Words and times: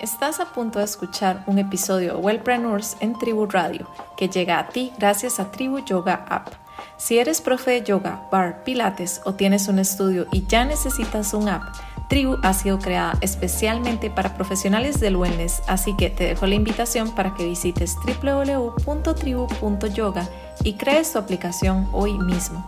Estás 0.00 0.40
a 0.40 0.46
punto 0.46 0.78
de 0.78 0.86
escuchar 0.86 1.44
un 1.46 1.58
episodio 1.58 2.14
de 2.14 2.20
Wellpreneurs 2.20 2.96
en 3.00 3.18
Tribu 3.18 3.46
Radio 3.46 3.86
que 4.16 4.28
llega 4.28 4.58
a 4.58 4.68
ti 4.68 4.92
gracias 4.98 5.38
a 5.38 5.50
Tribu 5.50 5.80
Yoga 5.80 6.24
App. 6.28 6.48
Si 6.96 7.18
eres 7.18 7.40
profe 7.40 7.72
de 7.72 7.82
yoga, 7.82 8.28
bar, 8.30 8.62
pilates 8.64 9.20
o 9.24 9.34
tienes 9.34 9.68
un 9.68 9.78
estudio 9.78 10.26
y 10.32 10.46
ya 10.46 10.64
necesitas 10.64 11.34
un 11.34 11.48
app, 11.48 11.62
Tribu 12.08 12.38
ha 12.42 12.54
sido 12.54 12.78
creada 12.78 13.16
especialmente 13.20 14.10
para 14.10 14.34
profesionales 14.34 15.00
del 15.00 15.16
wellness, 15.16 15.62
así 15.68 15.94
que 15.96 16.10
te 16.10 16.24
dejo 16.24 16.46
la 16.46 16.56
invitación 16.56 17.14
para 17.14 17.34
que 17.34 17.44
visites 17.44 17.96
www.tribu.yoga 18.22 20.28
y 20.64 20.74
crees 20.74 21.12
tu 21.12 21.18
aplicación 21.18 21.88
hoy 21.92 22.18
mismo. 22.18 22.66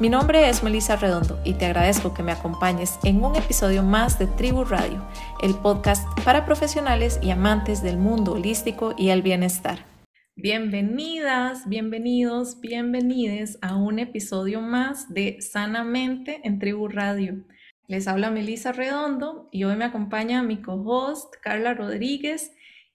Mi 0.00 0.08
nombre 0.08 0.48
es 0.48 0.62
Melissa 0.62 0.96
Redondo 0.96 1.38
y 1.44 1.52
te 1.52 1.66
agradezco 1.66 2.14
que 2.14 2.22
me 2.22 2.32
acompañes 2.32 2.98
en 3.04 3.22
un 3.22 3.36
episodio 3.36 3.82
más 3.82 4.18
de 4.18 4.26
Tribu 4.26 4.64
Radio, 4.64 5.06
el 5.42 5.54
podcast 5.54 6.08
para 6.24 6.46
profesionales 6.46 7.20
y 7.22 7.28
amantes 7.28 7.82
del 7.82 7.98
mundo 7.98 8.32
holístico 8.32 8.94
y 8.96 9.10
el 9.10 9.20
bienestar. 9.20 9.84
Bienvenidas, 10.36 11.68
bienvenidos, 11.68 12.62
bienvenides 12.62 13.58
a 13.60 13.76
un 13.76 13.98
episodio 13.98 14.62
más 14.62 15.12
de 15.12 15.42
Sanamente 15.42 16.40
en 16.44 16.58
Tribu 16.58 16.88
Radio. 16.88 17.44
Les 17.86 18.08
habla 18.08 18.30
Melissa 18.30 18.72
Redondo 18.72 19.50
y 19.52 19.64
hoy 19.64 19.76
me 19.76 19.84
acompaña 19.84 20.42
mi 20.42 20.62
co-host 20.62 21.34
Carla 21.42 21.74
Rodríguez 21.74 22.52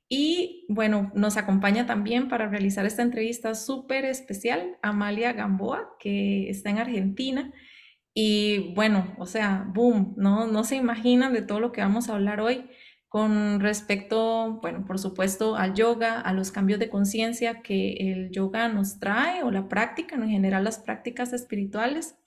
y 0.07 0.65
bueno, 0.69 1.11
nos 1.15 1.37
acompaña 1.37 1.85
también 1.85 2.29
para 2.29 2.47
realizar 2.47 2.85
esta 2.85 3.01
entrevista 3.01 3.55
súper 3.55 4.05
especial 4.05 4.77
Amalia 4.81 5.33
Gamboa, 5.33 5.95
que 5.99 6.49
está 6.49 6.69
en 6.69 6.77
Argentina. 6.77 7.51
Y 8.13 8.73
bueno, 8.75 9.15
o 9.17 9.25
sea, 9.25 9.65
boom, 9.73 10.13
¿no? 10.17 10.47
No 10.47 10.63
se 10.63 10.75
imaginan 10.75 11.33
de 11.33 11.41
todo 11.41 11.59
lo 11.59 11.71
que 11.71 11.81
vamos 11.81 12.07
a 12.07 12.13
hablar 12.13 12.39
hoy 12.39 12.69
con 13.09 13.59
respecto, 13.59 14.59
bueno, 14.61 14.85
por 14.85 14.99
supuesto, 14.99 15.55
al 15.55 15.73
yoga, 15.73 16.19
a 16.19 16.33
los 16.33 16.51
cambios 16.51 16.79
de 16.79 16.89
conciencia 16.89 17.61
que 17.61 17.93
el 17.93 18.29
yoga 18.31 18.67
nos 18.67 18.99
trae 18.99 19.41
o 19.43 19.51
la 19.51 19.67
práctica, 19.69 20.15
en 20.15 20.29
general 20.29 20.65
las 20.65 20.79
prácticas 20.79 21.31
espirituales, 21.31 22.17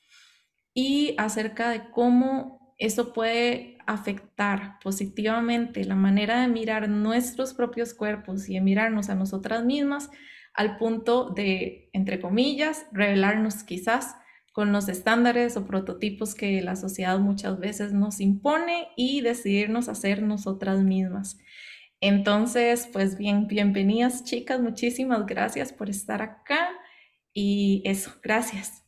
y 0.75 1.15
acerca 1.19 1.71
de 1.71 1.91
cómo 1.91 2.75
eso 2.79 3.13
puede 3.13 3.78
afectar 3.89 4.79
positivamente 4.83 5.83
la 5.85 5.95
manera 5.95 6.43
de 6.43 6.49
mirar 6.49 6.91
nuestros 6.91 7.55
propios 7.55 7.95
cuerpos 7.95 8.47
y 8.49 8.55
de 8.55 8.61
mirarnos 8.61 9.09
a 9.09 9.15
nosotras 9.15 9.65
mismas 9.65 10.11
al 10.53 10.77
punto 10.77 11.31
de, 11.31 11.89
entre 11.95 12.21
comillas, 12.21 12.85
revelarnos 12.93 13.65
quizás 13.65 14.15
con 14.53 14.73
los 14.73 14.91
estándares 14.91 15.57
o 15.57 15.67
prototipos 15.67 16.35
que 16.35 16.61
la 16.61 16.77
sociedad 16.77 17.19
muchas 17.19 17.59
veces 17.59 17.95
nos 17.95 18.21
impone 18.21 18.89
y 18.95 19.23
decidirnos 19.23 19.89
hacer 19.89 20.23
nosotras 20.23 20.81
mismas. 20.83 21.39
Entonces, 22.03 22.89
pues 22.93 23.17
bien, 23.17 23.47
bienvenidas 23.47 24.25
chicas, 24.25 24.61
muchísimas 24.61 25.25
gracias 25.25 25.73
por 25.73 25.89
estar 25.89 26.21
acá 26.21 26.69
y 27.33 27.83
eso, 27.87 28.13
gracias. 28.23 28.88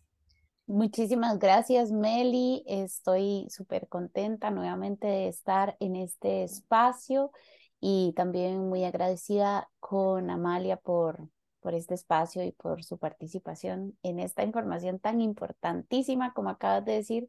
Muchísimas 0.71 1.41
gracias, 1.41 1.91
Meli. 1.91 2.63
Estoy 2.65 3.49
súper 3.51 3.89
contenta 3.89 4.53
nuevamente 4.53 5.09
de 5.09 5.27
estar 5.27 5.77
en 5.81 5.97
este 5.97 6.45
espacio 6.45 7.33
y 7.81 8.13
también 8.15 8.69
muy 8.69 8.85
agradecida 8.85 9.69
con 9.81 10.31
Amalia 10.31 10.77
por, 10.77 11.29
por 11.59 11.75
este 11.75 11.95
espacio 11.95 12.45
y 12.45 12.53
por 12.53 12.85
su 12.85 12.99
participación 12.99 13.99
en 14.05 14.21
esta 14.21 14.45
información 14.45 15.01
tan 15.01 15.21
importantísima, 15.21 16.33
como 16.35 16.51
acabas 16.51 16.85
de 16.85 16.93
decir, 16.93 17.29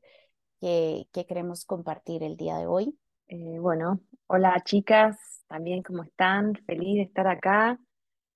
que, 0.59 1.07
que 1.11 1.25
queremos 1.25 1.65
compartir 1.65 2.21
el 2.21 2.37
día 2.37 2.57
de 2.57 2.67
hoy. 2.67 2.95
Eh, 3.27 3.57
bueno, 3.57 4.01
hola 4.27 4.61
chicas, 4.63 5.17
también 5.47 5.81
cómo 5.81 6.03
están, 6.03 6.53
feliz 6.67 6.97
de 6.97 7.01
estar 7.01 7.25
acá, 7.25 7.79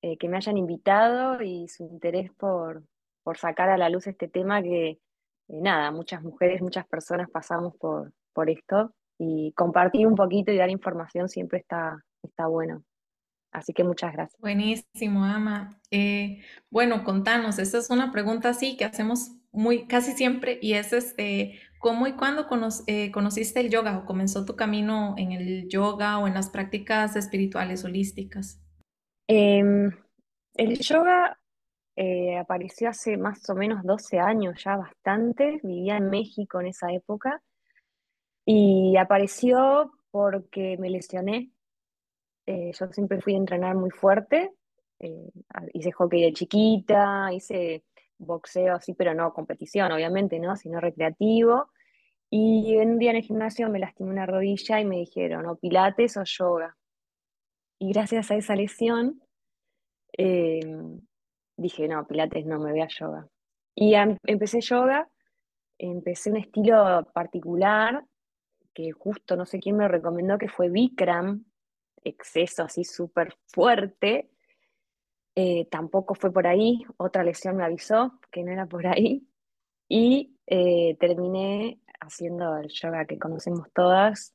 eh, 0.01 0.17
que 0.17 0.27
me 0.27 0.37
hayan 0.37 0.57
invitado 0.57 1.43
y 1.43 1.67
su 1.67 1.83
interés 1.83 2.31
por, 2.33 2.81
por 3.25 3.37
sacar 3.39 3.69
a 3.69 3.77
la 3.77 3.89
luz 3.89 4.05
este 4.05 4.27
tema 4.27 4.61
que, 4.61 4.89
eh, 4.89 4.99
nada, 5.47 5.91
muchas 5.91 6.21
mujeres, 6.21 6.61
muchas 6.61 6.85
personas 6.87 7.27
pasamos 7.29 7.75
por, 7.75 8.13
por 8.33 8.51
esto 8.51 8.93
y 9.17 9.51
compartir 9.53 10.05
un 10.05 10.15
poquito 10.15 10.51
y 10.51 10.57
dar 10.57 10.69
información 10.69 11.27
siempre 11.27 11.59
está, 11.59 12.05
está 12.21 12.45
bueno. 12.45 12.83
Así 13.51 13.73
que 13.73 13.83
muchas 13.83 14.13
gracias. 14.13 14.39
Buenísimo, 14.39 15.23
Ama. 15.23 15.79
Eh, 15.89 16.43
bueno, 16.69 17.03
contanos, 17.03 17.57
esta 17.57 17.79
es 17.79 17.89
una 17.89 18.11
pregunta 18.11 18.49
así 18.49 18.77
que 18.77 18.85
hacemos 18.85 19.31
muy 19.51 19.87
casi 19.87 20.11
siempre 20.11 20.59
y 20.61 20.73
es 20.73 20.93
este, 20.93 21.59
¿cómo 21.79 22.05
y 22.05 22.13
cuándo 22.13 22.47
eh, 22.85 23.11
conociste 23.11 23.59
el 23.61 23.71
yoga 23.71 23.97
o 23.97 24.05
comenzó 24.05 24.45
tu 24.45 24.55
camino 24.55 25.15
en 25.17 25.31
el 25.31 25.67
yoga 25.67 26.19
o 26.19 26.27
en 26.27 26.35
las 26.35 26.49
prácticas 26.49 27.15
espirituales 27.15 27.85
holísticas? 27.85 28.61
Em, 29.27 29.89
el 30.53 30.77
yoga 30.77 31.39
eh, 31.95 32.37
apareció 32.37 32.89
hace 32.89 33.17
más 33.17 33.49
o 33.49 33.55
menos 33.55 33.83
12 33.83 34.19
años, 34.19 34.61
ya 34.63 34.75
bastante, 34.75 35.59
vivía 35.63 35.97
en 35.97 36.09
México 36.09 36.59
en 36.59 36.67
esa 36.67 36.91
época, 36.91 37.41
y 38.45 38.97
apareció 38.97 39.91
porque 40.11 40.77
me 40.77 40.89
lesioné. 40.89 41.51
Eh, 42.45 42.71
yo 42.77 42.87
siempre 42.91 43.21
fui 43.21 43.33
a 43.33 43.37
entrenar 43.37 43.75
muy 43.75 43.91
fuerte, 43.91 44.51
eh, 44.99 45.29
hice 45.73 45.91
hockey 45.91 46.21
de 46.21 46.33
chiquita, 46.33 47.29
hice 47.33 47.83
boxeo 48.17 48.75
así, 48.75 48.93
pero 48.93 49.13
no 49.13 49.33
competición, 49.33 49.91
obviamente, 49.91 50.39
¿no? 50.39 50.55
Sino 50.55 50.79
recreativo. 50.79 51.69
Y 52.29 52.75
un 52.77 52.99
día 52.99 53.11
en 53.11 53.17
el 53.17 53.23
gimnasio 53.23 53.69
me 53.69 53.79
lastimé 53.79 54.09
una 54.09 54.25
rodilla 54.25 54.79
y 54.79 54.85
me 54.85 54.97
dijeron, 54.97 55.45
o 55.47 55.55
pilates 55.55 56.17
o 56.17 56.23
yoga. 56.23 56.77
Y 57.79 57.91
gracias 57.93 58.31
a 58.31 58.35
esa 58.35 58.55
lesión, 58.55 59.21
dije, 61.57 61.87
no, 61.87 62.05
pilates 62.07 62.45
no, 62.45 62.59
me 62.59 62.71
voy 62.71 62.81
a 62.81 62.87
yoga. 62.87 63.27
Y 63.73 63.93
empecé 63.93 64.61
yoga, 64.61 65.09
empecé 65.77 66.31
un 66.31 66.37
estilo 66.37 67.07
particular 67.13 68.05
que 68.73 68.91
justo 68.91 69.35
no 69.35 69.45
sé 69.45 69.59
quién 69.59 69.77
me 69.77 69.87
recomendó, 69.87 70.37
que 70.37 70.49
fue 70.49 70.69
Bikram, 70.69 71.45
exceso 72.03 72.63
así 72.63 72.83
súper 72.83 73.35
fuerte. 73.47 74.29
Eh, 75.33 75.67
tampoco 75.71 76.13
fue 76.15 76.31
por 76.31 76.45
ahí, 76.47 76.83
otra 76.97 77.23
lesión 77.23 77.57
me 77.57 77.63
avisó 77.63 78.19
que 78.31 78.43
no 78.43 78.51
era 78.51 78.65
por 78.65 78.85
ahí. 78.85 79.27
Y 79.87 80.37
eh, 80.45 80.97
terminé 80.99 81.79
haciendo 81.99 82.57
el 82.57 82.69
yoga 82.69 83.05
que 83.05 83.17
conocemos 83.17 83.67
todas, 83.73 84.33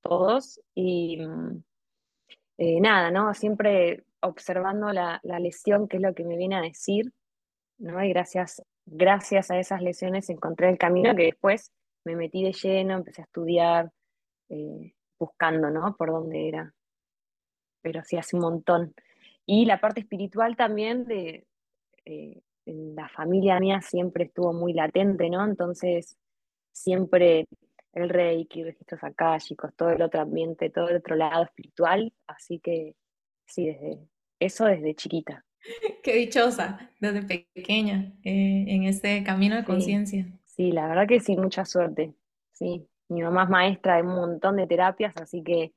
todos. 0.00 0.60
Y 0.74 1.18
mm, 1.24 1.62
eh, 2.58 2.80
nada, 2.80 3.10
¿no? 3.10 3.32
Siempre 3.34 4.04
observando 4.22 4.92
la, 4.92 5.20
lesión, 5.22 5.88
que 5.88 5.98
es 5.98 6.02
lo 6.02 6.14
que 6.14 6.24
me 6.24 6.36
viene 6.36 6.56
a 6.56 6.62
decir, 6.62 7.12
¿no? 7.78 8.02
Y 8.02 8.08
gracias, 8.10 8.62
gracias 8.86 9.50
a 9.50 9.58
esas 9.58 9.82
lesiones 9.82 10.30
encontré 10.30 10.70
el 10.70 10.78
camino 10.78 11.14
que 11.14 11.24
después 11.24 11.72
me 12.04 12.16
metí 12.16 12.42
de 12.42 12.52
lleno, 12.52 12.94
empecé 12.94 13.22
a 13.22 13.24
estudiar, 13.24 13.90
eh, 14.48 14.94
buscando, 15.18 15.70
¿no? 15.70 15.96
Por 15.96 16.10
dónde 16.10 16.48
era. 16.48 16.74
Pero 17.80 18.02
sí, 18.04 18.16
hace 18.16 18.36
un 18.36 18.42
montón. 18.42 18.94
Y 19.46 19.64
la 19.66 19.80
parte 19.80 20.00
espiritual 20.00 20.56
también 20.56 21.04
de 21.04 21.46
eh, 22.04 22.40
la 22.64 23.08
familia 23.08 23.58
mía 23.60 23.80
siempre 23.80 24.24
estuvo 24.24 24.52
muy 24.52 24.72
latente, 24.72 25.28
¿no? 25.30 25.44
Entonces, 25.44 26.16
siempre 26.72 27.46
el 27.92 28.08
reiki, 28.08 28.64
registros 28.64 29.02
akáshicos, 29.04 29.74
todo 29.74 29.90
el 29.90 30.02
otro 30.02 30.20
ambiente, 30.20 30.70
todo 30.70 30.88
el 30.88 30.96
otro 30.96 31.16
lado 31.16 31.44
espiritual. 31.44 32.12
Así 32.26 32.58
que 32.60 32.94
sí, 33.46 33.66
desde, 33.66 33.98
eso 34.44 34.64
desde 34.64 34.94
chiquita. 34.94 35.44
Qué 36.02 36.16
dichosa, 36.16 36.90
desde 37.00 37.22
pequeña, 37.54 38.12
eh, 38.24 38.64
en 38.68 38.84
este 38.84 39.22
camino 39.22 39.56
de 39.56 39.64
conciencia. 39.64 40.26
Sí, 40.44 40.72
la 40.72 40.86
verdad 40.88 41.06
que 41.06 41.20
sí, 41.20 41.36
mucha 41.36 41.64
suerte. 41.64 42.14
Sí, 42.52 42.86
mi 43.08 43.22
mamá 43.22 43.44
es 43.44 43.50
maestra 43.50 43.96
de 43.96 44.02
un 44.02 44.14
montón 44.14 44.56
de 44.56 44.66
terapias, 44.66 45.16
así 45.16 45.42
que 45.42 45.72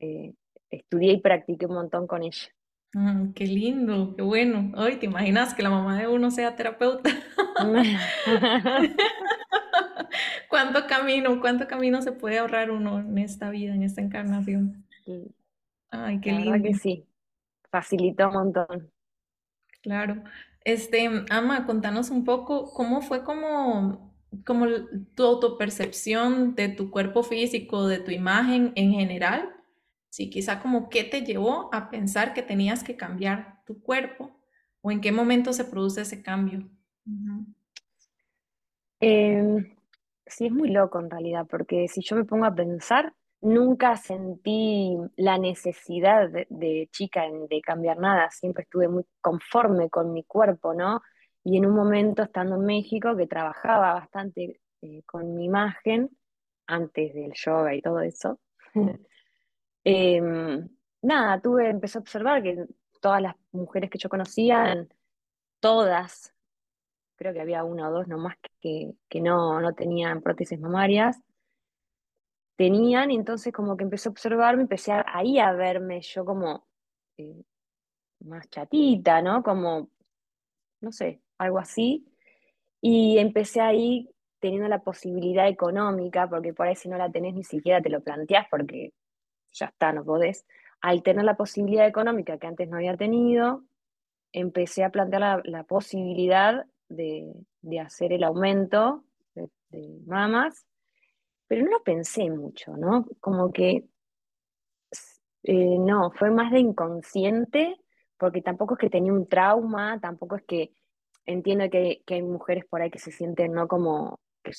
eh, 0.00 0.34
estudié 0.70 1.12
y 1.12 1.20
practiqué 1.20 1.66
un 1.66 1.74
montón 1.74 2.06
con 2.06 2.22
ella. 2.22 2.48
Ah, 2.96 3.24
qué 3.34 3.46
lindo, 3.46 4.14
qué 4.14 4.22
bueno. 4.22 4.72
Hoy 4.76 4.96
te 4.96 5.06
imaginas 5.06 5.52
que 5.52 5.64
la 5.64 5.70
mamá 5.70 5.98
de 5.98 6.06
uno 6.06 6.30
sea 6.30 6.54
terapeuta. 6.54 7.10
¿Cuánto 10.48 10.86
camino, 10.86 11.40
cuánto 11.40 11.66
camino 11.66 12.00
se 12.02 12.12
puede 12.12 12.38
ahorrar 12.38 12.70
uno 12.70 13.00
en 13.00 13.18
esta 13.18 13.50
vida, 13.50 13.74
en 13.74 13.82
esta 13.82 14.00
encarnación? 14.00 14.86
Ay, 15.90 16.20
qué 16.20 16.30
lindo. 16.30 16.62
que 16.62 16.74
sí 16.74 17.04
facilitó 17.74 18.28
un 18.28 18.34
montón. 18.34 18.92
Claro. 19.82 20.22
Este, 20.64 21.10
Ama, 21.28 21.66
contanos 21.66 22.10
un 22.10 22.24
poco 22.24 22.72
cómo 22.72 23.02
fue 23.02 23.24
como, 23.24 24.14
como 24.46 24.66
tu 25.16 25.24
autopercepción 25.24 26.54
de 26.54 26.68
tu 26.68 26.92
cuerpo 26.92 27.24
físico, 27.24 27.88
de 27.88 27.98
tu 27.98 28.12
imagen 28.12 28.72
en 28.76 28.92
general. 28.92 29.52
Sí, 30.08 30.30
quizá 30.30 30.62
como 30.62 30.88
qué 30.88 31.02
te 31.02 31.22
llevó 31.22 31.68
a 31.74 31.90
pensar 31.90 32.32
que 32.32 32.42
tenías 32.42 32.84
que 32.84 32.94
cambiar 32.96 33.64
tu 33.66 33.82
cuerpo 33.82 34.30
o 34.80 34.92
en 34.92 35.00
qué 35.00 35.10
momento 35.10 35.52
se 35.52 35.64
produce 35.64 36.02
ese 36.02 36.22
cambio. 36.22 36.68
Em, 39.00 39.74
sí, 40.26 40.46
es 40.46 40.52
muy 40.52 40.70
loco 40.70 41.00
en 41.00 41.10
realidad, 41.10 41.44
porque 41.50 41.88
si 41.88 42.02
yo 42.02 42.14
me 42.14 42.24
pongo 42.24 42.44
a 42.44 42.54
pensar, 42.54 43.12
nunca 43.44 43.96
sentí 43.96 44.96
la 45.16 45.38
necesidad 45.38 46.30
de, 46.30 46.88
chica 46.90 47.24
de 47.48 47.60
cambiar 47.60 47.98
nada, 47.98 48.30
siempre 48.30 48.62
estuve 48.64 48.88
muy 48.88 49.04
conforme 49.20 49.90
con 49.90 50.12
mi 50.12 50.24
cuerpo, 50.24 50.72
¿no? 50.72 51.02
Y 51.44 51.58
en 51.58 51.66
un 51.66 51.74
momento 51.74 52.22
estando 52.22 52.56
en 52.56 52.64
México, 52.64 53.14
que 53.14 53.26
trabajaba 53.26 53.92
bastante 53.92 54.60
eh, 54.80 55.02
con 55.04 55.34
mi 55.34 55.44
imagen, 55.44 56.10
antes 56.66 57.12
del 57.12 57.32
yoga 57.34 57.74
y 57.74 57.82
todo 57.82 58.00
eso, 58.00 58.40
em, 59.84 60.66
nada, 61.02 61.40
tuve, 61.42 61.68
empecé 61.68 61.98
a 61.98 62.00
observar 62.00 62.42
que 62.42 62.64
todas 63.02 63.20
las 63.20 63.36
mujeres 63.52 63.90
que 63.90 63.98
yo 63.98 64.08
conocía, 64.08 64.86
todas, 65.60 66.34
creo 67.16 67.34
que 67.34 67.42
había 67.42 67.62
una 67.62 67.90
o 67.90 67.92
dos 67.92 68.08
nomás 68.08 68.36
que, 68.62 68.94
que 69.06 69.20
no, 69.20 69.60
no 69.60 69.74
tenían 69.74 70.22
prótesis 70.22 70.58
mamarias, 70.58 71.20
tenían, 72.56 73.10
y 73.10 73.16
entonces 73.16 73.52
como 73.52 73.76
que 73.76 73.84
empecé 73.84 74.08
a 74.08 74.12
observarme, 74.12 74.62
empecé 74.62 74.92
ahí 75.06 75.38
a 75.38 75.52
verme 75.52 76.00
yo 76.00 76.24
como 76.24 76.66
eh, 77.18 77.42
más 78.20 78.48
chatita, 78.50 79.22
¿no? 79.22 79.42
Como, 79.42 79.90
no 80.80 80.92
sé, 80.92 81.20
algo 81.38 81.58
así. 81.58 82.06
Y 82.80 83.18
empecé 83.18 83.60
ahí 83.60 84.10
teniendo 84.40 84.68
la 84.68 84.82
posibilidad 84.82 85.48
económica, 85.48 86.28
porque 86.28 86.52
por 86.52 86.66
ahí 86.66 86.76
si 86.76 86.88
no 86.88 86.98
la 86.98 87.10
tenés 87.10 87.34
ni 87.34 87.44
siquiera 87.44 87.80
te 87.80 87.90
lo 87.90 88.00
planteás, 88.02 88.46
porque 88.50 88.92
ya 89.52 89.66
está, 89.66 89.92
no 89.92 90.04
podés. 90.04 90.46
Al 90.80 91.02
tener 91.02 91.24
la 91.24 91.36
posibilidad 91.36 91.86
económica 91.86 92.38
que 92.38 92.46
antes 92.46 92.68
no 92.68 92.76
había 92.76 92.96
tenido, 92.96 93.64
empecé 94.32 94.84
a 94.84 94.90
plantear 94.90 95.42
la, 95.44 95.64
posibilidad 95.64 96.66
de, 96.88 97.34
hacer 97.80 98.12
el 98.12 98.24
aumento 98.24 99.04
de, 99.34 99.48
de 99.70 99.98
mamas 100.06 100.66
pero 101.46 101.64
no 101.64 101.70
lo 101.70 101.82
pensé 101.82 102.30
mucho, 102.30 102.76
¿no? 102.76 103.06
Como 103.20 103.52
que 103.52 103.86
eh, 105.42 105.78
no, 105.78 106.10
fue 106.12 106.30
más 106.30 106.50
de 106.52 106.60
inconsciente, 106.60 107.76
porque 108.18 108.42
tampoco 108.42 108.74
es 108.74 108.80
que 108.80 108.90
tenía 108.90 109.12
un 109.12 109.28
trauma, 109.28 110.00
tampoco 110.00 110.36
es 110.36 110.44
que 110.44 110.72
entiendo 111.26 111.68
que, 111.70 112.02
hay 112.06 112.22
mujeres 112.22 112.64
por 112.66 112.80
ahí 112.82 112.90
que 112.90 112.98
se 112.98 113.12
sienten, 113.12 113.52
¿no? 113.52 113.68
Como 113.68 114.20
que, 114.42 114.52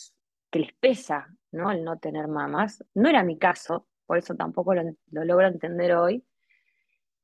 les 0.59 0.73
pesa, 0.73 1.27
¿no? 1.51 1.71
El 1.71 1.83
no 1.83 1.97
tener 1.99 2.27
mamás. 2.27 2.83
No 2.93 3.09
era 3.09 3.23
mi 3.23 3.37
caso, 3.37 3.87
por 4.05 4.17
eso 4.17 4.35
tampoco 4.35 4.73
lo, 4.73 4.83
lo 5.11 5.25
logro 5.25 5.47
entender 5.47 5.93
hoy. 5.95 6.23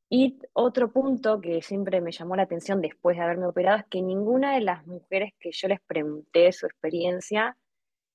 Y 0.10 0.40
otro 0.54 0.92
punto 0.92 1.40
que 1.40 1.62
siempre 1.62 2.02
me 2.02 2.12
llamó 2.12 2.36
la 2.36 2.44
atención 2.44 2.82
después 2.82 3.16
de 3.16 3.24
haberme 3.24 3.48
operado 3.48 3.78
es 3.78 3.86
que 3.86 4.02
ninguna 4.02 4.56
de 4.56 4.62
las 4.62 4.86
mujeres 4.86 5.34
que 5.40 5.52
yo 5.54 5.70
les 5.70 5.80
pregunté 5.82 6.52
su 6.52 6.66
experiencia 6.66 7.58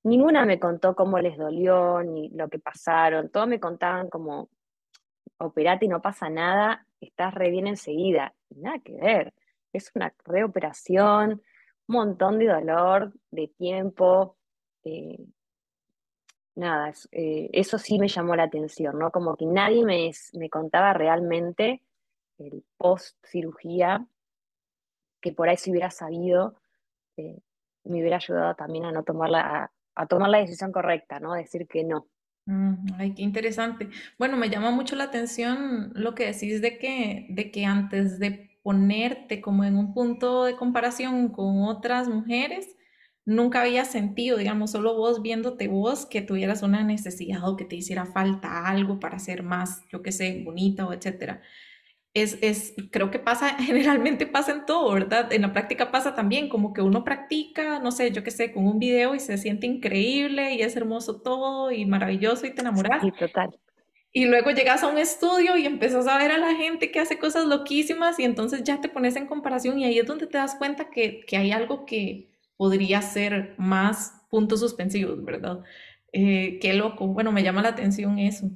Ninguna 0.06 0.46
me 0.46 0.60
contó 0.60 0.94
cómo 0.94 1.18
les 1.18 1.36
dolió 1.36 2.00
ni 2.04 2.28
lo 2.28 2.48
que 2.48 2.60
pasaron. 2.60 3.28
Todos 3.28 3.48
me 3.48 3.58
contaban 3.58 4.08
como, 4.08 4.50
operate 5.38 5.86
y 5.86 5.88
no 5.88 6.00
pasa 6.00 6.30
nada, 6.30 6.86
estás 7.00 7.34
re 7.34 7.50
bien 7.50 7.66
enseguida. 7.66 8.32
nada 8.50 8.78
que 8.78 8.92
ver. 8.94 9.34
Es 9.72 9.90
una 9.96 10.14
reoperación, 10.24 11.42
un 11.88 11.92
montón 11.92 12.38
de 12.38 12.46
dolor, 12.46 13.14
de 13.32 13.48
tiempo. 13.48 14.36
Eh, 14.84 15.18
nada, 16.54 16.92
eh, 17.10 17.50
eso 17.52 17.76
sí 17.76 17.98
me 17.98 18.06
llamó 18.06 18.36
la 18.36 18.44
atención, 18.44 18.96
¿no? 19.00 19.10
Como 19.10 19.36
que 19.36 19.46
nadie 19.46 19.84
me, 19.84 20.12
me 20.34 20.48
contaba 20.48 20.92
realmente 20.92 21.82
el 22.38 22.64
post 22.76 23.16
cirugía, 23.26 24.06
que 25.20 25.32
por 25.32 25.48
ahí 25.48 25.56
si 25.56 25.72
hubiera 25.72 25.90
sabido, 25.90 26.54
eh, 27.16 27.40
me 27.82 28.00
hubiera 28.00 28.18
ayudado 28.18 28.54
también 28.54 28.84
a 28.84 28.92
no 28.92 29.02
tomarla, 29.02 29.72
a 29.96 30.06
tomar 30.06 30.30
la 30.30 30.38
decisión 30.38 30.70
correcta, 30.70 31.18
¿no? 31.18 31.34
Decir 31.34 31.66
que 31.66 31.82
no. 31.84 32.06
Ay, 32.98 33.14
qué 33.14 33.22
interesante. 33.22 33.88
Bueno, 34.18 34.36
me 34.36 34.50
llama 34.50 34.70
mucho 34.70 34.94
la 34.94 35.04
atención 35.04 35.90
lo 35.94 36.14
que 36.14 36.26
decís 36.26 36.62
de 36.62 36.78
que, 36.78 37.26
de 37.30 37.50
que 37.50 37.64
antes 37.64 38.20
de 38.20 38.60
ponerte 38.62 39.40
como 39.40 39.64
en 39.64 39.76
un 39.76 39.94
punto 39.94 40.44
de 40.44 40.54
comparación 40.54 41.28
con 41.28 41.64
otras 41.64 42.08
mujeres, 42.08 42.76
nunca 43.24 43.62
había 43.62 43.84
sentido, 43.84 44.36
digamos, 44.36 44.70
solo 44.70 44.94
vos 44.94 45.22
viéndote 45.22 45.66
vos, 45.66 46.06
que 46.06 46.22
tuvieras 46.22 46.62
una 46.62 46.84
necesidad 46.84 47.48
o 47.48 47.56
que 47.56 47.64
te 47.64 47.74
hiciera 47.74 48.06
falta 48.06 48.68
algo 48.68 49.00
para 49.00 49.18
ser 49.18 49.42
más, 49.42 49.82
yo 49.90 50.02
qué 50.02 50.12
sé, 50.12 50.42
bonita 50.44 50.86
o 50.86 50.92
etcétera 50.92 51.42
es, 52.16 52.74
creo 52.90 53.10
que 53.10 53.18
pasa, 53.18 53.50
generalmente 53.58 54.26
pasa 54.26 54.52
en 54.52 54.66
todo, 54.66 54.92
¿verdad? 54.92 55.32
En 55.32 55.42
la 55.42 55.52
práctica 55.52 55.90
pasa 55.90 56.14
también, 56.14 56.48
como 56.48 56.72
que 56.72 56.80
uno 56.80 57.04
practica, 57.04 57.78
no 57.78 57.92
sé, 57.92 58.10
yo 58.10 58.24
qué 58.24 58.30
sé, 58.30 58.52
con 58.52 58.66
un 58.66 58.78
video 58.78 59.14
y 59.14 59.20
se 59.20 59.36
siente 59.38 59.66
increíble 59.66 60.54
y 60.54 60.62
es 60.62 60.76
hermoso 60.76 61.20
todo 61.20 61.70
y 61.70 61.84
maravilloso 61.84 62.46
y 62.46 62.54
te 62.54 62.62
enamoras. 62.62 63.02
Sí, 63.02 63.12
total. 63.12 63.50
Y 64.12 64.24
luego 64.24 64.50
llegas 64.50 64.82
a 64.82 64.88
un 64.88 64.96
estudio 64.96 65.58
y 65.58 65.66
empiezas 65.66 66.06
a 66.06 66.16
ver 66.16 66.30
a 66.30 66.38
la 66.38 66.54
gente 66.54 66.90
que 66.90 67.00
hace 67.00 67.18
cosas 67.18 67.44
loquísimas 67.44 68.18
y 68.18 68.24
entonces 68.24 68.64
ya 68.64 68.80
te 68.80 68.88
pones 68.88 69.14
en 69.16 69.26
comparación 69.26 69.78
y 69.78 69.84
ahí 69.84 69.98
es 69.98 70.06
donde 70.06 70.26
te 70.26 70.38
das 70.38 70.54
cuenta 70.54 70.88
que, 70.88 71.20
que 71.26 71.36
hay 71.36 71.52
algo 71.52 71.84
que 71.84 72.30
podría 72.56 73.02
ser 73.02 73.54
más 73.58 74.22
puntos 74.30 74.60
suspensivos, 74.60 75.22
¿verdad? 75.22 75.60
Eh, 76.12 76.58
qué 76.62 76.72
loco. 76.72 77.06
Bueno, 77.08 77.30
me 77.30 77.42
llama 77.42 77.60
la 77.60 77.68
atención 77.68 78.18
eso. 78.18 78.50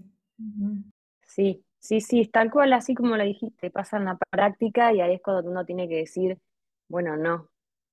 Sí, 1.26 1.62
Sí, 1.80 2.02
sí, 2.02 2.26
tal 2.26 2.50
cual, 2.50 2.74
así 2.74 2.94
como 2.94 3.16
lo 3.16 3.24
dijiste, 3.24 3.70
pasa 3.70 3.96
en 3.96 4.04
la 4.04 4.18
práctica 4.30 4.92
y 4.92 5.00
ahí 5.00 5.14
es 5.14 5.22
cuando 5.22 5.50
uno 5.50 5.64
tiene 5.64 5.88
que 5.88 5.96
decir, 5.96 6.38
bueno, 6.88 7.16
no, 7.16 7.48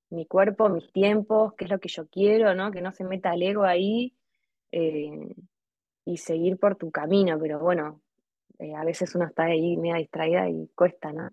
mi 0.09 0.25
cuerpo, 0.25 0.67
mis 0.69 0.91
tiempos, 0.91 1.53
qué 1.57 1.65
es 1.65 1.71
lo 1.71 1.79
que 1.79 1.89
yo 1.89 2.07
quiero, 2.07 2.53
¿no? 2.53 2.71
Que 2.71 2.81
no 2.81 2.91
se 2.91 3.05
meta 3.05 3.33
el 3.33 3.43
ego 3.43 3.63
ahí 3.63 4.13
eh, 4.73 5.35
y 6.05 6.17
seguir 6.17 6.57
por 6.57 6.75
tu 6.75 6.91
camino, 6.91 7.39
pero 7.39 7.59
bueno, 7.59 8.01
eh, 8.59 8.75
a 8.75 8.83
veces 8.83 9.15
uno 9.15 9.25
está 9.25 9.45
ahí 9.45 9.77
media 9.77 9.95
distraída 9.95 10.49
y 10.49 10.69
cuesta, 10.75 11.13
¿no? 11.13 11.29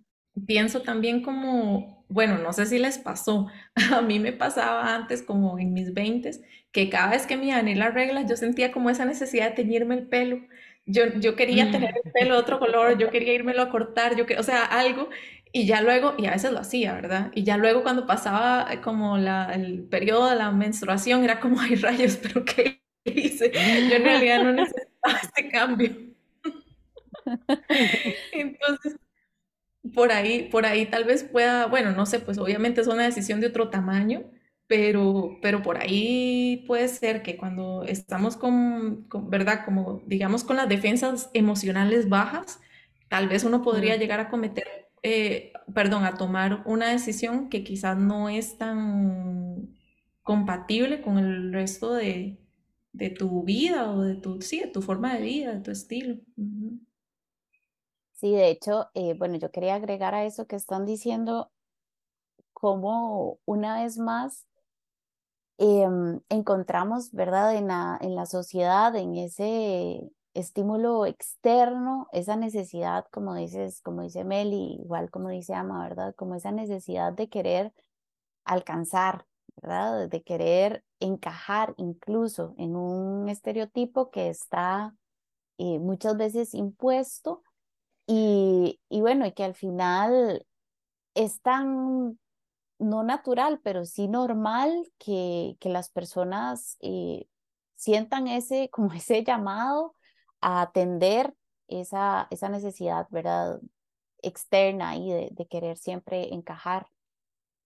Pienso 0.46 0.82
también 0.82 1.22
como, 1.22 2.04
bueno, 2.08 2.38
no 2.38 2.52
sé 2.52 2.66
si 2.66 2.78
les 2.78 2.98
pasó, 2.98 3.48
a 3.92 4.00
mí 4.00 4.20
me 4.20 4.32
pasaba 4.32 4.94
antes 4.94 5.22
como 5.22 5.58
en 5.58 5.72
mis 5.72 5.92
20 5.92 6.30
que 6.70 6.90
cada 6.90 7.10
vez 7.10 7.26
que 7.26 7.36
me 7.36 7.46
iban 7.46 7.68
a 7.68 7.74
la 7.74 7.90
regla 7.90 8.22
yo 8.26 8.36
sentía 8.36 8.72
como 8.72 8.90
esa 8.90 9.04
necesidad 9.04 9.50
de 9.50 9.56
teñirme 9.56 9.94
el 9.94 10.08
pelo 10.08 10.40
yo, 10.86 11.04
yo 11.18 11.36
quería 11.36 11.70
tener 11.70 11.94
el 12.04 12.12
pelo 12.12 12.34
de 12.34 12.40
otro 12.40 12.58
color, 12.58 12.98
yo 12.98 13.10
quería 13.10 13.32
irmelo 13.34 13.62
a 13.62 13.70
cortar, 13.70 14.16
yo 14.16 14.26
que, 14.26 14.38
o 14.38 14.42
sea, 14.42 14.64
algo, 14.64 15.08
y 15.52 15.66
ya 15.66 15.80
luego, 15.80 16.14
y 16.18 16.26
a 16.26 16.32
veces 16.32 16.52
lo 16.52 16.60
hacía, 16.60 16.94
¿verdad? 16.94 17.30
Y 17.34 17.44
ya 17.44 17.56
luego 17.56 17.82
cuando 17.82 18.06
pasaba 18.06 18.66
eh, 18.72 18.80
como 18.80 19.18
la, 19.18 19.52
el 19.54 19.84
periodo 19.84 20.28
de 20.30 20.36
la 20.36 20.50
menstruación, 20.50 21.24
era 21.24 21.40
como, 21.40 21.60
hay 21.60 21.76
rayos, 21.76 22.16
pero 22.22 22.44
¿qué 22.44 22.82
hice? 23.04 23.52
Yo 23.52 23.96
en 23.96 24.04
realidad 24.04 24.42
no 24.42 24.52
necesitaba 24.52 25.18
este 25.22 25.48
cambio. 25.48 25.90
Entonces, 28.32 28.96
por 29.94 30.12
ahí, 30.12 30.48
por 30.50 30.66
ahí 30.66 30.86
tal 30.86 31.04
vez 31.04 31.24
pueda, 31.24 31.66
bueno, 31.66 31.92
no 31.92 32.06
sé, 32.06 32.20
pues 32.20 32.38
obviamente 32.38 32.80
es 32.80 32.86
una 32.86 33.04
decisión 33.04 33.40
de 33.40 33.48
otro 33.48 33.68
tamaño, 33.70 34.24
pero, 34.66 35.38
pero 35.42 35.62
por 35.62 35.78
ahí 35.78 36.64
puede 36.66 36.88
ser 36.88 37.22
que 37.22 37.36
cuando 37.36 37.84
estamos 37.84 38.36
con, 38.36 39.06
¿verdad? 39.30 39.64
Como 39.64 40.02
digamos 40.06 40.44
con 40.44 40.56
las 40.56 40.68
defensas 40.68 41.30
emocionales 41.34 42.08
bajas, 42.08 42.60
tal 43.08 43.28
vez 43.28 43.44
uno 43.44 43.62
podría 43.62 43.96
llegar 43.96 44.20
a 44.20 44.28
cometer, 44.30 44.66
eh, 45.02 45.52
perdón, 45.74 46.04
a 46.04 46.16
tomar 46.16 46.62
una 46.66 46.88
decisión 46.90 47.48
que 47.50 47.62
quizás 47.64 47.98
no 47.98 48.28
es 48.28 48.58
tan 48.58 49.74
compatible 50.22 51.02
con 51.02 51.18
el 51.18 51.52
resto 51.52 51.92
de, 51.94 52.38
de 52.92 53.10
tu 53.10 53.42
vida 53.44 53.90
o 53.90 54.00
de 54.02 54.14
tu, 54.16 54.40
sí, 54.42 54.60
de 54.60 54.68
tu 54.68 54.80
forma 54.82 55.14
de 55.14 55.22
vida, 55.22 55.54
de 55.54 55.60
tu 55.60 55.70
estilo. 55.70 56.16
Sí, 58.12 58.32
de 58.32 58.48
hecho, 58.48 58.88
eh, 58.94 59.14
bueno, 59.14 59.36
yo 59.36 59.50
quería 59.50 59.74
agregar 59.74 60.14
a 60.14 60.24
eso 60.24 60.46
que 60.46 60.56
están 60.56 60.86
diciendo, 60.86 61.50
como 62.52 63.38
una 63.44 63.82
vez 63.82 63.98
más 63.98 64.46
Em, 65.58 66.20
encontramos, 66.28 67.12
¿verdad? 67.12 67.54
En 67.54 67.68
la, 67.68 67.98
en 68.00 68.16
la 68.16 68.26
sociedad, 68.26 68.94
en 68.96 69.16
ese 69.16 70.10
estímulo 70.34 71.06
externo, 71.06 72.08
esa 72.12 72.34
necesidad, 72.36 73.06
como 73.12 73.34
dices, 73.36 73.80
como 73.82 74.02
dice 74.02 74.24
Meli, 74.24 74.78
igual 74.82 75.10
como 75.10 75.28
dice 75.28 75.54
Ama, 75.54 75.82
¿verdad? 75.88 76.14
Como 76.16 76.34
esa 76.34 76.50
necesidad 76.50 77.12
de 77.12 77.28
querer 77.28 77.72
alcanzar, 78.44 79.26
¿verdad? 79.62 80.08
De 80.08 80.22
querer 80.24 80.84
encajar 81.00 81.74
incluso 81.76 82.54
en 82.58 82.76
un 82.76 83.28
estereotipo 83.28 84.10
que 84.10 84.28
está 84.30 84.96
eh, 85.58 85.78
muchas 85.78 86.16
veces 86.16 86.54
impuesto 86.54 87.42
y, 88.06 88.80
y 88.88 89.00
bueno, 89.02 89.26
y 89.26 89.32
que 89.32 89.44
al 89.44 89.54
final 89.54 90.46
es 91.14 91.40
tan 91.42 92.18
no 92.78 93.02
natural, 93.02 93.60
pero 93.62 93.84
sí 93.84 94.08
normal 94.08 94.90
que, 94.98 95.56
que 95.60 95.68
las 95.68 95.90
personas 95.90 96.76
eh, 96.80 97.26
sientan 97.76 98.28
ese, 98.28 98.70
como 98.70 98.92
ese 98.94 99.24
llamado 99.24 99.94
a 100.40 100.62
atender 100.62 101.34
esa, 101.68 102.28
esa 102.30 102.48
necesidad, 102.48 103.06
¿verdad? 103.10 103.60
Externa 104.22 104.96
y 104.96 105.10
de, 105.10 105.46
querer 105.48 105.76
siempre 105.76 106.32
encajar. 106.32 106.86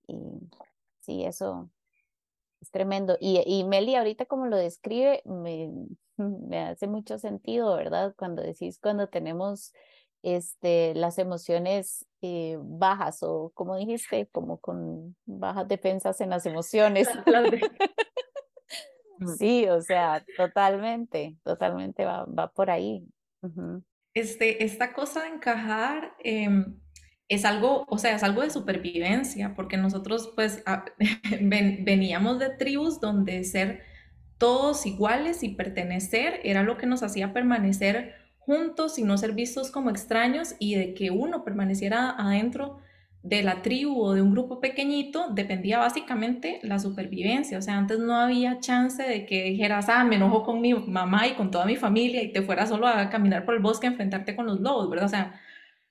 Y 0.07 0.17
sí, 1.01 1.25
eso, 1.25 1.71
es 2.61 2.71
tremendo. 2.71 3.17
Y, 3.21 3.43
y 3.47 3.65
Meli 3.65 3.95
ahorita 3.95 4.27
como 4.27 4.47
lo 4.47 4.57
describe, 4.57 5.23
me, 5.25 5.71
me 6.17 6.61
hace 6.61 6.87
mucho 6.87 7.19
sentido, 7.19 7.77
¿verdad? 7.77 8.15
Cuando 8.17 8.43
decís 8.43 8.79
cuando 8.81 9.09
tenemos 9.09 9.73
este, 10.23 10.95
las 10.95 11.19
emociones 11.19 12.07
eh, 12.23 12.59
bajas 12.61 13.23
o 13.23 13.53
como 13.55 13.77
dijiste, 13.77 14.29
como 14.33 14.59
con 14.59 15.17
bajas 15.25 15.69
defensas 15.69 16.21
en 16.21 16.31
las 16.31 16.47
emociones. 16.47 17.09
sí, 19.39 19.67
o 19.69 19.81
sea, 19.81 20.25
totalmente, 20.37 21.37
totalmente 21.45 22.05
va, 22.05 22.25
va 22.25 22.51
por 22.53 22.71
ahí. 22.71 23.07
este, 24.15 24.65
esta 24.65 24.93
cosa 24.93 25.23
de 25.23 25.29
encajar 25.29 26.15
em, 26.25 26.81
es 27.29 27.45
algo, 27.45 27.85
o 27.89 27.99
sea, 27.99 28.17
es 28.17 28.23
algo 28.23 28.43
de 28.43 28.51
supervivencia, 28.51 29.55
porque 29.55 29.77
nosotros 29.77 30.33
pues 30.35 30.63
veníamos 31.41 32.39
de 32.39 32.51
tribus 32.51 33.01
donde 33.01 33.45
ser 33.45 33.83
todos 34.39 34.87
iguales 34.87 35.43
y 35.43 35.51
pertenecer 35.51 36.41
era 36.45 36.63
lo 36.63 36.79
que 36.79 36.87
nos 36.87 37.03
hacía 37.03 37.33
permanecer 37.33 38.15
juntos 38.49 38.99
y 38.99 39.03
no 39.05 39.19
ser 39.19 39.33
vistos 39.33 39.71
como 39.71 39.91
extraños 39.91 40.55
y 40.59 40.75
de 40.75 40.95
que 40.95 41.11
uno 41.11 41.45
permaneciera 41.45 42.11
adentro 42.19 42.79
de 43.23 43.43
la 43.43 43.61
tribu 43.61 44.01
o 44.03 44.15
de 44.15 44.23
un 44.23 44.33
grupo 44.33 44.59
pequeñito 44.59 45.27
dependía 45.35 45.79
básicamente 45.79 46.59
la 46.63 46.79
supervivencia. 46.79 47.59
O 47.59 47.63
sea, 47.63 47.77
antes 47.77 47.99
no 47.99 48.17
había 48.17 48.59
chance 48.59 49.03
de 49.03 49.27
que 49.27 49.45
dijeras, 49.45 49.91
ah, 49.91 50.03
me 50.03 50.17
enojo 50.17 50.45
con 50.45 50.63
mi 50.63 50.73
mamá 50.73 51.29
y 51.29 51.35
con 51.35 51.51
toda 51.51 51.67
mi 51.67 51.77
familia 51.77 52.23
y 52.23 52.33
te 52.33 52.41
fueras 52.41 52.71
solo 52.71 52.87
a 52.87 53.11
caminar 53.11 53.45
por 53.45 53.55
el 53.55 53.61
bosque 53.61 53.87
a 53.87 53.91
enfrentarte 53.91 54.35
con 54.35 54.47
los 54.47 54.61
lobos, 54.61 54.89
¿verdad? 54.89 55.05
O 55.07 55.11
sea, 55.11 55.41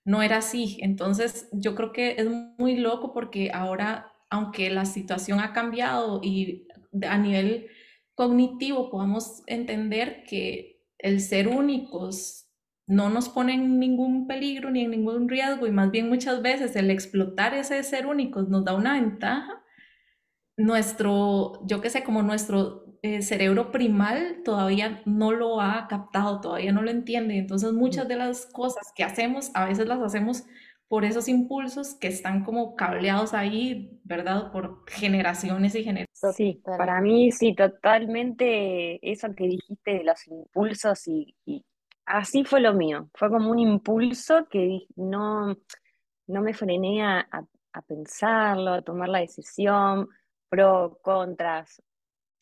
no 0.03 0.23
era 0.23 0.37
así. 0.37 0.79
Entonces, 0.81 1.49
yo 1.51 1.75
creo 1.75 1.91
que 1.93 2.15
es 2.17 2.27
muy 2.57 2.77
loco 2.77 3.13
porque 3.13 3.51
ahora, 3.53 4.13
aunque 4.31 4.71
la 4.71 4.85
situación 4.85 5.39
ha 5.41 5.53
cambiado 5.53 6.21
y 6.23 6.67
a 7.07 7.19
nivel 7.19 7.67
cognitivo 8.15 8.89
podamos 8.89 9.43
entender 9.45 10.23
que 10.23 10.81
el 10.97 11.21
ser 11.21 11.47
únicos 11.49 12.46
no 12.87 13.09
nos 13.09 13.29
pone 13.29 13.53
en 13.53 13.79
ningún 13.79 14.27
peligro 14.27 14.71
ni 14.71 14.85
en 14.85 14.91
ningún 14.91 15.27
riesgo 15.29 15.67
y 15.67 15.71
más 15.71 15.91
bien 15.91 16.09
muchas 16.09 16.41
veces 16.41 16.75
el 16.75 16.89
explotar 16.89 17.53
ese 17.53 17.83
ser 17.83 18.07
únicos 18.07 18.47
nos 18.49 18.63
da 18.63 18.73
una 18.73 18.93
ventaja, 18.93 19.61
nuestro, 20.55 21.65
yo 21.67 21.81
qué 21.81 21.89
sé, 21.89 22.03
como 22.03 22.23
nuestro 22.23 22.87
eh, 23.03 23.21
cerebro 23.21 23.71
primal 23.71 24.41
todavía 24.43 25.01
no 25.05 25.31
lo 25.31 25.61
ha 25.61 25.87
captado, 25.87 26.41
todavía 26.41 26.71
no 26.71 26.81
lo 26.81 26.89
entiende. 26.89 27.37
Entonces 27.37 27.73
muchas 27.73 28.05
mm. 28.05 28.07
de 28.07 28.15
las 28.15 28.45
cosas 28.47 28.91
que 28.95 29.03
hacemos, 29.03 29.51
a 29.53 29.65
veces 29.65 29.87
las 29.87 30.01
hacemos 30.01 30.45
por 30.87 31.03
esos 31.03 31.27
impulsos 31.27 31.95
que 31.95 32.07
están 32.07 32.43
como 32.43 32.75
cableados 32.75 33.33
ahí, 33.33 33.99
¿verdad? 34.03 34.51
Por 34.51 34.83
generaciones 34.87 35.75
y 35.75 35.83
generaciones. 35.83 36.35
Sí, 36.35 36.61
para 36.63 37.01
mí 37.01 37.31
sí, 37.31 37.53
totalmente 37.53 38.99
eso 39.01 39.35
que 39.35 39.47
dijiste 39.47 39.91
de 39.91 40.03
los 40.03 40.25
impulsos 40.27 41.07
y, 41.07 41.35
así 42.07 42.43
fue 42.43 42.61
lo 42.61 42.73
mío. 42.73 43.09
Fue 43.13 43.29
como 43.29 43.51
un 43.51 43.59
impulso 43.59 44.47
que 44.49 44.87
no, 44.95 45.55
no 46.27 46.41
me 46.41 46.53
frené 46.53 47.03
a, 47.03 47.27
a 47.77 47.81
pensarlo, 47.83 48.73
a 48.73 48.81
tomar 48.81 49.09
la 49.09 49.19
decisión, 49.19 50.09
pro, 50.49 50.99
contras, 51.01 51.81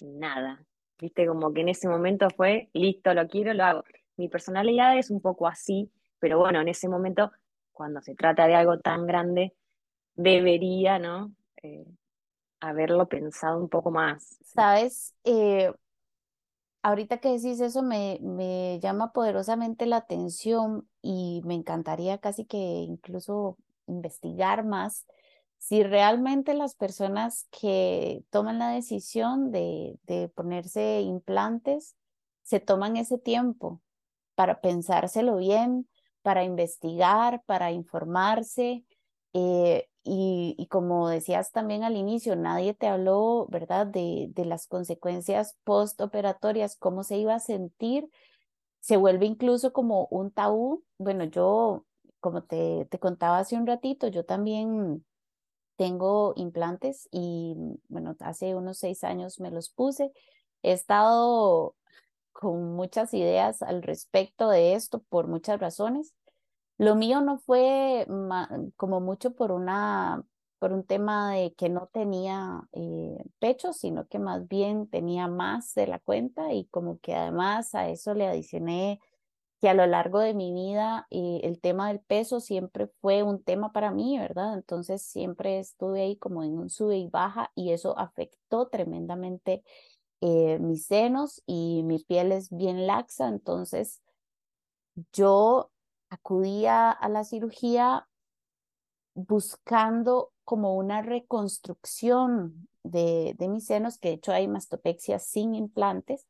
nada. 0.01 0.63
Viste, 0.97 1.27
como 1.27 1.53
que 1.53 1.61
en 1.61 1.69
ese 1.69 1.89
momento 1.89 2.29
fue, 2.29 2.69
listo, 2.73 3.13
lo 3.13 3.27
quiero, 3.27 3.53
lo 3.53 3.63
hago. 3.65 3.83
Mi 4.17 4.29
personalidad 4.29 4.97
es 4.97 5.09
un 5.09 5.21
poco 5.21 5.47
así, 5.47 5.91
pero 6.19 6.39
bueno, 6.39 6.61
en 6.61 6.69
ese 6.69 6.87
momento, 6.87 7.31
cuando 7.73 8.01
se 8.01 8.15
trata 8.15 8.47
de 8.47 8.55
algo 8.55 8.79
tan 8.79 9.05
grande, 9.05 9.53
debería, 10.15 10.99
¿no? 10.99 11.33
Eh, 11.61 11.85
haberlo 12.61 13.07
pensado 13.07 13.59
un 13.59 13.67
poco 13.67 13.91
más. 13.91 14.37
Sabes, 14.41 15.13
eh, 15.25 15.73
ahorita 16.85 17.17
que 17.17 17.31
decís 17.31 17.59
eso 17.61 17.81
me, 17.81 18.19
me 18.21 18.79
llama 18.79 19.11
poderosamente 19.11 19.87
la 19.87 19.97
atención 19.97 20.87
y 21.01 21.41
me 21.43 21.55
encantaría 21.55 22.19
casi 22.19 22.45
que 22.45 22.57
incluso 22.57 23.57
investigar 23.87 24.63
más 24.63 25.07
si 25.57 25.81
realmente 25.81 26.53
las 26.53 26.75
personas 26.75 27.47
que 27.49 28.23
toman 28.29 28.59
la 28.59 28.69
decisión 28.69 29.51
de, 29.51 29.97
de 30.03 30.29
ponerse 30.29 31.01
implantes 31.01 31.95
se 32.43 32.59
toman 32.59 32.97
ese 32.97 33.17
tiempo 33.17 33.81
para 34.35 34.61
pensárselo 34.61 35.37
bien, 35.37 35.89
para 36.21 36.43
investigar, 36.43 37.41
para 37.47 37.71
informarse. 37.71 38.85
Eh, 39.33 39.89
y, 40.05 40.55
y, 40.57 40.67
como 40.67 41.09
decías 41.09 41.51
también 41.51 41.83
al 41.83 41.97
inicio, 41.97 42.35
nadie 42.35 42.73
te 42.75 42.87
habló, 42.87 43.47
¿verdad?, 43.49 43.87
de, 43.87 44.27
de 44.33 44.45
las 44.45 44.67
consecuencias 44.67 45.57
postoperatorias, 45.65 46.77
cómo 46.77 47.03
se 47.03 47.17
iba 47.17 47.35
a 47.35 47.39
sentir. 47.39 48.09
Se 48.81 48.97
vuelve 48.97 49.25
incluso 49.25 49.73
como 49.73 50.07
un 50.11 50.31
tabú. 50.31 50.83
Bueno, 50.99 51.23
yo, 51.25 51.85
como 52.19 52.43
te, 52.43 52.87
te 52.91 52.99
contaba 52.99 53.39
hace 53.39 53.55
un 53.57 53.67
ratito, 53.67 54.07
yo 54.07 54.25
también 54.25 55.05
tengo 55.77 56.33
implantes 56.37 57.09
y, 57.11 57.55
bueno, 57.89 58.15
hace 58.19 58.55
unos 58.55 58.77
seis 58.77 59.03
años 59.03 59.39
me 59.39 59.51
los 59.51 59.69
puse. 59.69 60.11
He 60.63 60.71
estado 60.71 61.75
con 62.33 62.75
muchas 62.75 63.13
ideas 63.13 63.61
al 63.61 63.81
respecto 63.81 64.49
de 64.49 64.75
esto 64.75 64.99
por 65.09 65.27
muchas 65.27 65.59
razones. 65.59 66.13
Lo 66.77 66.95
mío 66.95 67.21
no 67.21 67.37
fue 67.39 68.05
como 68.75 68.99
mucho 68.99 69.31
por 69.33 69.51
una 69.51 70.23
por 70.59 70.71
un 70.73 70.83
tema 70.83 71.33
de 71.33 71.53
que 71.53 71.69
no 71.69 71.87
tenía 71.93 72.61
eh, 72.71 73.23
pecho, 73.39 73.73
sino 73.73 74.07
que 74.07 74.19
más 74.19 74.47
bien 74.47 74.87
tenía 74.87 75.27
más 75.27 75.73
de 75.75 75.85
la 75.87 75.99
cuenta 75.99 76.53
y 76.53 76.65
como 76.67 76.99
que 76.99 77.13
además 77.13 77.75
a 77.75 77.89
eso 77.89 78.13
le 78.13 78.25
adicioné 78.25 78.99
que 79.61 79.69
a 79.69 79.73
lo 79.73 79.85
largo 79.85 80.19
de 80.19 80.33
mi 80.33 80.53
vida 80.53 81.07
eh, 81.11 81.41
el 81.43 81.59
tema 81.59 81.89
del 81.89 81.99
peso 81.99 82.39
siempre 82.39 82.87
fue 83.01 83.23
un 83.23 83.43
tema 83.43 83.71
para 83.73 83.91
mí, 83.91 84.17
¿verdad? 84.17 84.55
Entonces 84.55 85.01
siempre 85.03 85.59
estuve 85.59 86.01
ahí 86.01 86.17
como 86.17 86.43
en 86.43 86.57
un 86.57 86.69
sube 86.69 86.97
y 86.97 87.07
baja 87.09 87.51
y 87.55 87.71
eso 87.71 87.97
afectó 87.99 88.67
tremendamente 88.67 89.63
eh, 90.21 90.57
mis 90.59 90.87
senos 90.87 91.43
y 91.45 91.83
mi 91.83 91.99
piel 91.99 92.31
es 92.31 92.49
bien 92.49 92.87
laxa, 92.87 93.27
entonces 93.27 94.01
yo 95.13 95.71
acudía 96.09 96.91
a 96.91 97.09
la 97.09 97.23
cirugía 97.23 98.07
buscando 99.13 100.31
como 100.43 100.75
una 100.75 101.01
reconstrucción 101.01 102.67
de, 102.83 103.35
de 103.37 103.47
mis 103.47 103.65
senos, 103.65 103.97
que 103.97 104.09
de 104.09 104.15
hecho 104.15 104.31
hay 104.31 104.47
mastopexia 104.47 105.19
sin 105.19 105.55
implantes, 105.55 106.27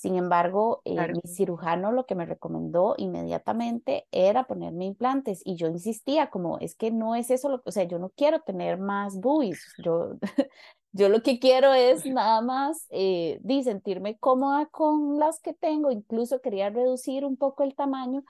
sin 0.00 0.16
embargo, 0.16 0.80
eh, 0.86 0.96
mi 1.12 1.20
cirujano 1.30 1.92
lo 1.92 2.06
que 2.06 2.14
me 2.14 2.24
recomendó 2.24 2.94
inmediatamente 2.96 4.06
era 4.12 4.44
ponerme 4.44 4.86
implantes 4.86 5.42
y 5.44 5.56
yo 5.56 5.68
insistía 5.68 6.30
como, 6.30 6.58
es 6.58 6.74
que 6.74 6.90
no 6.90 7.16
es 7.16 7.30
eso, 7.30 7.50
lo, 7.50 7.60
o 7.66 7.70
sea, 7.70 7.84
yo 7.84 7.98
no 7.98 8.08
quiero 8.08 8.40
tener 8.40 8.78
más 8.78 9.20
boobies, 9.20 9.62
yo, 9.84 10.12
yo 10.92 11.10
lo 11.10 11.22
que 11.22 11.38
quiero 11.38 11.74
es 11.74 12.06
nada 12.06 12.40
más 12.40 12.86
eh, 12.88 13.42
sentirme 13.62 14.16
cómoda 14.16 14.64
con 14.70 15.18
las 15.18 15.38
que 15.42 15.52
tengo, 15.52 15.90
incluso 15.90 16.40
quería 16.40 16.70
reducir 16.70 17.26
un 17.26 17.36
poco 17.36 17.62
el 17.62 17.74
tamaño 17.74 18.24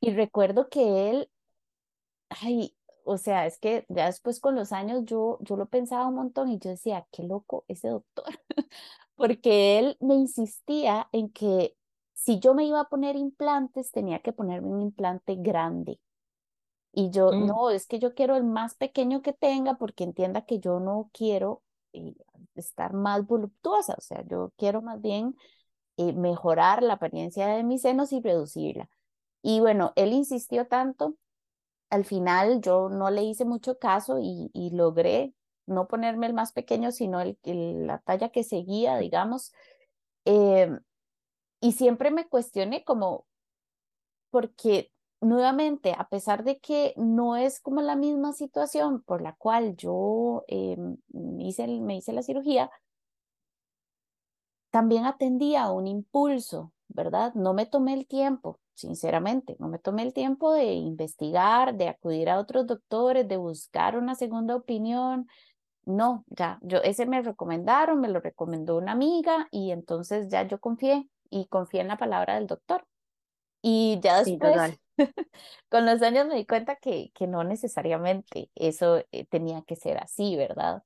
y 0.00 0.10
recuerdo 0.10 0.68
que 0.68 1.10
él, 1.10 1.30
ay, 2.28 2.74
o 3.04 3.18
sea, 3.18 3.46
es 3.46 3.58
que 3.58 3.84
ya 3.88 4.06
después 4.06 4.40
con 4.40 4.54
los 4.54 4.72
años 4.72 5.04
yo, 5.04 5.38
yo 5.40 5.56
lo 5.56 5.66
pensaba 5.66 6.06
un 6.08 6.14
montón 6.14 6.48
y 6.50 6.58
yo 6.58 6.70
decía, 6.70 7.06
qué 7.10 7.22
loco 7.22 7.64
ese 7.68 7.88
doctor, 7.88 8.24
porque 9.14 9.78
él 9.78 9.96
me 10.00 10.14
insistía 10.14 11.08
en 11.12 11.30
que 11.30 11.76
si 12.14 12.38
yo 12.38 12.54
me 12.54 12.64
iba 12.64 12.80
a 12.80 12.88
poner 12.88 13.16
implantes, 13.16 13.92
tenía 13.92 14.20
que 14.20 14.32
ponerme 14.32 14.68
un 14.68 14.82
implante 14.82 15.36
grande. 15.36 15.98
Y 16.92 17.10
yo, 17.10 17.32
mm. 17.32 17.46
no, 17.46 17.70
es 17.70 17.86
que 17.86 17.98
yo 17.98 18.14
quiero 18.14 18.36
el 18.36 18.44
más 18.44 18.74
pequeño 18.74 19.22
que 19.22 19.32
tenga 19.32 19.74
porque 19.78 20.04
entienda 20.04 20.44
que 20.44 20.58
yo 20.58 20.80
no 20.80 21.10
quiero 21.12 21.62
eh, 21.92 22.14
estar 22.56 22.92
más 22.92 23.26
voluptuosa, 23.26 23.94
o 23.96 24.00
sea, 24.00 24.24
yo 24.26 24.52
quiero 24.56 24.82
más 24.82 25.00
bien 25.00 25.36
eh, 25.96 26.12
mejorar 26.12 26.82
la 26.82 26.94
apariencia 26.94 27.46
de 27.48 27.62
mis 27.64 27.82
senos 27.82 28.12
y 28.12 28.20
reducirla. 28.20 28.88
Y 29.42 29.60
bueno, 29.60 29.92
él 29.96 30.12
insistió 30.12 30.66
tanto, 30.66 31.16
al 31.90 32.04
final 32.04 32.60
yo 32.60 32.88
no 32.88 33.10
le 33.10 33.22
hice 33.22 33.44
mucho 33.44 33.78
caso 33.78 34.18
y, 34.20 34.50
logré 34.72 35.34
no 35.66 35.88
ponerme 35.88 36.26
el 36.26 36.34
más 36.34 36.52
pequeño, 36.52 36.90
sino 36.92 37.20
el, 37.20 37.36
la 37.86 37.98
talla 38.00 38.30
que 38.30 38.44
seguía, 38.44 38.98
digamos. 38.98 39.52
Eh, 40.24 40.70
y 41.60 41.72
siempre 41.72 42.10
me 42.10 42.28
cuestioné 42.28 42.84
como, 42.84 43.26
porque 44.30 44.92
nuevamente, 45.20 45.94
a 45.96 46.08
pesar 46.08 46.44
de 46.44 46.58
que 46.58 46.94
no 46.96 47.36
es 47.36 47.60
como 47.60 47.82
la 47.82 47.96
misma 47.96 48.32
situación 48.32 49.02
por 49.02 49.22
la 49.22 49.34
cual 49.34 49.76
yo 49.76 50.44
eh, 50.48 50.76
hice, 51.38 51.66
me 51.66 51.96
hice 51.96 52.12
la 52.12 52.22
cirugía, 52.22 52.70
también 54.70 55.04
atendía 55.04 55.64
a 55.64 55.72
un 55.72 55.86
impulso, 55.86 56.72
¿verdad? 56.88 57.34
No 57.34 57.54
me 57.54 57.66
tomé 57.66 57.94
el 57.94 58.06
tiempo, 58.06 58.60
sinceramente, 58.80 59.56
no 59.58 59.68
me 59.68 59.78
tomé 59.78 60.02
el 60.02 60.12
tiempo 60.12 60.52
de 60.52 60.72
investigar, 60.72 61.74
de 61.76 61.88
acudir 61.88 62.28
a 62.30 62.38
otros 62.38 62.66
doctores, 62.66 63.28
de 63.28 63.36
buscar 63.36 63.96
una 63.96 64.14
segunda 64.14 64.56
opinión, 64.56 65.28
no, 65.84 66.24
ya, 66.28 66.58
yo 66.62 66.78
ese 66.78 67.06
me 67.06 67.22
recomendaron, 67.22 68.00
me 68.00 68.08
lo 68.08 68.20
recomendó 68.20 68.76
una 68.76 68.92
amiga 68.92 69.48
y 69.50 69.70
entonces 69.70 70.28
ya 70.28 70.46
yo 70.46 70.60
confié 70.60 71.08
y 71.30 71.46
confié 71.46 71.80
en 71.80 71.88
la 71.88 71.96
palabra 71.96 72.34
del 72.36 72.46
doctor. 72.46 72.86
Y 73.62 73.98
ya 74.02 74.22
después, 74.22 74.80
con 75.68 75.86
los 75.86 76.02
años 76.02 76.26
me 76.26 76.34
di 76.34 76.46
cuenta 76.46 76.76
que, 76.76 77.10
que 77.14 77.26
no 77.26 77.44
necesariamente 77.44 78.50
eso 78.54 79.04
eh, 79.10 79.26
tenía 79.26 79.62
que 79.62 79.76
ser 79.76 79.98
así, 79.98 80.36
¿verdad? 80.36 80.82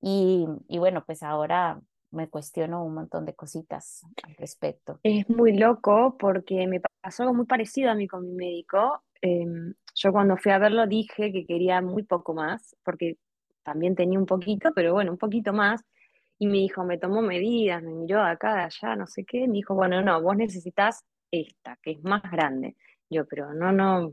Y, 0.00 0.46
y 0.68 0.78
bueno, 0.78 1.04
pues 1.04 1.22
ahora 1.22 1.80
me 2.14 2.28
cuestiono 2.28 2.84
un 2.84 2.94
montón 2.94 3.24
de 3.24 3.34
cositas 3.34 4.06
al 4.22 4.34
respecto. 4.36 5.00
Es 5.02 5.28
muy 5.28 5.56
loco 5.56 6.16
porque 6.18 6.66
me 6.66 6.80
pasó 7.00 7.22
algo 7.24 7.34
muy 7.34 7.46
parecido 7.46 7.90
a 7.90 7.94
mí 7.94 8.06
con 8.06 8.24
mi 8.24 8.32
médico. 8.32 9.02
Em, 9.20 9.74
yo 9.94 10.12
cuando 10.12 10.36
fui 10.36 10.52
a 10.52 10.58
verlo 10.58 10.86
dije 10.86 11.32
que 11.32 11.46
quería 11.46 11.80
muy 11.80 12.02
poco 12.02 12.34
más, 12.34 12.76
porque 12.84 13.18
también 13.62 13.94
tenía 13.94 14.18
un 14.18 14.26
poquito, 14.26 14.70
pero 14.74 14.92
bueno, 14.92 15.12
un 15.12 15.18
poquito 15.18 15.52
más. 15.52 15.82
Y 16.38 16.46
me 16.46 16.58
dijo, 16.58 16.84
me 16.84 16.98
tomó 16.98 17.22
medidas, 17.22 17.82
me 17.82 17.92
miró 17.92 18.22
acá, 18.22 18.54
de 18.54 18.62
allá, 18.62 18.96
no 18.96 19.06
sé 19.06 19.24
qué. 19.24 19.46
Me 19.46 19.54
dijo, 19.54 19.74
bueno, 19.74 20.02
no, 20.02 20.20
vos 20.20 20.36
necesitas 20.36 21.04
esta, 21.30 21.76
que 21.82 21.92
es 21.92 22.02
más 22.02 22.22
grande. 22.30 22.76
Yo, 23.08 23.26
pero 23.26 23.54
no, 23.54 23.72
no, 23.72 24.12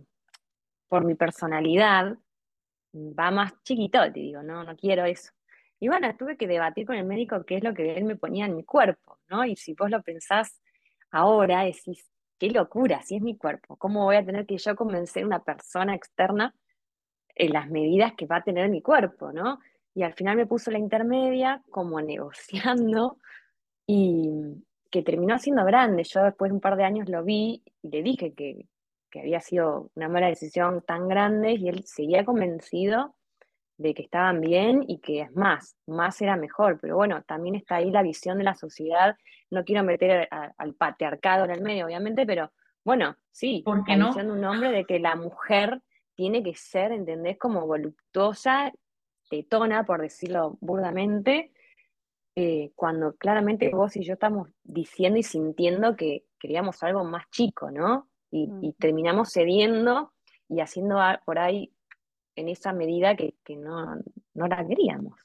por 0.87 1.05
mi 1.05 1.15
personalidad, 1.15 2.17
va 2.93 3.31
más 3.31 3.53
chiquito, 3.63 3.99
te 4.11 4.19
digo, 4.19 4.43
no, 4.43 4.63
no 4.63 4.75
quiero 4.75 5.05
eso. 5.05 5.31
Y 5.81 5.87
bueno, 5.87 6.15
tuve 6.15 6.37
que 6.37 6.45
debatir 6.45 6.85
con 6.85 6.95
el 6.95 7.05
médico 7.05 7.43
qué 7.43 7.57
es 7.57 7.63
lo 7.63 7.73
que 7.73 7.97
él 7.97 8.03
me 8.03 8.15
ponía 8.15 8.45
en 8.45 8.55
mi 8.55 8.63
cuerpo, 8.63 9.17
¿no? 9.29 9.43
Y 9.45 9.55
si 9.55 9.73
vos 9.73 9.89
lo 9.89 10.03
pensás 10.03 10.61
ahora, 11.09 11.63
decís, 11.63 12.07
qué 12.37 12.51
locura, 12.51 13.01
si 13.01 13.15
es 13.15 13.21
mi 13.23 13.35
cuerpo, 13.35 13.77
¿cómo 13.77 14.03
voy 14.03 14.17
a 14.17 14.23
tener 14.23 14.45
que 14.45 14.59
yo 14.59 14.75
convencer 14.75 15.23
a 15.23 15.25
una 15.25 15.43
persona 15.43 15.95
externa 15.95 16.53
en 17.33 17.53
las 17.53 17.67
medidas 17.67 18.13
que 18.13 18.27
va 18.27 18.37
a 18.37 18.43
tener 18.43 18.69
mi 18.69 18.83
cuerpo, 18.83 19.31
¿no? 19.31 19.57
Y 19.95 20.03
al 20.03 20.13
final 20.13 20.37
me 20.37 20.45
puso 20.45 20.69
la 20.69 20.77
intermedia 20.77 21.63
como 21.71 21.99
negociando 21.99 23.17
y 23.87 24.63
que 24.91 25.01
terminó 25.01 25.39
siendo 25.39 25.65
grande. 25.65 26.03
Yo 26.03 26.23
después 26.23 26.51
de 26.51 26.55
un 26.55 26.61
par 26.61 26.75
de 26.75 26.83
años 26.83 27.09
lo 27.09 27.23
vi 27.23 27.63
y 27.81 27.89
le 27.89 28.03
dije 28.03 28.35
que, 28.35 28.67
que 29.09 29.21
había 29.21 29.41
sido 29.41 29.89
una 29.95 30.09
mala 30.09 30.27
decisión 30.27 30.83
tan 30.83 31.07
grande 31.07 31.53
y 31.53 31.69
él 31.69 31.85
seguía 31.87 32.23
convencido 32.23 33.15
de 33.81 33.93
que 33.93 34.03
estaban 34.03 34.41
bien 34.41 34.83
y 34.87 34.99
que 34.99 35.21
es 35.21 35.35
más, 35.35 35.75
más 35.87 36.21
era 36.21 36.35
mejor, 36.35 36.79
pero 36.79 36.95
bueno, 36.95 37.23
también 37.23 37.55
está 37.55 37.75
ahí 37.77 37.89
la 37.89 38.03
visión 38.03 38.37
de 38.37 38.43
la 38.43 38.55
sociedad, 38.55 39.15
no 39.49 39.63
quiero 39.63 39.83
meter 39.83 40.27
al 40.29 40.73
patriarcado 40.75 41.45
en 41.45 41.51
el 41.51 41.61
medio, 41.61 41.85
obviamente, 41.85 42.25
pero 42.25 42.51
bueno, 42.83 43.15
sí, 43.31 43.63
la 43.65 43.95
no? 43.95 44.07
visión 44.07 44.27
de 44.27 44.33
un 44.33 44.45
hombre 44.45 44.71
de 44.71 44.85
que 44.85 44.99
la 44.99 45.15
mujer 45.15 45.81
tiene 46.15 46.43
que 46.43 46.55
ser, 46.55 46.91
¿entendés? 46.91 47.37
Como 47.37 47.65
voluptuosa, 47.65 48.71
tetona, 49.29 49.85
por 49.85 50.01
decirlo 50.01 50.57
burdamente, 50.61 51.51
eh, 52.35 52.71
cuando 52.75 53.15
claramente 53.15 53.69
vos 53.69 53.95
y 53.97 54.03
yo 54.03 54.13
estamos 54.13 54.49
diciendo 54.63 55.19
y 55.19 55.23
sintiendo 55.23 55.95
que 55.95 56.25
queríamos 56.39 56.81
algo 56.83 57.03
más 57.03 57.29
chico, 57.29 57.71
¿no? 57.71 58.07
Y, 58.29 58.49
y 58.61 58.73
terminamos 58.73 59.33
cediendo 59.33 60.13
y 60.47 60.61
haciendo 60.61 60.99
por 61.25 61.39
ahí 61.39 61.73
en 62.41 62.49
esa 62.49 62.73
medida 62.73 63.15
que, 63.15 63.33
no, 63.55 63.95
no 64.33 64.47
la 64.47 64.65
queríamos. 64.67 65.19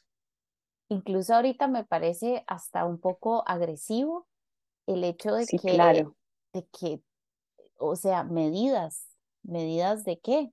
Incluso 0.89 1.35
ahorita 1.35 1.67
me 1.67 1.85
parece 1.85 2.45
hasta 2.47 2.85
un 2.85 3.01
poco 3.01 3.43
agresivo 3.47 4.27
el 4.87 5.03
hecho 5.03 5.35
de 5.35 5.47
que, 5.47 5.59
claro. 5.59 6.15
de 6.53 6.65
que, 6.67 7.01
o 7.79 7.97
sea, 7.97 8.23
medidas, 8.23 9.09
medidas 9.43 10.05
de 10.05 10.21
qué? 10.21 10.53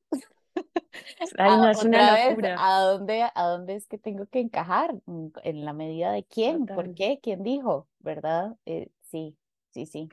Ay, 1.37 1.57
no, 1.57 1.69
es 1.69 1.83
una 1.83 2.29
locura. 2.29 2.55
¿a 2.57 2.81
dónde, 2.81 3.23
¿A 3.35 3.47
dónde 3.47 3.75
es 3.75 3.87
que 3.87 3.97
tengo 3.99 4.25
que 4.25 4.39
encajar? 4.39 4.95
¿En 5.43 5.65
la 5.65 5.73
medida 5.73 6.11
de 6.11 6.23
quién? 6.23 6.65
¿Por 6.65 6.95
qué? 6.95 7.19
¿Quién 7.21 7.43
dijo? 7.43 7.87
¿Verdad? 7.99 8.55
Eh, 8.65 8.89
sí, 9.03 9.37
sí, 9.69 9.85
sí. 9.85 10.09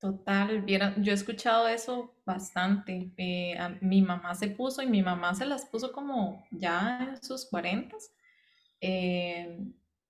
Total, 0.00 0.64
yo 0.66 1.12
he 1.12 1.14
escuchado 1.14 1.68
eso 1.68 2.14
bastante. 2.24 3.12
Eh, 3.18 3.54
mi 3.82 4.00
mamá 4.00 4.34
se 4.34 4.48
puso 4.48 4.82
y 4.82 4.86
mi 4.86 5.02
mamá 5.02 5.34
se 5.34 5.44
las 5.44 5.66
puso 5.66 5.92
como 5.92 6.42
ya 6.50 7.10
en 7.10 7.22
sus 7.22 7.44
cuarentas 7.44 8.10
eh, 8.80 9.58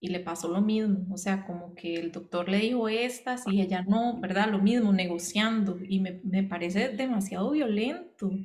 y 0.00 0.08
le 0.08 0.20
pasó 0.20 0.48
lo 0.48 0.60
mismo. 0.60 1.12
O 1.12 1.18
sea, 1.18 1.44
como 1.44 1.74
que 1.74 1.96
el 1.96 2.12
doctor 2.12 2.48
le 2.48 2.58
dijo 2.58 2.88
estas 2.88 3.46
y 3.48 3.60
ella 3.62 3.82
no, 3.82 4.20
¿verdad? 4.20 4.48
Lo 4.50 4.60
mismo, 4.60 4.92
negociando 4.92 5.76
y 5.88 5.98
me, 6.00 6.20
me 6.24 6.44
parece 6.44 6.90
demasiado 6.90 7.50
violento. 7.50 8.28
O 8.28 8.38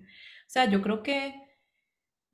sea, 0.47 0.65
yo 0.69 0.81
creo 0.81 1.03
que, 1.03 1.35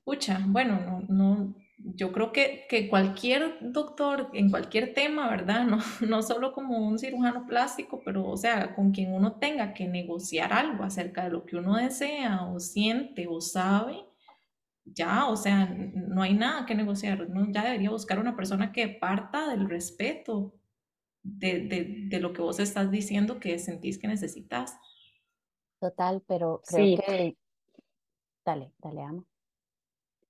pucha, 0.04 0.40
bueno, 0.46 0.80
no, 0.80 1.00
no, 1.08 1.54
yo 1.84 2.12
creo 2.12 2.32
que, 2.32 2.66
que, 2.68 2.88
cualquier 2.88 3.58
doctor 3.60 4.30
en 4.32 4.50
cualquier 4.50 4.94
tema, 4.94 5.28
¿verdad? 5.30 5.64
No, 5.64 5.78
no 6.08 6.22
solo 6.22 6.52
como 6.52 6.78
un 6.78 6.98
cirujano 6.98 7.46
plástico, 7.46 8.02
pero 8.04 8.26
o 8.26 8.36
sea, 8.36 8.74
con 8.74 8.92
quien 8.92 9.12
uno 9.12 9.38
tenga 9.38 9.74
que 9.74 9.88
negociar 9.88 10.52
algo 10.52 10.84
acerca 10.84 11.24
de 11.24 11.30
lo 11.30 11.44
que 11.44 11.56
uno 11.56 11.76
desea 11.76 12.46
o 12.46 12.60
siente 12.60 13.26
o 13.28 13.40
sabe, 13.40 14.04
ya, 14.84 15.28
o 15.28 15.36
sea, 15.36 15.66
no 15.94 16.22
hay 16.22 16.34
nada 16.34 16.66
que 16.66 16.74
negociar. 16.74 17.22
Uno 17.22 17.46
ya 17.50 17.64
debería 17.64 17.90
buscar 17.90 18.18
una 18.18 18.36
persona 18.36 18.72
que 18.72 18.88
parta 18.88 19.48
del 19.48 19.68
respeto 19.68 20.54
de, 21.22 21.60
de, 21.60 22.06
de 22.08 22.20
lo 22.20 22.32
que 22.32 22.42
vos 22.42 22.58
estás 22.58 22.90
diciendo 22.90 23.38
que 23.38 23.58
sentís 23.58 23.98
que 23.98 24.08
necesitas. 24.08 24.76
Total, 25.80 26.22
pero 26.26 26.62
creo 26.66 26.98
que... 27.06 27.36
Dale, 28.44 28.72
dale, 28.78 29.02
amo. 29.02 29.24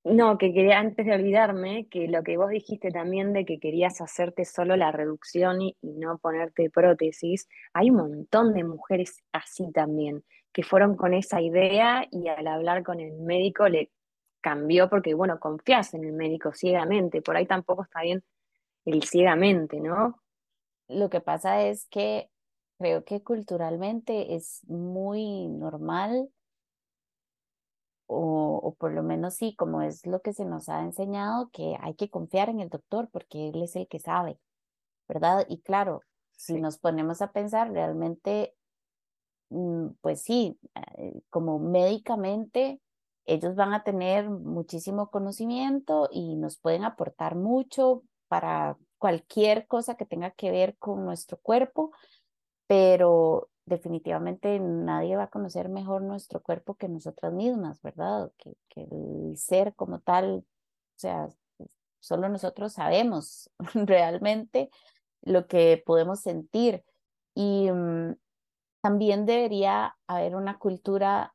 No, 0.04 0.36
que 0.36 0.52
quería, 0.52 0.80
antes 0.80 1.06
de 1.06 1.14
olvidarme, 1.14 1.86
que 1.88 2.08
lo 2.08 2.24
que 2.24 2.36
vos 2.36 2.50
dijiste 2.50 2.90
también 2.90 3.32
de 3.32 3.44
que 3.44 3.60
querías 3.60 4.00
hacerte 4.00 4.44
solo 4.44 4.76
la 4.76 4.90
reducción 4.90 5.62
y, 5.62 5.76
no 5.80 6.18
ponerte 6.18 6.70
prótesis, 6.70 7.48
hay 7.72 7.90
un 7.90 7.96
montón 7.98 8.52
de 8.52 8.64
mujeres 8.64 9.22
así 9.30 9.70
también, 9.70 10.24
que 10.52 10.64
fueron 10.64 10.96
con 10.96 11.14
esa 11.14 11.40
idea 11.40 12.04
y 12.10 12.26
al 12.26 12.48
hablar 12.48 12.82
con 12.82 12.98
el 12.98 13.12
médico 13.20 13.68
le 13.68 13.92
cambió 14.40 14.90
porque, 14.90 15.14
bueno, 15.14 15.38
confías 15.38 15.94
en 15.94 16.04
el 16.04 16.12
médico 16.14 16.52
ciegamente, 16.52 17.22
por 17.22 17.36
ahí 17.36 17.46
tampoco 17.46 17.84
está 17.84 18.02
bien 18.02 18.24
el 18.84 19.04
ciegamente, 19.04 19.78
¿no? 19.78 20.20
Lo 20.88 21.10
que 21.10 21.20
pasa 21.20 21.62
es 21.62 21.86
que 21.86 22.28
creo 22.76 23.04
que 23.04 23.22
culturalmente 23.22 24.34
es 24.34 24.64
muy 24.66 25.46
normal 25.46 26.28
o, 28.14 28.74
por 28.78 28.92
lo 28.92 29.02
menos 29.02 29.34
sí, 29.34 29.54
como 29.56 29.82
es 29.82 30.06
lo 30.06 30.20
que 30.20 30.32
se 30.32 30.44
nos 30.44 30.68
ha 30.68 30.82
enseñado, 30.82 31.50
que 31.52 31.76
hay 31.80 31.94
que 31.94 32.10
confiar 32.10 32.48
en 32.48 32.60
el 32.60 32.68
doctor 32.68 33.08
porque 33.10 33.48
él 33.48 33.62
es 33.62 33.76
el 33.76 33.88
que 33.88 33.98
sabe, 33.98 34.38
¿verdad? 35.08 35.46
Y 35.48 35.60
claro, 35.60 36.02
si 36.36 36.60
nos 36.60 36.78
ponemos 36.78 37.22
a 37.22 37.32
pensar 37.32 37.70
realmente, 37.72 38.54
mm, 39.50 39.88
pues 40.00 40.22
sí, 40.22 40.58
eh, 40.98 41.20
como 41.30 41.58
médicamente, 41.58 42.80
ellos 43.24 43.54
van 43.54 43.72
a 43.72 43.84
tener 43.84 44.28
muchísimo 44.28 45.10
conocimiento 45.10 46.08
y 46.10 46.36
nos 46.36 46.58
pueden 46.58 46.84
aportar 46.84 47.36
mucho 47.36 48.02
para 48.28 48.76
cualquier 48.98 49.66
cosa 49.66 49.94
que 49.96 50.06
tenga 50.06 50.30
que 50.32 50.50
ver 50.50 50.76
con 50.78 51.04
nuestro 51.04 51.38
cuerpo, 51.38 51.92
pero 52.66 53.48
definitivamente 53.64 54.58
nadie 54.58 55.16
va 55.16 55.24
a 55.24 55.30
conocer 55.30 55.68
mejor 55.68 56.02
nuestro 56.02 56.42
cuerpo 56.42 56.74
que 56.74 56.88
nosotras 56.88 57.32
mismas, 57.32 57.80
¿verdad? 57.82 58.32
Que, 58.38 58.54
el 58.74 59.36
ser 59.36 59.74
como 59.74 60.00
tal, 60.00 60.38
o 60.38 60.98
sea, 60.98 61.28
solo 62.00 62.28
nosotros 62.28 62.72
sabemos 62.72 63.50
realmente 63.74 64.70
lo 65.22 65.46
que 65.46 65.82
podemos 65.84 66.20
sentir. 66.20 66.84
Y 67.34 67.70
mm, 67.70 68.16
también 68.82 69.26
debería 69.26 69.96
haber 70.06 70.36
una 70.36 70.58
cultura, 70.58 71.34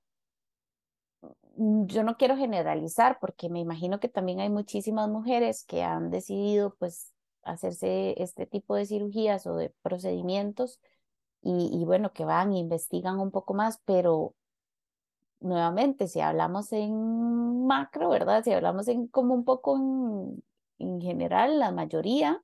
mm, 1.56 1.86
yo 1.88 2.04
no 2.04 2.18
quiero 2.18 2.36
generalizar 2.38 3.20
porque 3.20 3.50
me 3.50 3.60
imagino 3.60 4.00
que 4.00 4.10
también 4.10 4.40
hay 4.42 4.50
muchísimas 4.50 5.10
mujeres 5.10 5.64
que 5.66 5.84
han 5.84 6.12
decidido 6.12 6.76
pues 6.78 7.14
hacerse 7.44 8.22
este 8.22 8.46
tipo 8.46 8.76
de 8.76 8.86
cirugías 8.86 9.48
o 9.48 9.56
de 9.56 9.74
procedimientos 9.82 10.80
y, 11.50 11.86
bueno, 11.86 12.12
que 12.14 12.26
van 12.26 12.52
e 12.54 12.60
investigan 12.60 13.20
un 13.20 13.32
poco 13.32 13.54
más, 13.54 13.80
pero 13.86 14.36
nuevamente, 15.40 16.08
si 16.08 16.20
hablamos 16.20 16.72
en 16.74 17.66
macro, 17.68 18.10
¿verdad? 18.10 18.44
Si 18.44 18.52
hablamos 18.52 18.88
en 18.88 19.08
como 19.08 19.34
un 19.34 19.46
poco 19.46 19.78
en, 19.78 20.44
en 20.80 21.02
general, 21.02 21.60
la 21.60 21.72
mayoría 21.72 22.44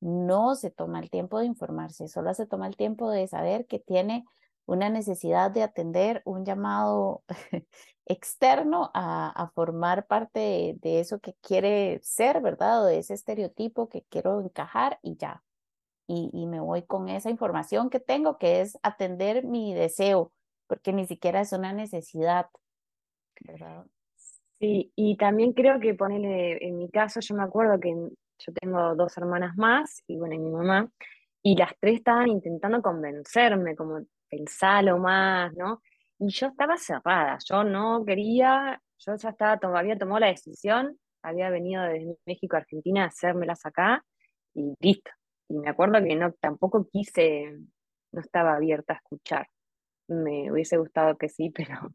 no 0.00 0.54
se 0.56 0.70
toma 0.70 1.00
el 1.00 1.10
tiempo 1.10 1.38
de 1.38 1.46
informarse, 1.46 2.08
solo 2.08 2.34
se 2.34 2.46
toma 2.46 2.66
el 2.66 2.76
tiempo 2.76 3.10
de 3.10 3.28
saber 3.28 3.66
que 3.66 3.78
tiene 3.78 4.24
una 4.66 4.90
necesidad 4.90 5.50
de 5.50 5.62
atender 5.62 6.22
un 6.24 6.44
llamado 6.44 7.22
externo 8.06 8.90
a, 8.94 9.30
a 9.30 9.48
formar 9.50 10.06
parte 10.06 10.40
de, 10.40 10.76
de, 10.80 11.00
eso 11.00 11.20
que 11.20 11.34
quiere 11.40 12.00
ser, 12.02 12.40
¿verdad? 12.42 12.82
O 12.84 12.86
de 12.86 12.98
ese 12.98 13.14
estereotipo 13.14 13.88
que 13.88 14.02
quiero 14.10 14.40
encajar 14.40 14.98
y 15.02 15.16
ya 15.16 15.42
y, 16.06 16.46
me 16.46 16.60
voy 16.60 16.82
con 16.82 17.08
esa 17.08 17.30
información 17.30 17.90
que 17.90 18.00
tengo, 18.00 18.38
que 18.38 18.60
es 18.60 18.78
atender 18.82 19.44
mi 19.44 19.74
deseo, 19.74 20.32
porque 20.66 20.92
ni 20.92 21.06
siquiera 21.06 21.40
es 21.40 21.52
una 21.52 21.72
necesidad. 21.72 22.46
Sí, 24.60 24.92
y 24.94 25.16
también 25.16 25.52
creo 25.52 25.80
que 25.80 25.94
ponerle, 25.94 26.64
en 26.66 26.78
mi 26.78 26.90
caso, 26.90 27.20
yo 27.20 27.34
me 27.34 27.42
acuerdo 27.42 27.80
que 27.80 27.90
yo 27.90 28.52
tengo 28.60 28.94
dos 28.94 29.16
hermanas 29.16 29.56
más, 29.56 30.02
y 30.06 30.16
bueno, 30.16 30.34
y 30.34 30.38
mi 30.38 30.50
mamá, 30.50 30.90
y 31.42 31.56
las 31.56 31.72
tres 31.80 31.96
estaban 31.96 32.28
intentando 32.28 32.80
convencerme, 32.82 33.74
como 33.76 34.00
pensalo 34.28 34.98
más, 34.98 35.52
¿no? 35.54 35.82
Y 36.18 36.28
yo 36.28 36.48
estaba 36.48 36.76
cerrada, 36.76 37.38
yo 37.48 37.64
no 37.64 38.04
quería, 38.04 38.80
yo 38.98 39.16
ya 39.16 39.30
estaba, 39.30 39.58
había 39.78 39.98
tomado 39.98 40.20
la 40.20 40.28
decisión, 40.28 40.98
había 41.22 41.50
venido 41.50 41.82
desde 41.84 42.16
México 42.26 42.56
a 42.56 42.60
Argentina 42.60 43.04
a 43.04 43.06
hacérmelas 43.08 43.64
acá, 43.66 44.04
y 44.54 44.74
listo. 44.80 45.10
Y 45.52 45.58
me 45.58 45.68
acuerdo 45.68 46.02
que 46.02 46.16
no, 46.16 46.32
tampoco 46.32 46.88
quise, 46.90 47.58
no 48.12 48.20
estaba 48.20 48.54
abierta 48.54 48.94
a 48.94 48.96
escuchar. 48.96 49.48
Me 50.08 50.50
hubiese 50.50 50.78
gustado 50.78 51.18
que 51.18 51.28
sí, 51.28 51.50
pero 51.54 51.92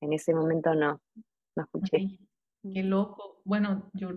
en 0.00 0.14
ese 0.14 0.34
momento 0.34 0.74
no 0.74 1.00
no 1.56 1.62
escuché. 1.62 2.18
qué 2.62 2.82
loco. 2.82 3.40
Bueno, 3.44 3.90
yo, 3.92 4.10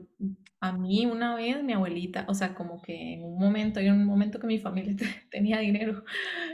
a 0.62 0.72
mí 0.72 1.06
una 1.06 1.36
vez 1.36 1.62
mi 1.64 1.74
abuelita, 1.74 2.26
o 2.30 2.34
sea, 2.34 2.56
como 2.56 2.82
que 2.82 3.14
en 3.14 3.26
un 3.26 3.38
momento, 3.38 3.80
en 3.80 3.94
un 3.94 4.06
momento 4.06 4.40
que 4.40 4.48
mi 4.48 4.60
familia 4.60 4.96
tenía 5.32 5.60
dinero, 5.60 6.04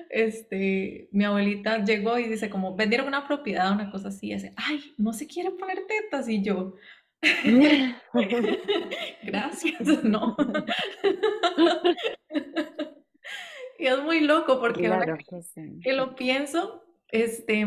este, 0.10 1.10
mi 1.12 1.24
abuelita 1.24 1.84
llegó 1.84 2.18
y 2.18 2.28
dice 2.28 2.50
como, 2.50 2.76
vendieron 2.76 3.08
una 3.08 3.28
propiedad, 3.28 3.72
una 3.72 3.92
cosa 3.92 4.08
así, 4.08 4.32
y 4.32 4.34
dice, 4.34 4.54
ay, 4.56 4.94
no 4.98 5.14
se 5.14 5.28
quiere 5.28 5.52
poner 5.52 5.86
tetas, 5.88 6.28
y 6.28 6.42
yo, 6.42 6.74
gracias, 9.24 10.04
no. 10.04 10.36
y 13.80 13.86
es 13.86 14.04
muy 14.04 14.13
loco 14.24 14.60
porque 14.60 14.88
ahora 14.88 15.18
que 15.82 15.94
lo 15.94 16.16
pienso, 16.16 16.84
este 17.10 17.66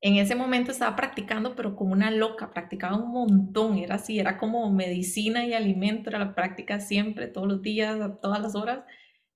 en 0.00 0.16
ese 0.16 0.34
momento 0.34 0.70
estaba 0.70 0.94
practicando, 0.94 1.56
pero 1.56 1.74
como 1.74 1.92
una 1.92 2.10
loca, 2.10 2.50
practicaba 2.50 2.96
un 2.96 3.10
montón, 3.10 3.78
era 3.78 3.96
así, 3.96 4.18
era 4.18 4.38
como 4.38 4.70
medicina 4.72 5.44
y 5.44 5.54
alimento, 5.54 6.10
era 6.10 6.20
la 6.20 6.34
práctica 6.34 6.78
siempre, 6.80 7.26
todos 7.26 7.48
los 7.48 7.62
días, 7.62 8.00
a 8.00 8.20
todas 8.20 8.40
las 8.40 8.54
horas, 8.54 8.84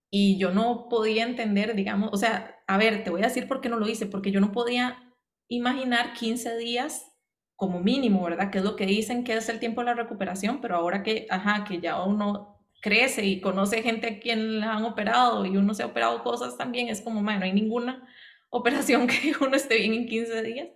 y 0.09 0.39
yo 0.39 0.53
no 0.53 0.89
podía 0.89 1.25
entender, 1.25 1.75
digamos, 1.75 2.11
o 2.13 2.17
sea, 2.17 2.57
a 2.67 2.79
ver, 2.79 3.03
te 3.03 3.11
voy 3.11 3.23
a 3.23 3.27
decir 3.27 3.49
por 3.49 3.61
qué 3.61 3.69
no 3.69 3.79
lo 3.79 3.89
hice, 3.89 4.07
porque 4.07 4.31
yo 4.31 4.41
no 4.41 4.53
podía 4.53 5.13
imaginar 5.49 6.13
15 6.13 6.57
días 6.59 7.13
como 7.57 7.81
mínimo, 7.81 8.23
¿verdad? 8.23 8.51
Que 8.51 8.59
es 8.59 8.65
lo 8.65 8.77
que 8.77 8.87
dicen 8.87 9.25
que 9.25 9.35
es 9.35 9.49
el 9.49 9.59
tiempo 9.59 9.81
de 9.81 9.87
la 9.87 9.95
recuperación, 9.95 10.61
pero 10.61 10.77
ahora 10.77 11.03
que, 11.03 11.27
ajá, 11.29 11.65
que 11.65 11.81
ya 11.81 12.03
uno 12.03 12.52
crece 12.83 13.25
y 13.25 13.41
conoce 13.41 13.83
gente 13.83 14.07
a 14.09 14.21
quien 14.21 14.61
la 14.61 14.75
han 14.75 14.85
operado 14.85 15.47
y 15.47 15.57
uno 15.57 15.73
se 15.73 15.85
ha 15.85 15.87
operado 15.87 16.23
cosas 16.23 16.59
también, 16.59 16.89
es 16.89 17.01
como, 17.01 17.23
no 17.23 17.31
hay 17.31 17.53
ninguna 17.53 18.07
operación 18.51 19.07
que 19.07 19.33
uno 19.41 19.57
esté 19.57 19.79
bien 19.79 19.95
en 19.95 20.07
15 20.07 20.43
días. 20.43 20.69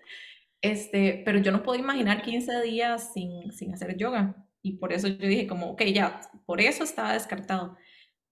Este, 0.62 1.23
pero 1.25 1.38
yo 1.38 1.53
no 1.53 1.62
puedo 1.62 1.79
imaginar 1.79 2.23
15 2.23 2.62
días 2.62 3.12
sin, 3.12 3.53
sin 3.53 3.75
hacer 3.75 3.97
yoga. 3.97 4.47
Y 4.62 4.79
por 4.79 4.92
eso 4.92 5.09
yo 5.09 5.29
dije 5.29 5.47
como, 5.47 5.71
ok, 5.73 5.83
ya, 5.85 6.21
por 6.47 6.61
eso 6.61 6.85
estaba 6.85 7.12
descartado. 7.12 7.77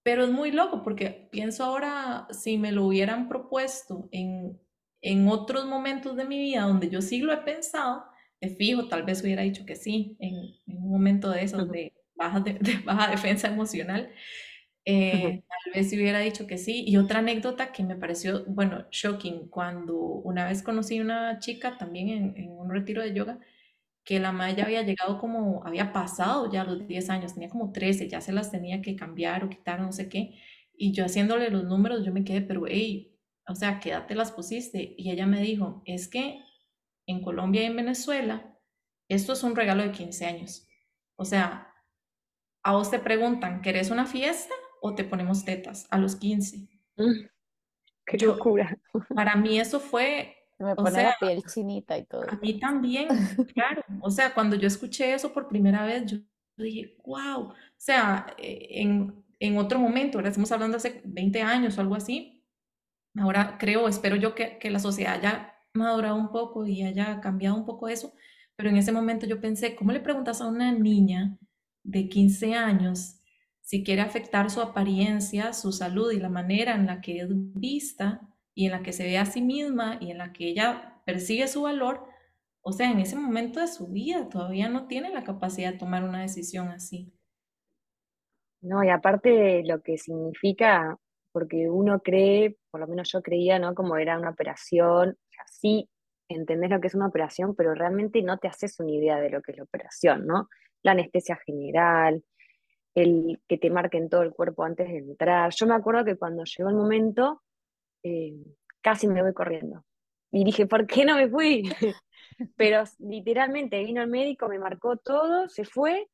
Pero 0.03 0.23
es 0.23 0.31
muy 0.31 0.51
loco 0.51 0.81
porque 0.81 1.29
pienso 1.31 1.63
ahora, 1.63 2.27
si 2.31 2.57
me 2.57 2.71
lo 2.71 2.85
hubieran 2.85 3.27
propuesto 3.27 4.07
en, 4.11 4.59
en 5.01 5.27
otros 5.27 5.65
momentos 5.65 6.15
de 6.15 6.25
mi 6.25 6.39
vida 6.39 6.61
donde 6.61 6.89
yo 6.89 7.01
sí 7.01 7.19
lo 7.19 7.33
he 7.33 7.37
pensado, 7.37 8.05
de 8.41 8.49
fijo, 8.49 8.87
tal 8.87 9.03
vez 9.03 9.21
hubiera 9.21 9.43
dicho 9.43 9.65
que 9.65 9.75
sí, 9.75 10.15
en, 10.19 10.35
en 10.67 10.77
un 10.77 10.91
momento 10.91 11.29
de 11.29 11.43
esos 11.43 11.69
de 11.69 11.93
baja, 12.15 12.39
de 12.39 12.77
baja 12.85 13.11
defensa 13.11 13.47
emocional. 13.47 14.11
Eh, 14.87 15.43
tal 15.47 15.73
vez 15.73 15.89
si 15.89 15.97
hubiera 15.97 16.19
dicho 16.19 16.45
que 16.47 16.57
sí. 16.57 16.83
Y 16.87 16.97
otra 16.97 17.19
anécdota 17.19 17.71
que 17.71 17.83
me 17.83 17.95
pareció, 17.95 18.45
bueno, 18.45 18.85
shocking, 18.91 19.49
cuando 19.49 19.95
una 19.97 20.45
vez 20.45 20.61
conocí 20.63 20.99
a 20.99 21.01
una 21.01 21.39
chica 21.39 21.77
también 21.77 22.35
en, 22.37 22.49
un 22.51 22.69
retiro 22.69 23.01
de 23.01 23.13
yoga, 23.13 23.39
que 24.03 24.19
la 24.19 24.31
madre 24.31 24.55
ya 24.57 24.65
había 24.65 24.83
llegado 24.83 25.19
como, 25.19 25.65
había 25.65 25.91
pasado 25.93 26.51
ya 26.51 26.63
los 26.63 26.87
10 26.87 27.09
años, 27.09 27.33
tenía 27.33 27.49
como 27.49 27.71
13, 27.71 28.07
ya 28.09 28.21
se 28.21 28.31
las 28.33 28.51
tenía 28.51 28.81
que 28.81 28.95
cambiar 28.95 29.43
o 29.43 29.49
quitar, 29.49 29.81
no 29.81 29.91
sé 29.91 30.09
qué. 30.09 30.39
Y 30.77 30.93
yo 30.93 31.05
haciéndole 31.05 31.49
los 31.49 31.63
números, 31.65 32.05
yo 32.05 32.13
me 32.13 32.23
quedé, 32.23 32.41
pero 32.41 32.65
hey, 32.67 33.17
o 33.47 33.55
sea, 33.55 33.79
¿qué 33.79 33.91
edad 33.91 34.07
te 34.07 34.15
las 34.15 34.31
pusiste? 34.31 34.95
Y 34.97 35.11
ella 35.11 35.25
me 35.27 35.41
dijo, 35.41 35.81
es 35.85 36.07
que 36.07 36.41
en 37.07 37.21
Colombia 37.21 37.63
y 37.63 37.65
en 37.65 37.75
Venezuela, 37.75 38.57
esto 39.09 39.33
es 39.33 39.43
un 39.43 39.55
regalo 39.55 39.83
de 39.83 39.91
15 39.91 40.25
años. 40.25 40.67
O 41.15 41.25
sea, 41.25 41.74
a 42.65 42.73
vos 42.73 42.91
te 42.91 42.99
preguntan, 42.99 43.61
¿querés 43.61 43.89
una 43.91 44.05
fiesta? 44.05 44.53
o 44.85 44.93
te 44.93 45.03
ponemos 45.03 45.43
tetas 45.43 45.87
a 45.89 45.97
los 45.97 46.15
15. 46.15 46.57
Mm, 46.97 47.25
qué 48.05 48.17
locura. 48.23 48.77
Para 49.15 49.35
mí 49.35 49.59
eso 49.59 49.79
fue... 49.79 50.35
Me 50.59 50.75
pone 50.75 51.03
la 51.03 51.15
piel 51.19 51.43
chinita 51.43 51.97
y 51.97 52.05
todo. 52.05 52.23
A 52.29 52.35
mí 52.35 52.59
también, 52.59 53.07
claro. 53.55 53.81
O 53.99 54.11
sea, 54.11 54.33
cuando 54.33 54.55
yo 54.55 54.67
escuché 54.67 55.13
eso 55.13 55.33
por 55.33 55.47
primera 55.47 55.83
vez, 55.85 56.05
yo 56.05 56.19
dije, 56.55 56.95
wow. 57.03 57.47
O 57.47 57.53
sea, 57.75 58.27
eh, 58.37 58.67
en, 58.69 59.25
en 59.39 59.57
otro 59.57 59.79
momento, 59.79 60.19
ahora 60.19 60.29
estamos 60.29 60.51
hablando 60.51 60.77
hace 60.77 61.01
20 61.03 61.41
años 61.41 61.77
o 61.77 61.81
algo 61.81 61.95
así. 61.95 62.45
Ahora 63.17 63.57
creo, 63.57 63.87
espero 63.87 64.15
yo 64.15 64.35
que, 64.35 64.59
que 64.59 64.69
la 64.69 64.79
sociedad 64.79 65.15
haya 65.15 65.55
madurado 65.73 66.15
un 66.15 66.31
poco 66.31 66.67
y 66.67 66.83
haya 66.83 67.19
cambiado 67.21 67.55
un 67.55 67.65
poco 67.65 67.89
eso. 67.89 68.13
Pero 68.55 68.69
en 68.69 68.77
ese 68.77 68.91
momento 68.91 69.25
yo 69.25 69.41
pensé, 69.41 69.75
¿cómo 69.75 69.91
le 69.91 69.99
preguntas 69.99 70.39
a 70.41 70.47
una 70.47 70.71
niña 70.71 71.37
de 71.85 72.09
15 72.09 72.53
años 72.55 73.21
si 73.61 73.83
quiere 73.83 74.01
afectar 74.01 74.51
su 74.51 74.61
apariencia, 74.61 75.51
su 75.53 75.71
salud 75.71 76.11
y 76.11 76.19
la 76.19 76.29
manera 76.29 76.75
en 76.75 76.85
la 76.85 77.01
que 77.01 77.19
es 77.21 77.29
vista 77.31 78.21
y 78.53 78.65
en 78.65 78.71
la 78.71 78.83
que 78.83 78.93
se 78.93 79.03
ve 79.03 79.17
a 79.17 79.25
sí 79.25 79.41
misma 79.41 79.97
y 79.99 80.11
en 80.11 80.19
la 80.19 80.33
que 80.33 80.47
ella 80.47 81.01
percibe 81.03 81.47
su 81.47 81.63
valor, 81.63 82.05
o 82.61 82.71
sea, 82.71 82.91
en 82.91 82.99
ese 82.99 83.15
momento 83.15 83.59
de 83.59 83.67
su 83.67 83.87
vida 83.87 84.29
todavía 84.29 84.69
no 84.69 84.87
tiene 84.87 85.09
la 85.09 85.23
capacidad 85.23 85.71
de 85.71 85.79
tomar 85.79 86.03
una 86.03 86.21
decisión 86.21 86.67
así. 86.69 87.11
No, 88.61 88.83
y 88.83 88.89
aparte 88.89 89.63
lo 89.65 89.81
que 89.81 89.97
significa, 89.97 90.97
porque 91.31 91.67
uno 91.69 92.01
cree, 92.01 92.57
por 92.69 92.81
lo 92.81 92.87
menos 92.87 93.11
yo 93.11 93.21
creía, 93.21 93.57
¿no? 93.57 93.73
Como 93.73 93.97
era 93.97 94.17
una 94.17 94.29
operación, 94.29 95.17
sí 95.47 95.89
entendés 96.29 96.69
lo 96.69 96.81
que 96.81 96.87
es 96.87 96.95
una 96.95 97.07
operación, 97.07 97.55
pero 97.55 97.73
realmente 97.73 98.21
no 98.21 98.37
te 98.37 98.47
haces 98.47 98.79
una 98.79 98.91
idea 98.91 99.17
de 99.17 99.29
lo 99.29 99.41
que 99.41 99.51
es 99.51 99.57
la 99.57 99.63
operación, 99.63 100.25
¿no? 100.25 100.49
La 100.85 100.91
anestesia 100.91 101.35
general, 101.45 102.23
el 102.93 103.41
que 103.47 103.57
te 103.57 103.71
marquen 103.71 104.07
todo 104.07 104.21
el 104.21 104.31
cuerpo 104.31 104.63
antes 104.63 104.87
de 104.87 104.99
entrar. 104.99 105.51
Yo 105.53 105.65
me 105.65 105.73
acuerdo 105.73 106.05
que 106.05 106.15
cuando 106.15 106.43
llegó 106.43 106.69
el 106.69 106.75
momento, 106.75 107.41
eh, 108.03 108.35
casi 108.81 109.07
me 109.07 109.23
voy 109.23 109.33
corriendo. 109.33 109.83
Y 110.31 110.43
dije, 110.43 110.67
¿por 110.67 110.85
qué 110.85 111.05
no 111.05 111.15
me 111.15 111.27
fui? 111.27 111.63
Pero 112.55 112.83
literalmente 112.99 113.83
vino 113.83 114.03
el 114.03 114.09
médico, 114.09 114.47
me 114.47 114.59
marcó 114.59 114.97
todo, 114.97 115.49
se 115.49 115.65
fue 115.65 116.07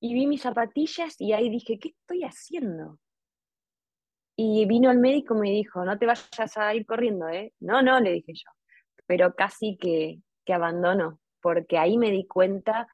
y 0.00 0.12
vi 0.12 0.26
mis 0.26 0.42
zapatillas 0.42 1.18
y 1.18 1.32
ahí 1.32 1.48
dije, 1.48 1.78
¿qué 1.78 1.88
estoy 1.88 2.22
haciendo? 2.22 2.98
Y 4.36 4.66
vino 4.66 4.90
el 4.90 4.98
médico 4.98 5.34
y 5.36 5.40
me 5.40 5.50
dijo, 5.50 5.84
no 5.84 5.98
te 5.98 6.06
vayas 6.06 6.56
a 6.56 6.74
ir 6.74 6.84
corriendo, 6.84 7.28
¿eh? 7.28 7.54
No, 7.60 7.80
no, 7.80 7.98
le 8.00 8.12
dije 8.12 8.34
yo. 8.34 8.50
Pero 9.06 9.34
casi 9.34 9.78
que, 9.78 10.18
que 10.44 10.52
abandono, 10.52 11.20
porque 11.40 11.78
ahí 11.78 11.96
me 11.96 12.10
di 12.10 12.26
cuenta 12.26 12.88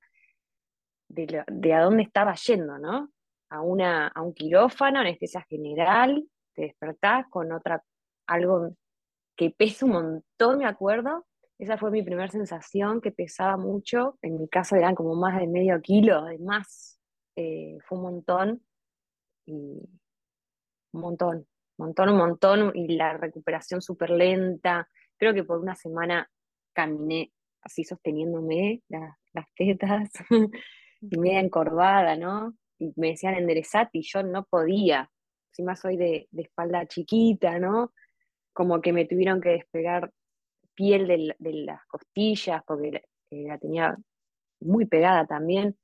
de, 1.13 1.75
a 1.75 1.81
dónde 1.83 2.03
estaba 2.03 2.35
yendo, 2.35 2.79
¿no? 2.79 3.11
A, 3.51 3.61
una, 3.61 4.09
a 4.09 4.23
un 4.23 4.33
quirófano, 4.33 5.01
anestesia 5.01 5.43
general, 5.49 6.27
te 6.55 6.63
despertás 6.63 7.27
con 7.29 7.53
otra, 7.53 7.85
algo 8.27 8.75
que 9.37 9.51
pesa 9.51 9.87
un 9.87 9.93
montón, 9.93 10.59
me 10.59 10.67
acuerdo. 10.67 11.27
Esa 11.59 11.77
fue 11.77 11.91
mi 11.91 12.03
primera 12.03 12.29
sensación, 12.29 13.01
que 13.01 13.13
pesaba 13.13 13.57
mucho. 13.57 14.19
En 14.23 14.39
mi 14.39 14.49
caso 14.49 14.77
eran 14.77 14.95
como 14.95 15.15
más 15.15 15.39
de 15.39 15.47
medio 15.47 15.81
kilo, 15.81 16.19
además. 16.19 16.99
Eh, 17.37 17.79
fue 17.87 17.99
un 17.99 18.05
montón. 18.05 18.63
Y 19.47 19.53
un 20.93 21.01
montón, 21.01 21.37
un 21.77 21.87
montón, 21.87 22.09
un 22.09 22.17
montón. 22.17 22.73
Y 22.75 22.97
la 22.97 23.17
recuperación 23.17 23.81
súper 23.81 24.11
lenta. 24.11 24.89
Creo 25.17 25.35
que 25.35 25.45
por 25.45 25.59
una 25.59 25.77
semana 25.77 26.29
caminé 26.73 27.33
así 27.63 27.85
sosteniéndome 27.85 28.83
las 28.89 29.47
tetas. 29.55 30.11
y 31.11 31.19
media 31.19 31.41
encorvada, 31.41 32.17
¿no? 32.17 32.55
Y 32.79 32.93
me 32.97 33.09
decían 33.09 33.35
enderezate 33.35 33.99
y 33.99 34.03
yo 34.03 34.23
no 34.23 34.45
podía. 34.45 35.11
Encima 35.51 35.77
soy 35.77 35.97
de, 35.97 36.29
de 36.31 36.43
espalda 36.43 36.87
chiquita, 36.87 37.59
¿no? 37.59 37.93
Como 38.53 38.81
que 38.81 38.93
me 38.93 39.05
tuvieron 39.05 39.41
que 39.41 39.51
despegar 39.51 40.13
piel 40.75 41.07
de, 41.07 41.37
de 41.39 41.53
las 41.65 41.85
costillas 41.87 42.63
porque 42.67 43.03
la, 43.31 43.59
tenía 43.59 43.97
muy 44.61 44.87
pegada 44.87 45.27
también. 45.27 45.77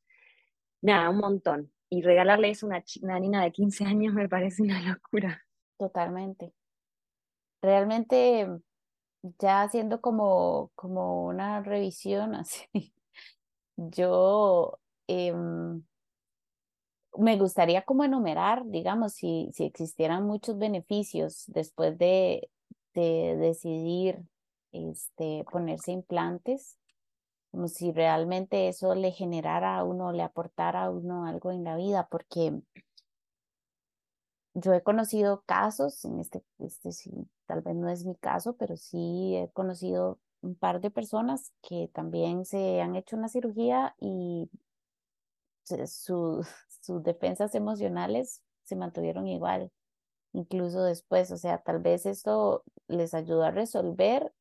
Nada, 0.80 1.10
un 1.10 1.18
montón. 1.18 1.72
Y 1.90 2.02
regalarle 2.02 2.50
eso 2.50 2.66
a 2.66 2.68
una, 2.68 2.84
una 3.02 3.20
niña 3.20 3.42
de 3.42 3.52
15 3.52 3.84
años 3.84 4.14
me 4.14 4.28
parece 4.28 4.62
una 4.62 4.80
locura. 4.80 5.42
Totalmente. 5.78 6.52
Realmente, 7.60 8.46
ya 9.38 9.62
haciendo 9.62 10.00
como, 10.00 10.70
como 10.74 11.26
una 11.26 11.60
revisión 11.62 12.34
así, 12.34 12.92
yo 13.76 14.78
Em, 15.08 15.82
me 17.16 17.36
gustaría 17.36 17.82
como 17.82 18.04
enumerar, 18.04 18.64
digamos, 18.66 19.14
si, 19.14 19.50
si 19.52 19.64
existieran 19.64 20.24
muchos 20.26 20.58
beneficios 20.58 21.44
después 21.48 21.98
de, 21.98 22.50
de 22.94 23.36
decidir 23.38 24.22
este, 24.72 25.44
ponerse 25.50 25.92
implantes. 25.92 26.78
como 27.50 27.68
si 27.68 27.92
realmente 27.92 28.68
eso 28.68 28.94
le 28.94 29.12
generara 29.12 29.78
a 29.78 29.84
uno, 29.84 30.12
le 30.12 30.22
aportara 30.22 30.84
a 30.84 30.90
uno 30.90 31.26
algo 31.26 31.50
en 31.52 31.64
la 31.64 31.76
vida, 31.76 32.08
porque 32.10 32.60
yo 34.54 34.74
he 34.74 34.82
conocido 34.82 35.42
casos, 35.46 36.04
en 36.04 36.18
este, 36.20 36.42
este 36.58 36.92
sí, 36.92 37.10
tal 37.46 37.62
vez 37.62 37.76
no 37.76 37.88
es 37.88 38.04
mi 38.04 38.16
caso, 38.16 38.56
pero 38.56 38.76
sí 38.76 39.36
he 39.36 39.50
conocido 39.52 40.18
un 40.42 40.54
par 40.56 40.80
de 40.80 40.90
personas 40.90 41.52
que 41.62 41.88
también 41.92 42.44
se 42.44 42.80
han 42.80 42.96
hecho 42.96 43.16
una 43.16 43.28
cirugía 43.28 43.94
y 44.00 44.50
sus 45.86 47.02
defensas 47.02 47.54
emocionales 47.54 48.42
se 48.64 48.76
mantuvieron 48.76 49.26
igual, 49.28 49.70
incluso 50.32 50.82
después, 50.82 51.30
o 51.30 51.36
sea, 51.36 51.58
tal 51.58 51.80
vez 51.80 52.06
esto 52.06 52.64
les 52.86 53.14
ayudó 53.14 53.44
a 53.44 53.50
resolver 53.50 54.32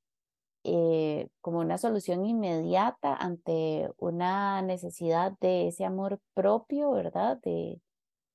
eh, 0.63 1.29
como 1.41 1.59
una 1.59 1.77
solución 1.77 2.25
inmediata 2.25 3.15
ante 3.15 3.89
una 3.97 4.61
necesidad 4.61 5.33
de 5.39 5.67
ese 5.69 5.85
amor 5.85 6.19
propio, 6.33 6.91
¿verdad? 6.91 7.39
De, 7.41 7.81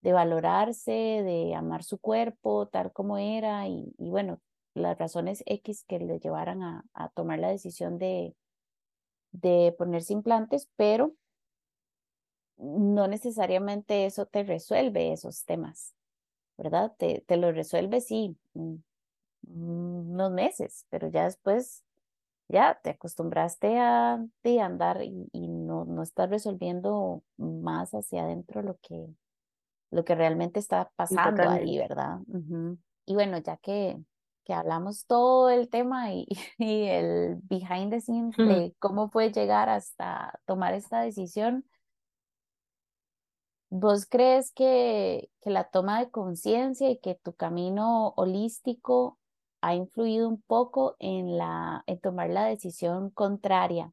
de 0.00 0.12
valorarse, 0.12 0.92
de 0.92 1.54
amar 1.54 1.84
su 1.84 1.98
cuerpo 1.98 2.68
tal 2.68 2.92
como 2.92 3.18
era 3.18 3.68
y, 3.68 3.94
bueno, 3.98 4.40
las 4.74 4.98
razones 4.98 5.42
X 5.46 5.84
que 5.86 5.98
le 5.98 6.18
llevaran 6.18 6.62
a, 6.62 6.84
a 6.94 7.10
tomar 7.10 7.38
la 7.38 7.50
decisión 7.50 7.98
de, 7.98 8.34
de 9.32 9.74
ponerse 9.76 10.12
implantes, 10.12 10.68
pero 10.76 11.12
no 12.56 13.08
necesariamente 13.08 14.06
eso 14.06 14.26
te 14.26 14.44
resuelve 14.44 15.12
esos 15.12 15.44
temas, 15.44 15.94
¿verdad? 16.56 16.92
Te, 16.98 17.24
te 17.26 17.36
lo 17.36 17.52
resuelve, 17.52 18.00
sí, 18.00 18.36
unos 19.46 20.32
meses, 20.32 20.86
pero 20.90 21.08
ya 21.08 21.24
después 21.24 21.84
ya 22.48 22.78
te 22.82 22.90
acostumbraste 22.90 23.78
a, 23.78 24.24
andar 24.60 25.02
y, 25.02 25.28
y, 25.32 25.48
no, 25.48 25.84
no 25.84 26.02
estás 26.02 26.28
resolviendo 26.28 27.22
más 27.36 27.92
hacia 27.92 28.24
adentro 28.24 28.62
lo 28.62 28.76
que, 28.78 29.08
lo 29.90 30.04
que 30.04 30.14
realmente 30.14 30.60
está 30.60 30.90
pasando 30.96 31.48
ahí, 31.48 31.78
¿verdad? 31.78 32.20
Y 33.06 33.14
bueno, 33.14 33.38
ya 33.38 33.56
que, 33.56 33.98
que 34.44 34.52
hablamos 34.52 35.06
todo 35.06 35.50
el 35.50 35.68
tema 35.68 36.12
y, 36.12 36.26
y 36.58 36.84
el 36.84 37.36
behind 37.44 37.90
the 37.90 38.00
scenes 38.00 38.36
de 38.36 38.74
cómo 38.78 39.08
fue 39.08 39.32
llegar 39.32 39.68
hasta 39.68 40.38
tomar 40.44 40.74
esta 40.74 41.00
decisión, 41.00 41.64
¿vos 43.72 44.04
crees 44.04 44.52
que, 44.52 45.30
que 45.40 45.48
la 45.48 45.64
toma 45.64 45.98
de 45.98 46.10
conciencia 46.10 46.90
y 46.90 46.98
que 46.98 47.14
tu 47.14 47.32
camino 47.32 48.12
holístico 48.16 49.18
ha 49.62 49.74
influido 49.74 50.28
un 50.28 50.42
poco 50.42 50.94
en, 50.98 51.38
la, 51.38 51.82
en 51.86 51.98
tomar 51.98 52.28
la 52.28 52.44
decisión 52.44 53.08
contraria 53.08 53.90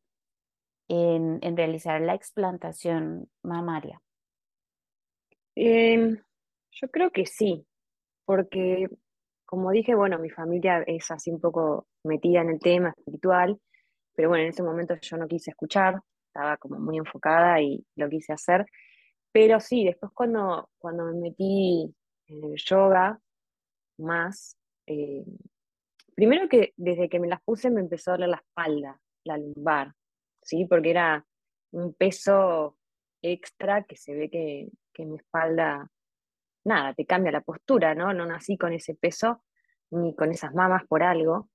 en, 0.90 1.40
en 1.42 1.56
realizar 1.56 2.02
la 2.02 2.14
explantación 2.14 3.30
mamaria? 3.42 4.02
Em, 5.56 6.18
yo 6.72 6.90
creo 6.90 7.12
que 7.12 7.26
sí, 7.26 7.66
porque 8.26 8.90
como 9.46 9.72
dije, 9.72 9.96
bueno, 9.96 10.20
mi 10.20 10.30
familia 10.30 10.84
es 10.88 11.10
así 11.10 11.32
un 11.32 11.40
poco 11.40 11.88
metida 12.04 12.42
en 12.42 12.50
el 12.50 12.60
tema 12.60 12.90
espiritual, 12.90 13.58
pero 14.14 14.28
bueno, 14.28 14.44
en 14.44 14.50
ese 14.50 14.62
momento 14.62 14.96
yo 15.02 15.16
no 15.16 15.26
quise 15.26 15.52
escuchar, 15.52 16.02
estaba 16.28 16.58
como 16.58 16.80
muy 16.80 16.98
enfocada 16.98 17.62
y 17.62 17.86
lo 17.96 18.10
quise 18.10 18.34
hacer. 18.34 18.66
Pero 19.32 19.60
sí, 19.60 19.86
después 19.86 20.12
cuando, 20.14 20.70
cuando 20.78 21.06
me 21.06 21.14
metí 21.14 21.94
en 22.28 22.44
el 22.44 22.56
yoga 22.58 23.20
más, 23.98 24.58
eh, 24.88 25.24
primero 26.16 26.50
que 26.50 26.74
desde 26.78 27.10
que 27.10 27.20
me 27.20 27.28
las 27.28 27.42
puse 27.42 27.70
me 27.70 27.82
empezó 27.82 28.12
a 28.12 28.14
doler 28.16 28.30
la 28.30 28.38
espalda, 28.38 29.02
la 29.24 29.38
lumbar, 29.38 29.94
¿sí? 30.42 30.66
Porque 30.66 30.92
era 30.92 31.26
un 31.72 31.94
peso 31.94 32.78
extra 33.22 33.84
que 33.84 33.96
se 33.96 34.16
ve 34.16 34.30
que, 34.30 34.70
que 34.94 35.06
mi 35.06 35.18
espalda, 35.18 35.90
nada, 36.64 36.94
te 36.94 37.06
cambia 37.06 37.32
la 37.32 37.42
postura, 37.42 37.94
¿no? 37.94 38.14
No 38.14 38.26
nací 38.26 38.58
con 38.58 38.74
ese 38.74 38.96
peso 38.96 39.44
ni 39.92 40.16
con 40.16 40.32
esas 40.32 40.54
mamas 40.54 40.86
por 40.88 41.04
algo. 41.04 41.50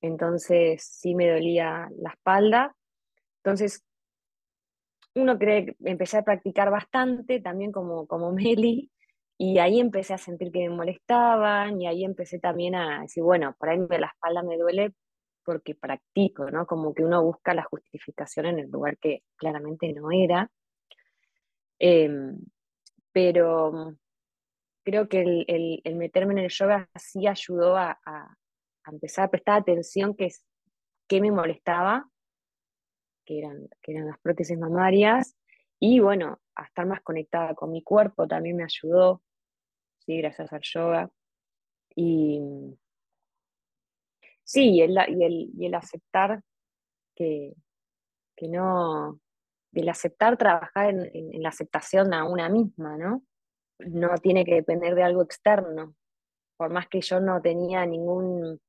Entonces 0.00 0.82
sí 0.84 1.14
me 1.14 1.30
dolía 1.30 1.88
la 1.96 2.10
espalda. 2.10 2.76
Entonces, 3.38 3.84
uno 5.14 5.38
cree 5.38 5.76
empecé 5.84 6.18
a 6.18 6.24
practicar 6.24 6.70
bastante, 6.70 7.40
también 7.40 7.72
como, 7.72 8.06
como 8.06 8.32
Meli, 8.32 8.90
y 9.38 9.58
ahí 9.58 9.80
empecé 9.80 10.14
a 10.14 10.18
sentir 10.18 10.52
que 10.52 10.68
me 10.68 10.74
molestaban, 10.74 11.80
y 11.80 11.86
ahí 11.86 12.04
empecé 12.04 12.38
también 12.38 12.74
a 12.74 13.02
decir, 13.02 13.22
bueno, 13.22 13.54
por 13.58 13.70
ahí 13.70 13.78
la 13.88 14.06
espalda 14.08 14.42
me 14.42 14.56
duele 14.56 14.94
porque 15.44 15.74
practico, 15.74 16.50
¿no? 16.50 16.66
Como 16.66 16.94
que 16.94 17.04
uno 17.04 17.22
busca 17.22 17.54
la 17.54 17.64
justificación 17.64 18.46
en 18.46 18.58
el 18.60 18.70
lugar 18.70 18.96
que 18.98 19.22
claramente 19.36 19.92
no 19.92 20.10
era. 20.12 20.50
Em, 21.78 22.38
pero 23.12 23.96
creo 24.84 25.08
que 25.08 25.44
el, 25.46 25.96
meterme 25.96 26.34
en 26.34 26.38
el 26.40 26.50
yoga 26.50 26.88
sí 26.94 27.26
ayudó 27.26 27.76
a, 27.76 27.98
empezar 28.86 29.26
a 29.26 29.30
prestar 29.30 29.60
atención 29.60 30.14
que, 30.14 30.28
que 31.08 31.20
me 31.20 31.30
molestaba, 31.30 32.08
que 33.24 33.38
eran, 33.38 33.68
que 33.80 33.92
eran 33.92 34.06
las 34.06 34.18
prótesis 34.20 34.58
mamarias, 34.58 35.36
y 35.84 35.98
bueno, 35.98 36.38
a 36.54 36.64
estar 36.64 36.86
más 36.86 37.00
conectada 37.02 37.54
con 37.54 37.72
mi 37.72 37.82
cuerpo 37.82 38.28
también 38.28 38.56
me 38.56 38.62
ayudó, 38.62 39.20
sí, 39.98 40.18
gracias 40.18 40.52
al 40.52 40.60
yoga. 40.62 41.10
Y 41.96 42.40
sí, 44.44 44.76
y 44.76 44.82
el, 44.82 44.96
y 45.56 45.66
el, 45.66 45.74
aceptar 45.74 46.40
que, 47.16 47.54
que 48.36 48.48
no, 48.48 49.18
del 49.72 49.88
aceptar 49.88 50.36
trabajar 50.36 50.90
en, 50.90 51.42
la 51.42 51.48
aceptación 51.48 52.14
a 52.14 52.24
una 52.28 52.48
misma, 52.48 52.96
¿no? 52.96 53.22
No 53.78 54.16
tiene 54.18 54.44
que 54.44 54.54
depender 54.54 54.94
de 54.94 55.02
algo 55.02 55.22
externo. 55.22 55.96
Por 56.56 56.70
más 56.70 56.86
que 56.88 57.00
yo 57.00 57.18
no 57.18 57.42
tenía 57.42 57.84
ningún 57.86 58.60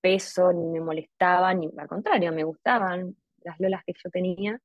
peso, 0.00 0.52
ni 0.52 0.68
me 0.68 0.80
molestaba, 0.80 1.52
ni 1.54 1.68
al 1.76 1.88
contrario, 1.88 2.32
me 2.32 2.44
gustaban 2.44 3.16
las 3.46 3.58
lolas 3.60 3.82
que 3.86 3.94
yo 4.02 4.10
tenía. 4.10 4.60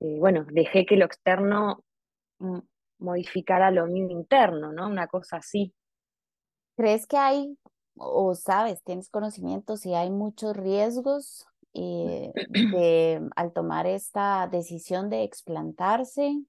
Eh, 0.00 0.16
bueno, 0.18 0.44
dejé 0.50 0.84
que 0.84 0.96
lo 0.96 1.06
externo 1.06 1.84
modificara 2.98 3.70
lo 3.70 3.86
mío 3.86 4.10
interno, 4.10 4.72
¿no? 4.72 4.86
Una 4.88 5.06
cosa 5.06 5.38
así. 5.38 5.74
¿Crees 6.76 7.06
que 7.06 7.16
hay, 7.16 7.58
o 7.96 8.34
sabes, 8.34 8.82
tienes 8.82 9.08
conocimiento 9.08 9.76
si 9.76 9.94
hay 9.94 10.10
muchos 10.10 10.56
riesgos 10.56 11.46
eh, 11.74 12.32
de, 12.50 13.28
al 13.34 13.52
tomar 13.52 13.86
esta 13.86 14.48
decisión 14.50 15.10
de 15.10 15.22
explantarse, 15.22 16.42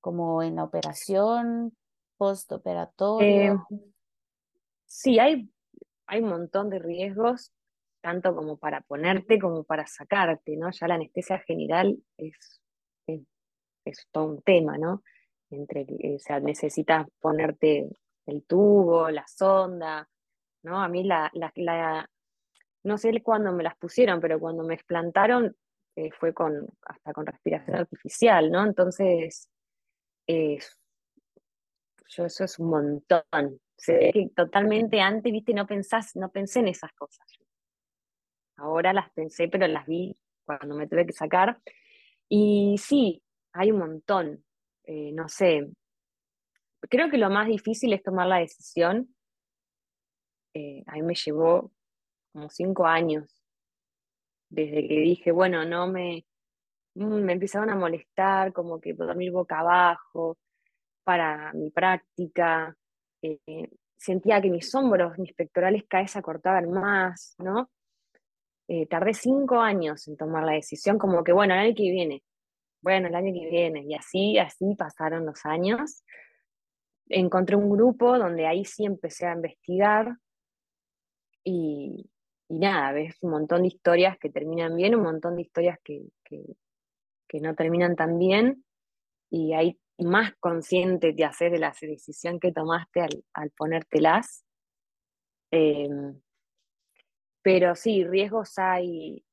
como 0.00 0.42
en 0.42 0.56
la 0.56 0.64
operación, 0.64 1.76
postoperatorio? 2.16 3.66
Eh, 3.70 3.76
sí, 4.86 5.18
hay, 5.18 5.50
hay 6.06 6.22
un 6.22 6.30
montón 6.30 6.70
de 6.70 6.78
riesgos, 6.78 7.52
tanto 8.06 8.36
como 8.36 8.56
para 8.56 8.82
ponerte 8.82 9.36
como 9.36 9.64
para 9.64 9.84
sacarte, 9.88 10.56
¿no? 10.56 10.70
Ya 10.70 10.86
la 10.86 10.94
anestesia 10.94 11.40
general 11.40 11.98
es, 12.16 12.60
es, 13.84 14.06
todo 14.12 14.26
un 14.26 14.42
tema, 14.42 14.78
¿no? 14.78 15.02
Entre, 15.50 15.84
o 16.14 16.18
sea, 16.20 16.38
necesitas 16.38 17.08
ponerte 17.18 17.88
el 18.26 18.44
tubo, 18.44 19.10
la 19.10 19.26
sonda, 19.26 20.08
¿no? 20.62 20.80
A 20.80 20.86
mí 20.86 21.02
la, 21.02 21.32
la, 21.34 22.08
no 22.84 22.96
sé 22.96 23.20
cuándo 23.24 23.52
me 23.52 23.64
las 23.64 23.76
pusieron, 23.76 24.20
pero 24.20 24.38
cuando 24.38 24.62
me 24.62 24.74
explantaron 24.74 25.56
eh, 25.96 26.12
fue 26.12 26.32
con, 26.32 26.64
hasta 26.82 27.12
con 27.12 27.26
respiración 27.26 27.74
artificial, 27.74 28.52
¿no? 28.52 28.64
Entonces, 28.64 29.50
eh, 30.28 30.60
yo 32.06 32.24
eso 32.24 32.44
es 32.44 32.56
un 32.60 32.70
montón. 32.70 33.60
Se 33.76 34.12
que 34.12 34.30
totalmente 34.32 35.00
antes, 35.00 35.32
viste, 35.32 35.52
no 35.54 35.66
pensás, 35.66 36.14
no 36.14 36.30
pensé 36.30 36.60
en 36.60 36.68
esas 36.68 36.92
cosas. 36.92 37.26
Ahora 38.56 38.92
las 38.92 39.10
pensé, 39.12 39.48
pero 39.48 39.66
las 39.66 39.86
vi 39.86 40.16
cuando 40.44 40.74
me 40.74 40.86
tuve 40.88 41.06
que 41.06 41.12
sacar. 41.12 41.60
Y 42.28 42.76
sí, 42.78 43.22
hay 43.52 43.70
un 43.72 43.78
montón. 43.78 44.44
Eh, 44.84 45.12
no 45.12 45.28
sé. 45.28 45.68
Creo 46.88 47.10
que 47.10 47.18
lo 47.18 47.30
más 47.30 47.48
difícil 47.48 47.92
es 47.92 48.02
tomar 48.02 48.26
la 48.28 48.38
decisión. 48.38 49.08
a 50.86 50.92
mí 50.94 51.02
me 51.02 51.14
llevó 51.14 51.70
como 52.32 52.50
cinco 52.50 52.86
años, 52.86 53.24
desde 54.50 54.86
que 54.86 55.00
dije, 55.00 55.32
bueno, 55.32 55.64
no 55.64 55.86
me, 55.86 56.26
mm, 56.94 57.22
me 57.24 57.32
empezaron 57.34 57.70
a 57.70 57.76
molestar, 57.76 58.52
como 58.52 58.80
que 58.80 58.94
dormir 58.94 59.32
boca 59.32 59.60
abajo 59.60 60.38
para 61.04 61.52
mi 61.54 61.70
práctica, 61.70 62.76
eh, 63.22 63.70
sentía 63.96 64.40
que 64.42 64.50
mis 64.50 64.74
hombros, 64.74 65.18
mis 65.18 65.32
pectorales 65.34 65.84
cada 65.88 66.02
vez 66.04 66.16
acortaban 66.16 66.70
más, 66.70 67.34
¿no? 67.38 67.70
Eh, 68.68 68.86
tardé 68.86 69.14
cinco 69.14 69.60
años 69.60 70.08
en 70.08 70.16
tomar 70.16 70.44
la 70.44 70.52
decisión, 70.52 70.98
como 70.98 71.22
que, 71.22 71.32
bueno, 71.32 71.54
el 71.54 71.60
año 71.60 71.74
que 71.74 71.90
viene, 71.90 72.22
bueno, 72.80 73.08
el 73.08 73.14
año 73.14 73.32
que 73.32 73.48
viene, 73.48 73.84
y 73.84 73.94
así, 73.94 74.38
así 74.38 74.74
pasaron 74.76 75.26
los 75.26 75.44
años. 75.46 76.04
Encontré 77.08 77.56
un 77.56 77.70
grupo 77.70 78.18
donde 78.18 78.46
ahí 78.46 78.64
sí 78.64 78.84
empecé 78.84 79.26
a 79.26 79.34
investigar 79.34 80.16
y, 81.44 82.10
y 82.48 82.58
nada, 82.58 82.92
ves 82.92 83.16
un 83.22 83.30
montón 83.30 83.62
de 83.62 83.68
historias 83.68 84.18
que 84.18 84.30
terminan 84.30 84.76
bien, 84.76 84.94
un 84.94 85.02
montón 85.02 85.36
de 85.36 85.42
historias 85.42 85.78
que, 85.82 86.02
no 87.40 87.54
terminan 87.54 87.96
tan 87.96 88.18
bien, 88.18 88.64
y 89.30 89.52
ahí 89.52 89.78
más 89.98 90.32
consciente 90.40 91.12
de 91.12 91.24
hacer 91.24 91.52
de 91.52 91.58
la 91.58 91.74
decisión 91.78 92.40
que 92.40 92.52
tomaste 92.52 93.00
al, 93.34 93.50
ponértelas. 93.50 94.44
Em, 95.50 96.18
pero 97.46 97.76
sí, 97.76 98.02
riesgos 98.02 98.58
hay, 98.58 99.24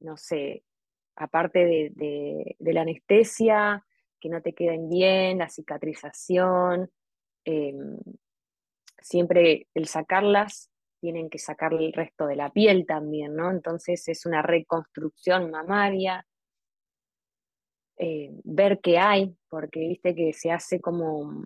no 0.00 0.16
sé, 0.16 0.64
aparte 1.14 1.92
de, 1.94 2.56
la 2.58 2.80
anestesia, 2.80 3.84
que 4.18 4.30
no 4.30 4.40
te 4.40 4.54
queden 4.54 4.88
bien, 4.88 5.36
la 5.36 5.50
cicatrización, 5.50 6.90
em, 7.44 7.98
siempre 8.96 9.68
el 9.74 9.88
sacarlas 9.88 10.70
tienen 11.02 11.28
que 11.28 11.36
sacar 11.36 11.74
el 11.74 11.92
resto 11.92 12.26
de 12.26 12.36
la 12.36 12.48
piel 12.48 12.86
también, 12.86 13.36
¿no? 13.36 13.50
Entonces 13.50 14.08
es 14.08 14.24
una 14.24 14.40
reconstrucción 14.40 15.50
mamaria, 15.50 16.26
eh, 17.98 18.30
ver 18.42 18.80
qué 18.80 18.96
hay, 18.96 19.36
porque 19.50 19.80
viste 19.80 20.14
que 20.14 20.32
se 20.32 20.50
hace 20.50 20.80
como 20.80 21.44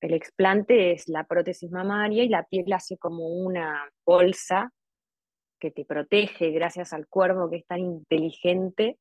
el 0.00 0.14
explante 0.14 0.92
es 0.92 1.08
la 1.08 1.24
prótesis 1.24 1.72
mamaria 1.72 2.22
y 2.22 2.28
la 2.28 2.44
piel 2.44 2.72
hace 2.72 2.96
como 2.98 3.26
una 3.26 3.90
bolsa 4.06 4.72
que 5.60 5.70
te 5.70 5.84
protege 5.84 6.50
gracias 6.50 6.92
al 6.92 7.06
cuervo 7.06 7.50
que 7.50 7.58
es 7.58 7.66
tan 7.66 7.80
inteligente. 7.80 8.98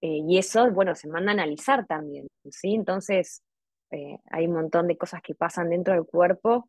Eh, 0.00 0.20
y 0.26 0.38
eso, 0.38 0.70
bueno, 0.70 0.94
se 0.94 1.08
manda 1.08 1.32
a 1.32 1.34
analizar 1.34 1.86
también, 1.86 2.28
¿sí? 2.50 2.74
Entonces, 2.74 3.42
eh, 3.90 4.18
hay 4.30 4.46
un 4.46 4.54
montón 4.54 4.88
de 4.88 4.96
cosas 4.96 5.22
que 5.22 5.34
pasan 5.34 5.70
dentro 5.70 5.94
del 5.94 6.04
cuerpo 6.04 6.68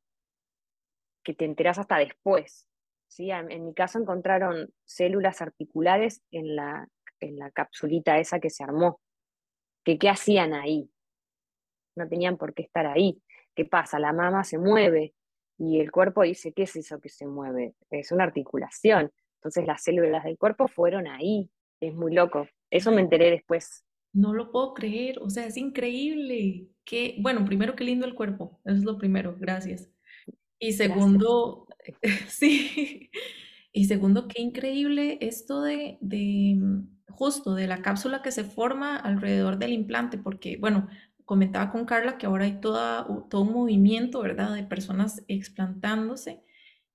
que 1.23 1.33
te 1.33 1.45
enteras 1.45 1.77
hasta 1.77 1.97
después. 1.97 2.67
¿sí? 3.07 3.31
En 3.31 3.65
mi 3.65 3.73
caso 3.73 3.99
encontraron 3.99 4.73
células 4.85 5.41
articulares 5.41 6.21
en 6.31 6.55
la, 6.55 6.87
en 7.19 7.37
la 7.37 7.51
capsulita 7.51 8.17
esa 8.17 8.39
que 8.39 8.49
se 8.49 8.63
armó. 8.63 9.01
Que, 9.83 9.97
¿Qué 9.97 10.09
hacían 10.09 10.53
ahí? 10.53 10.89
No 11.95 12.07
tenían 12.07 12.37
por 12.37 12.53
qué 12.53 12.63
estar 12.63 12.85
ahí. 12.85 13.21
¿Qué 13.55 13.65
pasa? 13.65 13.99
La 13.99 14.13
mama 14.13 14.43
se 14.43 14.57
mueve 14.57 15.15
y 15.57 15.79
el 15.79 15.91
cuerpo 15.91 16.23
dice, 16.23 16.53
¿qué 16.53 16.63
es 16.63 16.75
eso 16.75 16.99
que 16.99 17.09
se 17.09 17.25
mueve? 17.25 17.73
Es 17.89 18.11
una 18.11 18.23
articulación. 18.23 19.11
Entonces 19.37 19.65
las 19.65 19.83
células 19.83 20.23
del 20.23 20.37
cuerpo 20.37 20.67
fueron 20.67 21.07
ahí. 21.07 21.49
Es 21.79 21.93
muy 21.93 22.13
loco. 22.13 22.47
Eso 22.69 22.91
me 22.91 23.01
enteré 23.01 23.31
después. 23.31 23.83
No 24.13 24.33
lo 24.33 24.51
puedo 24.51 24.73
creer, 24.73 25.19
o 25.19 25.29
sea, 25.29 25.45
es 25.45 25.57
increíble. 25.57 26.67
Que, 26.85 27.17
bueno, 27.19 27.45
primero, 27.45 27.75
qué 27.75 27.83
lindo 27.83 28.05
el 28.05 28.15
cuerpo, 28.15 28.59
eso 28.65 28.77
es 28.77 28.83
lo 28.83 28.97
primero, 28.97 29.35
gracias. 29.37 29.89
Y 30.59 30.73
segundo, 30.73 31.67
sí, 32.27 33.11
y 33.71 33.85
segundo, 33.85 34.27
qué 34.27 34.41
increíble 34.41 35.17
esto 35.21 35.61
de, 35.61 35.97
de, 36.01 36.57
justo 37.09 37.53
de 37.53 37.67
la 37.67 37.81
cápsula 37.81 38.21
que 38.21 38.31
se 38.31 38.43
forma 38.43 38.95
alrededor 38.95 39.57
del 39.59 39.73
implante, 39.73 40.17
porque, 40.17 40.57
bueno, 40.57 40.87
comentaba 41.27 41.71
con 41.71 41.85
Carla 41.85 42.17
que 42.17 42.25
ahora 42.25 42.45
hay 42.45 42.61
toda, 42.61 43.05
todo 43.29 43.41
un 43.41 43.53
movimiento, 43.53 44.21
¿verdad?, 44.21 44.55
de 44.55 44.63
personas 44.63 45.23
explantándose. 45.27 46.41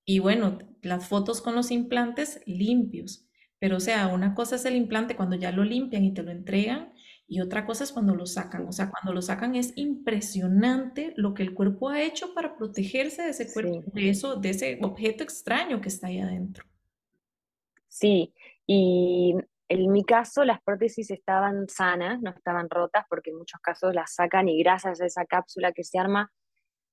Y 0.06 0.18
bueno, 0.20 0.58
las 0.80 1.06
fotos 1.06 1.42
con 1.42 1.54
los 1.54 1.70
implantes 1.70 2.40
limpios. 2.46 3.28
Pero 3.60 3.76
o 3.76 3.80
sea, 3.80 4.08
una 4.08 4.34
cosa 4.34 4.56
es 4.56 4.64
el 4.64 4.74
implante 4.74 5.16
cuando 5.16 5.36
ya 5.36 5.52
lo 5.52 5.64
limpian 5.64 6.04
y 6.04 6.14
te 6.14 6.22
lo 6.22 6.32
entregan 6.32 6.94
y 7.28 7.40
otra 7.40 7.66
cosa 7.66 7.84
es 7.84 7.92
cuando 7.92 8.14
lo 8.14 8.26
sacan. 8.26 8.66
O 8.66 8.72
sea, 8.72 8.90
cuando 8.90 9.12
lo 9.12 9.22
sacan 9.22 9.54
es 9.54 9.74
impresionante 9.76 11.12
lo 11.16 11.34
que 11.34 11.42
el 11.42 11.54
cuerpo 11.54 11.90
ha 11.90 12.02
hecho 12.02 12.34
para 12.34 12.56
protegerse 12.56 13.22
de 13.22 13.30
ese 13.30 13.52
cuerpo, 13.52 13.84
de 13.92 14.08
eso, 14.08 14.36
de 14.36 14.50
ese 14.50 14.78
objeto 14.82 15.22
extraño 15.22 15.80
que 15.80 15.88
está 15.88 16.08
ahí 16.08 16.20
adentro. 16.20 16.64
Sí, 17.88 18.32
y 18.66 19.34
en 19.72 19.90
mi 19.90 20.04
caso 20.04 20.44
las 20.44 20.60
prótesis 20.62 21.10
estaban 21.10 21.66
sanas, 21.68 22.20
no 22.20 22.30
estaban 22.30 22.68
rotas, 22.68 23.06
porque 23.08 23.30
en 23.30 23.38
muchos 23.38 23.58
casos 23.60 23.94
las 23.94 24.14
sacan 24.14 24.48
y 24.48 24.62
gracias 24.62 25.00
a 25.00 25.06
esa 25.06 25.24
cápsula 25.24 25.72
que 25.72 25.82
se 25.82 25.98
arma 25.98 26.30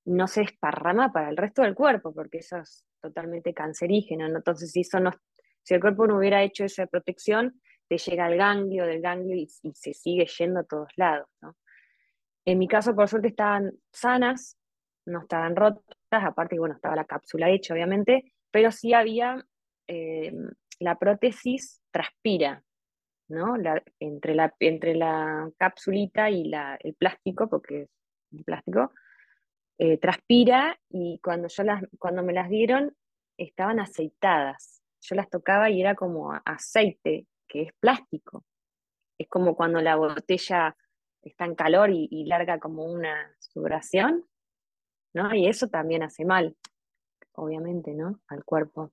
no 0.05 0.27
se 0.27 0.43
esparrama 0.43 1.11
para 1.11 1.29
el 1.29 1.35
resto 1.35 1.61
del 1.61 1.75
cuerpo, 1.75 2.13
porque 2.13 2.37
eso 2.37 2.57
es 2.57 2.85
totalmente 3.01 3.53
cancerígeno. 3.53 4.25
Entonces, 4.27 4.71
si 4.71 5.73
el 5.73 5.81
cuerpo 5.81 6.07
no 6.07 6.17
hubiera 6.17 6.41
hecho 6.41 6.63
esa 6.63 6.87
protección, 6.87 7.61
te 7.89 7.97
llega 7.97 8.25
al 8.25 8.37
ganglio, 8.37 8.85
del 8.85 9.01
ganglio 9.01 9.35
y, 9.35 9.47
se 9.47 9.93
sigue 9.93 10.25
yendo 10.25 10.61
a 10.61 10.63
todos 10.63 10.89
lados. 10.95 11.27
En 12.45 12.57
mi 12.57 12.67
caso, 12.67 12.95
por 12.95 13.09
suerte, 13.09 13.27
estaban 13.27 13.73
sanas, 13.91 14.57
no 15.05 15.21
estaban 15.21 15.55
rotas, 15.55 15.83
aparte, 16.11 16.57
bueno, 16.57 16.75
estaba 16.75 16.95
la 16.95 17.05
cápsula 17.05 17.49
hecha, 17.49 17.73
obviamente, 17.73 18.33
pero 18.51 18.71
sí 18.71 18.93
había, 18.93 19.45
eh, 19.87 20.33
la 20.79 20.97
prótesis 20.97 21.81
transpira, 21.91 22.63
¿no? 23.29 23.55
entre, 23.99 24.35
la, 24.35 24.53
entre 24.59 24.95
la 24.95 25.49
capsulita 25.57 26.29
y 26.29 26.45
la, 26.45 26.77
el 26.81 26.95
plástico, 26.95 27.47
porque 27.49 27.87
es 28.31 28.43
plástico, 28.43 28.91
eh, 29.77 29.97
transpira 29.97 30.77
y 30.89 31.19
cuando, 31.23 31.47
yo 31.47 31.63
las, 31.63 31.83
cuando 31.97 32.21
me 32.21 32.33
las 32.33 32.49
dieron 32.49 32.95
estaban 33.37 33.79
aceitadas. 33.79 34.81
Yo 35.01 35.15
las 35.15 35.29
tocaba 35.29 35.69
y 35.69 35.79
era 35.79 35.95
como 35.95 36.33
aceite 36.45 37.25
que 37.47 37.63
es 37.63 37.73
plástico. 37.79 38.43
Es 39.17 39.27
como 39.29 39.55
cuando 39.55 39.81
la 39.81 39.95
botella 39.95 40.75
está 41.21 41.45
en 41.45 41.55
calor 41.55 41.89
y, 41.91 42.25
larga 42.25 42.59
como 42.59 42.85
una 42.85 43.35
sudoración, 43.39 44.25
¿no? 45.13 45.33
Y 45.33 45.47
eso 45.47 45.67
también 45.67 46.03
hace 46.03 46.25
mal, 46.25 46.55
obviamente, 47.33 47.93
¿no? 47.93 48.19
Al 48.27 48.43
cuerpo. 48.45 48.91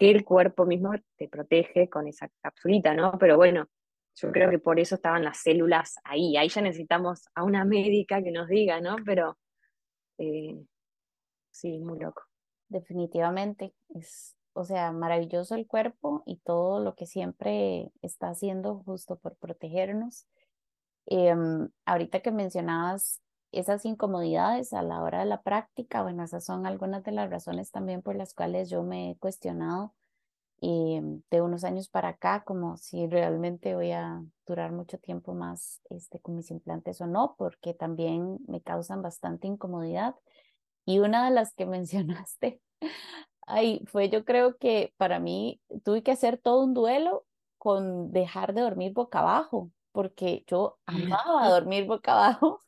Que 0.00 0.10
el 0.10 0.24
cuerpo 0.24 0.66
mismo 0.66 0.92
te 1.16 1.28
protege 1.28 1.88
con 1.88 2.08
esa 2.08 2.28
capsulita, 2.42 2.94
¿no? 2.94 3.16
Pero 3.18 3.36
bueno, 3.36 3.68
yo 4.16 4.32
creo 4.32 4.50
que 4.50 4.58
por 4.58 4.80
eso 4.80 4.96
estaban 4.96 5.22
las 5.22 5.38
células 5.38 5.96
ahí. 6.02 6.36
Ahí 6.36 6.48
ya 6.48 6.60
necesitamos 6.60 7.28
a 7.36 7.44
una 7.44 7.64
médica 7.64 8.20
que 8.22 8.32
nos 8.32 8.48
diga, 8.48 8.80
¿no? 8.80 8.96
Pero 9.04 9.38
eh, 10.18 10.58
sí, 11.52 11.78
muy 11.78 12.00
loco. 12.00 12.22
Definitivamente, 12.68 13.74
es 13.94 14.36
o 14.52 14.64
sea, 14.64 14.92
maravilloso 14.92 15.54
el 15.54 15.66
cuerpo 15.66 16.22
y 16.26 16.38
todo 16.38 16.80
lo 16.80 16.94
que 16.94 17.06
siempre 17.06 17.90
está 18.02 18.30
haciendo 18.30 18.82
justo 18.84 19.16
por 19.16 19.36
protegernos. 19.36 20.26
Em, 21.06 21.68
ahorita 21.86 22.20
que 22.20 22.30
mencionabas 22.32 23.20
esas 23.52 23.84
incomodidades 23.84 24.72
a 24.72 24.82
la 24.82 25.02
hora 25.02 25.20
de 25.20 25.26
la 25.26 25.42
práctica, 25.42 26.02
bueno, 26.02 26.24
esas 26.24 26.44
son 26.44 26.66
algunas 26.66 27.02
de 27.04 27.12
las 27.12 27.30
razones 27.30 27.70
también 27.70 28.02
por 28.02 28.16
las 28.16 28.34
cuales 28.34 28.70
yo 28.70 28.82
me 28.82 29.10
he 29.10 29.16
cuestionado 29.16 29.94
em, 30.60 31.22
de 31.30 31.40
unos 31.42 31.64
años 31.64 31.88
para 31.88 32.10
acá, 32.10 32.44
como 32.44 32.76
si 32.76 33.06
realmente 33.06 33.74
voy 33.74 33.92
a 33.92 34.22
durar 34.46 34.72
mucho 34.72 34.98
tiempo 34.98 35.34
más 35.34 35.80
este, 35.90 36.20
con 36.20 36.36
mis 36.36 36.50
implantes 36.50 37.00
o 37.00 37.06
no, 37.06 37.34
porque 37.38 37.74
también 37.74 38.38
me 38.46 38.60
causan 38.60 39.02
bastante 39.02 39.46
incomodidad. 39.46 40.14
Y 40.84 40.98
una 41.00 41.24
de 41.24 41.30
las 41.32 41.54
que 41.54 41.66
mencionaste 41.66 42.60
Ay, 43.52 43.82
fue 43.86 44.08
yo 44.08 44.24
creo 44.24 44.56
que 44.58 44.94
para 44.96 45.18
mí 45.18 45.60
tuve 45.84 46.02
que 46.04 46.12
hacer 46.12 46.38
todo 46.38 46.62
un 46.62 46.72
duelo 46.72 47.26
con 47.58 48.12
dejar 48.12 48.54
de 48.54 48.60
dormir 48.62 48.92
boca 48.92 49.18
abajo, 49.20 49.72
porque 49.92 50.44
yo 50.46 50.78
amaba 50.86 51.48
dormir 51.48 51.86
boca 51.86 52.12
abajo 52.12 52.60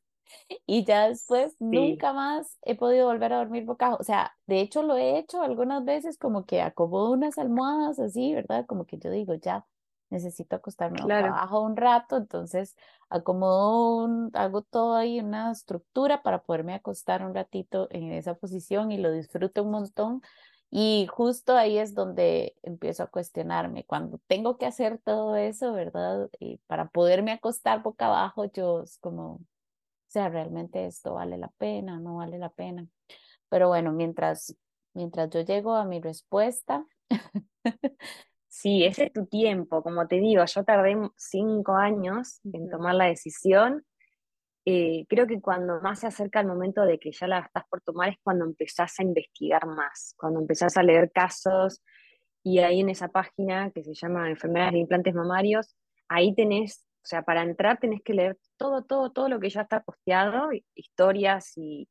y 0.67 0.85
ya 0.85 1.09
después 1.09 1.57
nunca 1.61 2.13
más 2.13 2.59
he 2.63 2.75
podido 2.77 3.07
volver 3.07 3.33
a 3.33 3.39
dormir 3.39 3.65
boca 3.65 3.87
abajo. 3.87 4.01
O 4.01 4.05
sea, 4.05 4.33
de 4.47 4.61
hecho 4.61 4.83
lo 4.83 4.97
he 4.97 5.19
hecho 5.19 5.43
algunas 5.43 5.85
veces 5.85 6.19
como 6.19 6.45
que 6.47 6.63
acomodo 6.63 7.13
unas 7.13 7.39
almohadas 7.39 7.99
así, 7.99 8.35
¿verdad? 8.35 8.67
Como 8.67 8.87
que 8.87 8.99
yo 8.99 9.11
digo, 9.11 9.35
ya 9.35 9.67
necesito 10.11 10.57
acostarme 10.57 11.03
boca 11.03 11.19
abajo 11.19 11.63
un 11.63 11.77
rato, 11.77 12.19
entonces 12.19 12.77
acomodo, 13.09 14.31
hago 14.35 14.63
todo 14.63 14.95
ahí 14.95 15.21
una 15.21 15.51
estructura 15.51 16.23
para 16.23 16.43
poderme 16.43 16.75
acostar 16.75 17.25
un 17.25 17.35
ratito 17.35 17.89
en 17.91 18.13
esa 18.13 18.35
posición 18.35 18.93
y 18.93 18.99
lo 18.99 19.11
disfruto 19.11 19.63
un 19.63 19.71
montón 19.71 20.23
y 20.75 21.07
justo 21.11 21.55
ahí 21.55 21.77
es 21.77 21.95
donde 21.95 22.57
empiezo 22.63 23.03
a 23.03 23.07
cuestionarme, 23.07 23.85
cuando 23.85 24.19
tengo 24.27 24.57
que 24.57 24.65
hacer 24.65 24.99
todo 25.05 25.37
eso, 25.37 25.75
¿verdad? 25.75 26.31
Y 26.41 26.57
para 26.67 26.89
poderme 26.89 27.33
acostar 27.33 27.83
boca 27.83 28.07
abajo, 28.07 28.47
yo 28.47 28.81
es 28.83 28.97
como, 28.97 29.41
sea, 30.13 30.29
realmente 30.29 30.87
esto 30.87 31.15
vale 31.15 31.39
la 31.39 31.49
pena, 31.59 31.99
no 31.99 32.17
vale 32.17 32.39
la 32.39 32.51
pena. 32.51 32.87
Pero 33.49 33.69
bueno, 33.69 33.93
mientras, 33.93 34.57
mientras 34.95 35.31
yo 35.31 35.41
llego 35.41 35.75
a 35.75 35.85
mi 35.85 36.01
respuesta. 36.01 36.85
Sí, 38.55 38.85
ese 38.85 39.05
es 39.05 39.13
tu 39.15 39.25
tiempo, 39.25 39.83
como 39.83 40.07
te 40.07 40.17
digo, 40.17 40.45
yo 40.45 40.63
tardé 40.63 40.95
cinco 41.17 41.75
años 41.75 42.39
en 42.45 42.69
tomar 42.69 42.95
la 42.95 43.07
decisión 43.07 43.83
eh, 44.65 45.07
creo 45.09 45.27
que 45.27 45.41
cuando 45.41 45.81
más 45.81 46.01
se 46.01 46.07
acerca 46.07 46.41
el 46.41 46.47
momento 46.47 46.83
de 46.83 46.99
que 47.01 47.11
ya 47.11 47.27
la 47.27 47.41
estás 47.41 47.65
por 47.69 47.81
tomar 47.81 48.11
es 48.11 48.17
cuando 48.23 48.45
empezás 48.45 48.99
a 49.01 49.03
investigar 49.03 49.67
más, 49.67 50.15
cuando 50.17 50.39
empezás 50.41 50.77
a 50.77 50.85
leer 50.85 51.11
casos 51.11 51.83
y 52.45 52.61
ahí 52.61 52.81
en 52.81 52.89
esa 52.89 53.09
página 53.09 53.73
que 53.73 53.83
se 53.83 53.95
llama 53.95 54.31
Enfermedades 54.31 54.75
de 54.75 54.79
Implantes 54.79 55.15
Mamarios, 55.15 55.77
ahí 56.09 56.35
tenés, 56.35 56.87
o 57.03 57.07
sea, 57.07 57.23
para 57.23 57.43
entrar 57.43 57.79
tenés 57.79 58.01
que 58.03 58.15
leer 58.15 58.39
todo, 58.57 58.85
todo, 58.85 59.11
todo 59.11 59.29
lo 59.29 59.41
que 59.41 59.51
ya 59.51 59.63
está 59.63 59.83
posteado, 59.83 60.51
historias 60.75 61.53
y, 61.57 61.89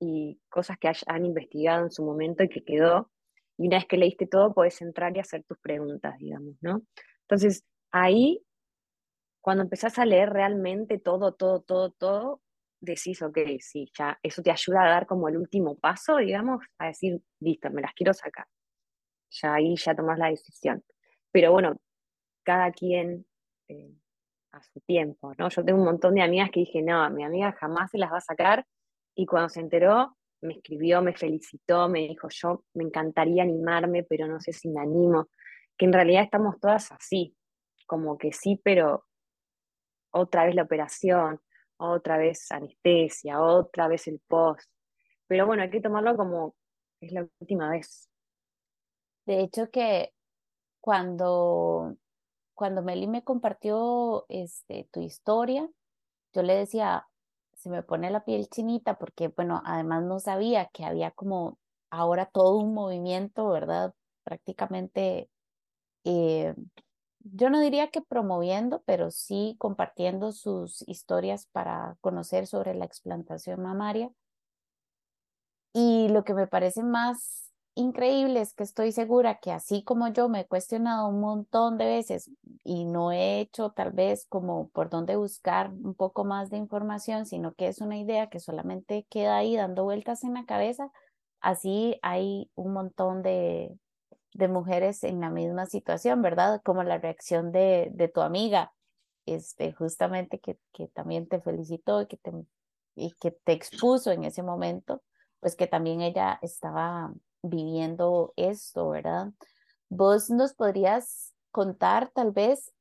y 0.00 0.40
cosas 0.48 0.78
que 0.78 0.90
han 1.06 1.24
investigado 1.24 1.84
en 1.84 1.92
su 1.92 2.04
momento 2.04 2.42
y 2.42 2.48
que 2.48 2.64
quedó. 2.64 3.10
y 3.56 3.68
una 3.68 3.78
vez 3.78 3.86
que 3.86 3.96
leíste 3.96 4.26
todo, 4.26 4.54
puedes 4.54 4.80
entrar 4.82 5.16
y 5.16 5.20
hacer 5.20 5.44
tus 5.44 5.58
preguntas, 5.58 6.18
digamos, 6.18 6.56
¿no? 6.60 6.82
Entonces, 7.22 7.64
ahí, 7.92 8.42
cuando 9.40 9.64
empezás 9.64 9.98
a 9.98 10.04
leer 10.06 10.30
realmente 10.30 10.98
todo, 10.98 11.34
todo, 11.34 11.60
todo, 11.62 11.90
todo, 11.92 12.40
decís, 12.80 13.22
ok, 13.22 13.38
sí, 13.60 13.90
ya 13.96 14.18
eso 14.22 14.42
te 14.42 14.50
ayuda 14.50 14.84
a 14.84 14.90
dar 14.90 15.06
como 15.06 15.28
el 15.28 15.36
último 15.36 15.76
paso, 15.76 16.16
digamos, 16.16 16.64
a 16.78 16.86
decir, 16.86 17.20
listo, 17.40 17.70
me 17.70 17.82
las 17.82 17.92
quiero 17.94 18.14
sacar. 18.14 18.46
Ya 19.30 19.54
ahí 19.54 19.76
ya 19.76 19.94
tomas 19.94 20.18
la 20.18 20.30
decisión. 20.30 20.84
Pero 21.32 21.52
bueno, 21.52 21.76
cada 22.44 22.72
quien 22.72 23.26
eh, 23.68 23.92
a 24.52 24.62
su 24.62 24.80
tiempo, 24.80 25.32
¿no? 25.38 25.48
Yo 25.48 25.64
tengo 25.64 25.78
un 25.78 25.84
montón 25.84 26.14
de 26.14 26.22
amigas 26.22 26.50
que 26.50 26.60
dije, 26.60 26.82
no, 26.82 27.08
mi 27.10 27.24
amiga 27.24 27.52
jamás 27.52 27.90
se 27.90 27.98
las 27.98 28.12
va 28.12 28.18
a 28.18 28.22
sacar, 28.22 28.66
y 29.14 29.26
cuando 29.26 29.48
se 29.48 29.60
enteró, 29.60 30.16
me 30.40 30.54
escribió, 30.54 31.02
me 31.02 31.14
felicitó, 31.14 31.88
me 31.88 32.00
dijo, 32.00 32.28
yo 32.30 32.64
me 32.74 32.84
encantaría 32.84 33.42
animarme, 33.42 34.04
pero 34.04 34.26
no 34.26 34.40
sé 34.40 34.52
si 34.52 34.68
me 34.68 34.80
animo, 34.80 35.28
que 35.76 35.86
en 35.86 35.92
realidad 35.92 36.22
estamos 36.22 36.58
todas 36.60 36.92
así, 36.92 37.36
como 37.86 38.16
que 38.18 38.32
sí, 38.32 38.60
pero 38.62 39.04
otra 40.12 40.44
vez 40.44 40.54
la 40.54 40.62
operación, 40.62 41.40
otra 41.78 42.18
vez 42.18 42.50
anestesia, 42.50 43.40
otra 43.40 43.88
vez 43.88 44.06
el 44.08 44.20
post. 44.26 44.68
Pero 45.26 45.46
bueno, 45.46 45.62
hay 45.62 45.70
que 45.70 45.80
tomarlo 45.80 46.16
como 46.16 46.54
es 47.00 47.12
la 47.12 47.26
última 47.40 47.70
vez. 47.70 48.08
De 49.26 49.40
hecho 49.40 49.70
que 49.70 50.12
cuando, 50.80 51.96
cuando 52.58 52.82
Meli 52.82 53.06
me 53.06 53.22
compartió 53.22 54.26
este, 54.28 54.88
tu 54.90 55.00
historia, 55.00 55.70
yo 56.34 56.42
le 56.42 56.56
decía, 56.56 57.06
se 57.54 57.70
me 57.70 57.84
pone 57.84 58.10
la 58.10 58.24
piel 58.24 58.48
chinita 58.48 58.98
porque, 58.98 59.28
bueno, 59.28 59.62
además 59.64 60.02
no 60.02 60.18
sabía 60.18 60.66
que 60.72 60.84
había 60.84 61.12
como 61.12 61.56
ahora 61.88 62.26
todo 62.26 62.56
un 62.56 62.74
movimiento, 62.74 63.48
¿verdad? 63.48 63.94
Prácticamente, 64.24 65.30
eh, 66.02 66.52
yo 67.20 67.48
no 67.48 67.60
diría 67.60 67.90
que 67.92 68.02
promoviendo, 68.02 68.82
pero 68.86 69.12
sí 69.12 69.54
compartiendo 69.60 70.32
sus 70.32 70.82
historias 70.88 71.46
para 71.52 71.96
conocer 72.00 72.48
sobre 72.48 72.74
la 72.74 72.86
explantación 72.86 73.62
mamaria. 73.62 74.10
Y 75.72 76.08
lo 76.08 76.24
que 76.24 76.34
me 76.34 76.48
parece 76.48 76.82
más 76.82 77.47
increíble 77.78 78.40
es 78.40 78.54
que 78.54 78.64
estoy 78.64 78.92
segura 78.92 79.38
que 79.38 79.52
así 79.52 79.84
como 79.84 80.08
yo 80.08 80.28
me 80.28 80.40
he 80.40 80.46
cuestionado 80.46 81.08
un 81.08 81.20
montón 81.20 81.78
de 81.78 81.86
veces 81.86 82.30
y 82.64 82.84
no 82.84 83.12
he 83.12 83.40
hecho 83.40 83.70
tal 83.70 83.92
vez 83.92 84.26
como 84.28 84.68
por 84.70 84.90
dónde 84.90 85.16
buscar 85.16 85.70
un 85.70 85.94
poco 85.94 86.24
más 86.24 86.50
de 86.50 86.56
información, 86.56 87.24
sino 87.24 87.54
que 87.54 87.68
es 87.68 87.80
una 87.80 87.96
idea 87.96 88.28
que 88.28 88.40
solamente 88.40 89.06
queda 89.08 89.36
ahí 89.36 89.56
dando 89.56 89.84
vueltas 89.84 90.24
en 90.24 90.34
la 90.34 90.44
cabeza, 90.44 90.90
así 91.40 91.98
hay 92.02 92.50
un 92.56 92.72
montón 92.72 93.22
de, 93.22 93.78
de 94.34 94.48
mujeres 94.48 95.04
en 95.04 95.20
la 95.20 95.30
misma 95.30 95.66
situación, 95.66 96.20
¿verdad? 96.20 96.60
Como 96.64 96.82
la 96.82 96.98
reacción 96.98 97.52
de, 97.52 97.90
de 97.94 98.08
tu 98.08 98.22
amiga, 98.22 98.72
este, 99.24 99.72
justamente 99.72 100.40
que, 100.40 100.58
que 100.72 100.88
también 100.88 101.28
te 101.28 101.40
felicitó 101.40 102.02
y 102.02 102.06
que 102.06 102.16
te, 102.16 102.32
y 102.96 103.12
que 103.20 103.30
te 103.30 103.52
expuso 103.52 104.10
en 104.10 104.24
ese 104.24 104.42
momento, 104.42 105.02
pues 105.40 105.54
que 105.54 105.68
también 105.68 106.00
ella 106.00 106.38
estaba 106.42 107.12
viviendo 107.42 108.32
esto, 108.36 108.90
¿verdad? 108.90 109.32
¿Vos 109.88 110.30
nos 110.30 110.54
podrías 110.54 111.34
contar 111.50 112.10
tal 112.10 112.32
vez 112.32 112.72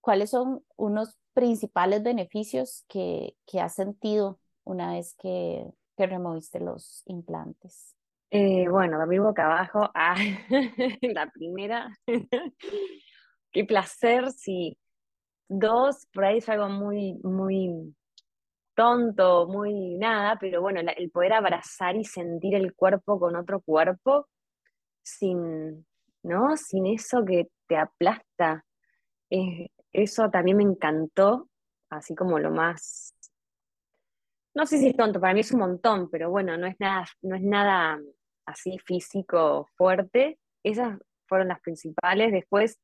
cuáles 0.00 0.30
son 0.30 0.64
unos 0.76 1.18
principales 1.32 2.02
beneficios 2.02 2.84
que, 2.88 3.36
que 3.46 3.60
has 3.60 3.74
sentido 3.74 4.38
una 4.64 4.92
vez 4.92 5.14
que, 5.18 5.66
que 5.96 6.06
removiste 6.06 6.60
los 6.60 7.02
implantes? 7.06 7.94
Eh, 8.30 8.68
bueno, 8.68 8.98
dormir 8.98 9.20
boca 9.20 9.44
abajo. 9.44 9.90
Ah, 9.94 10.16
la 11.02 11.30
primera. 11.30 11.96
Qué 13.52 13.64
placer, 13.64 14.32
sí. 14.32 14.76
Dos, 15.48 16.06
por 16.12 16.24
ahí 16.24 16.38
es 16.38 16.48
algo 16.48 16.68
muy, 16.68 17.14
muy 17.22 17.94
tonto, 18.74 19.46
muy 19.48 19.96
nada, 19.96 20.36
pero 20.40 20.60
bueno, 20.60 20.80
el 20.80 21.10
poder 21.10 21.34
abrazar 21.34 21.96
y 21.96 22.04
sentir 22.04 22.54
el 22.54 22.74
cuerpo 22.74 23.18
con 23.18 23.36
otro 23.36 23.60
cuerpo 23.60 24.28
sin, 25.02 25.86
¿no? 26.22 26.56
Sin 26.56 26.86
eso 26.86 27.24
que 27.24 27.48
te 27.66 27.76
aplasta. 27.76 28.64
eso 29.92 30.30
también 30.30 30.56
me 30.58 30.62
encantó, 30.64 31.48
así 31.90 32.14
como 32.14 32.38
lo 32.38 32.50
más, 32.50 33.14
no 34.54 34.66
sé 34.66 34.78
si 34.78 34.88
es 34.88 34.96
tonto, 34.96 35.20
para 35.20 35.34
mí 35.34 35.40
es 35.40 35.52
un 35.52 35.60
montón, 35.60 36.08
pero 36.10 36.30
bueno, 36.30 36.56
no 36.56 36.66
es 36.66 36.78
nada, 36.78 37.06
no 37.22 37.36
es 37.36 37.42
nada 37.42 38.00
así 38.46 38.78
físico 38.78 39.68
fuerte. 39.76 40.38
Esas 40.62 40.98
fueron 41.26 41.48
las 41.48 41.60
principales. 41.60 42.32
Después, 42.32 42.78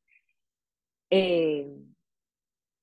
eh, 1.09 1.67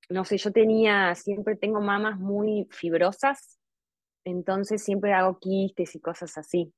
no 0.09 0.25
sé, 0.25 0.39
yo 0.39 0.53
tenía, 0.53 1.15
siempre 1.15 1.57
tengo 1.57 1.81
mamas 1.81 2.19
muy 2.19 2.67
fibrosas, 2.71 3.59
entonces 4.25 4.83
siempre 4.83 5.13
hago 5.13 5.39
quistes 5.39 5.95
y 5.95 6.01
cosas 6.01 6.37
así. 6.39 6.73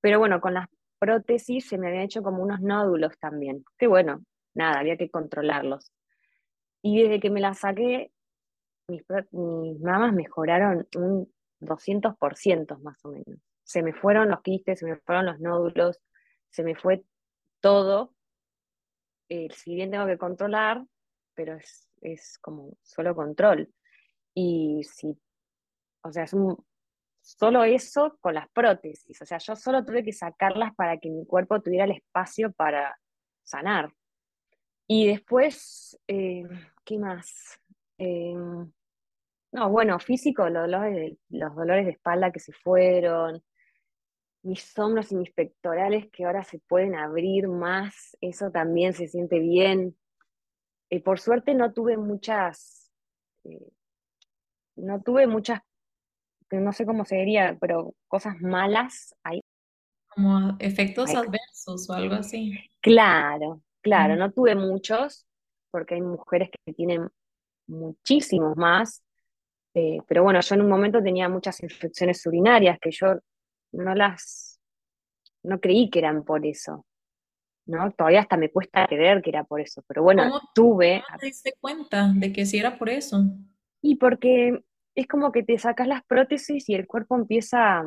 Pero 0.00 0.18
bueno, 0.18 0.40
con 0.40 0.54
las 0.54 0.66
prótesis 0.98 1.68
se 1.68 1.78
me 1.78 1.88
habían 1.88 2.04
hecho 2.04 2.22
como 2.22 2.42
unos 2.42 2.60
nódulos 2.60 3.18
también, 3.18 3.64
que 3.78 3.86
bueno, 3.86 4.24
nada, 4.54 4.80
había 4.80 4.96
que 4.96 5.10
controlarlos. 5.10 5.92
Y 6.82 7.02
desde 7.02 7.20
que 7.20 7.30
me 7.30 7.40
las 7.40 7.58
saqué, 7.60 8.12
mis, 8.88 9.04
mis 9.32 9.80
mamas 9.80 10.12
mejoraron 10.12 10.86
un 10.96 11.32
200% 11.60 12.78
más 12.80 13.04
o 13.04 13.10
menos. 13.10 13.40
Se 13.62 13.82
me 13.82 13.92
fueron 13.92 14.30
los 14.30 14.42
quistes, 14.42 14.78
se 14.80 14.86
me 14.86 14.96
fueron 14.96 15.26
los 15.26 15.40
nódulos, 15.40 16.00
se 16.48 16.64
me 16.64 16.74
fue 16.74 17.04
todo. 17.60 18.14
Eh, 19.28 19.48
si 19.52 19.74
bien 19.74 19.90
tengo 19.90 20.06
que 20.06 20.18
controlar, 20.18 20.84
pero 21.34 21.54
es 21.54 21.89
es 22.00 22.38
como 22.40 22.76
solo 22.82 23.14
control. 23.14 23.72
Y 24.34 24.82
si, 24.84 25.18
o 26.02 26.12
sea, 26.12 26.24
es 26.24 26.32
un, 26.32 26.56
solo 27.20 27.64
eso 27.64 28.16
con 28.20 28.34
las 28.34 28.48
prótesis, 28.50 29.20
o 29.22 29.26
sea, 29.26 29.38
yo 29.38 29.56
solo 29.56 29.84
tuve 29.84 30.04
que 30.04 30.12
sacarlas 30.12 30.74
para 30.74 30.98
que 30.98 31.10
mi 31.10 31.26
cuerpo 31.26 31.60
tuviera 31.60 31.84
el 31.84 31.92
espacio 31.92 32.52
para 32.52 32.98
sanar. 33.44 33.92
Y 34.86 35.06
después, 35.06 35.98
eh, 36.08 36.44
¿qué 36.84 36.98
más? 36.98 37.60
Eh, 37.98 38.34
no, 39.52 39.68
bueno, 39.70 39.98
físico, 39.98 40.48
los 40.48 40.68
los 41.28 41.54
dolores 41.54 41.84
de 41.86 41.92
espalda 41.92 42.30
que 42.32 42.40
se 42.40 42.52
fueron, 42.52 43.42
mis 44.42 44.78
hombros 44.78 45.12
y 45.12 45.16
mis 45.16 45.32
pectorales 45.32 46.08
que 46.10 46.24
ahora 46.24 46.44
se 46.44 46.58
pueden 46.60 46.94
abrir 46.94 47.48
más, 47.48 48.16
eso 48.20 48.50
también 48.50 48.94
se 48.94 49.08
siente 49.08 49.38
bien. 49.38 49.96
Eh, 50.90 51.00
por 51.00 51.20
suerte 51.20 51.54
no 51.54 51.72
tuve 51.72 51.96
muchas, 51.96 52.90
eh, 53.44 53.70
no 54.76 55.00
tuve 55.02 55.28
muchas, 55.28 55.60
no 56.50 56.72
sé 56.72 56.84
cómo 56.84 57.04
se 57.04 57.16
diría, 57.16 57.56
pero 57.60 57.94
cosas 58.08 58.40
malas 58.40 59.14
ahí. 59.22 59.40
Como 60.08 60.56
efectos 60.58 61.14
adversos 61.14 61.88
o 61.88 61.92
algo 61.92 62.16
así. 62.16 62.58
Claro, 62.80 63.62
claro, 63.80 64.16
no 64.16 64.32
tuve 64.32 64.56
muchos, 64.56 65.26
porque 65.70 65.94
hay 65.94 66.02
mujeres 66.02 66.50
que 66.50 66.72
tienen 66.72 67.08
muchísimos 67.68 68.56
más, 68.56 69.04
eh, 69.74 69.98
pero 70.08 70.24
bueno, 70.24 70.40
yo 70.40 70.54
en 70.56 70.62
un 70.62 70.68
momento 70.68 71.00
tenía 71.00 71.28
muchas 71.28 71.62
infecciones 71.62 72.26
urinarias 72.26 72.78
que 72.80 72.90
yo 72.90 73.14
no 73.72 73.94
las, 73.94 74.58
no 75.44 75.60
creí 75.60 75.88
que 75.88 76.00
eran 76.00 76.24
por 76.24 76.44
eso. 76.44 76.84
¿No? 77.70 77.90
Todavía 77.92 78.20
hasta 78.20 78.36
me 78.36 78.50
cuesta 78.50 78.86
creer 78.86 79.22
que 79.22 79.30
era 79.30 79.44
por 79.44 79.60
eso, 79.60 79.82
pero 79.86 80.02
bueno, 80.02 80.24
¿Cómo, 80.24 80.40
tuve... 80.54 81.02
¿Cómo 81.06 81.18
te 81.18 81.26
diste 81.26 81.54
cuenta 81.60 82.12
de 82.14 82.32
que 82.32 82.44
sí 82.44 82.58
era 82.58 82.78
por 82.78 82.88
eso? 82.88 83.24
Y 83.80 83.96
porque 83.96 84.62
es 84.94 85.06
como 85.06 85.32
que 85.32 85.42
te 85.42 85.58
sacas 85.58 85.86
las 85.86 86.04
prótesis 86.04 86.68
y 86.68 86.74
el 86.74 86.86
cuerpo 86.86 87.16
empieza 87.16 87.84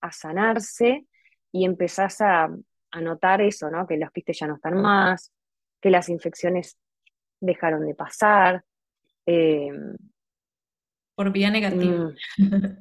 a, 0.00 0.12
sanarse 0.12 1.06
y 1.52 1.64
empezás 1.64 2.20
a, 2.20 2.48
a, 2.90 3.00
notar 3.00 3.40
eso, 3.40 3.70
¿no? 3.70 3.86
Que 3.86 3.96
los 3.96 4.10
quistes 4.10 4.38
ya 4.38 4.46
no 4.46 4.56
están 4.56 4.80
más, 4.80 5.32
que 5.80 5.90
las 5.90 6.08
infecciones 6.08 6.78
dejaron 7.40 7.86
de 7.86 7.94
pasar. 7.94 8.64
Eh, 9.26 9.70
por 11.14 11.30
vía 11.30 11.50
negativa. 11.50 12.12
Mm, 12.38 12.78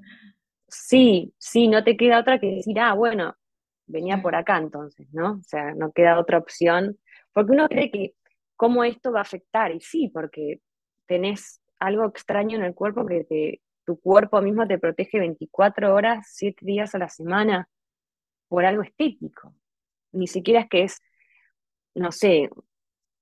sí, 0.67 1.33
sí, 1.37 1.67
no 1.67 1.83
te 1.83 1.95
queda 1.95 2.19
otra 2.19 2.39
que 2.39 2.55
decir, 2.55 2.79
ah, 2.79 2.93
bueno, 2.93 3.35
venía 3.93 4.21
por 4.21 4.35
acá 4.35 4.57
entonces, 4.57 5.07
¿no? 5.13 5.33
O 5.33 5.43
sea, 5.43 5.73
no 5.75 5.91
queda 5.93 6.19
otra 6.19 6.39
opción, 6.39 6.97
porque 7.31 7.53
uno 7.53 7.69
cree 7.69 7.91
que 7.91 8.15
cómo 8.55 8.83
esto 8.83 9.11
va 9.11 9.19
a 9.19 9.23
afectar, 9.23 9.71
y 9.71 9.79
sí, 9.79 10.09
porque 10.13 10.59
tenés 11.05 11.61
algo 11.79 12.05
extraño 12.05 12.57
en 12.57 12.65
el 12.65 12.73
cuerpo 12.73 13.05
que 13.05 13.59
tu 13.85 13.99
cuerpo 13.99 14.41
mismo 14.41 14.67
te 14.67 14.79
protege 14.79 15.19
24 15.19 15.93
horas, 15.93 16.27
7 16.31 16.65
días 16.65 16.95
a 16.95 16.99
la 16.99 17.09
semana 17.09 17.67
por 18.47 18.65
algo 18.65 18.83
estético. 18.83 19.53
Ni 20.13 20.27
siquiera 20.27 20.61
es 20.61 20.69
que 20.69 20.83
es, 20.83 21.01
no 21.95 22.11
sé, 22.11 22.49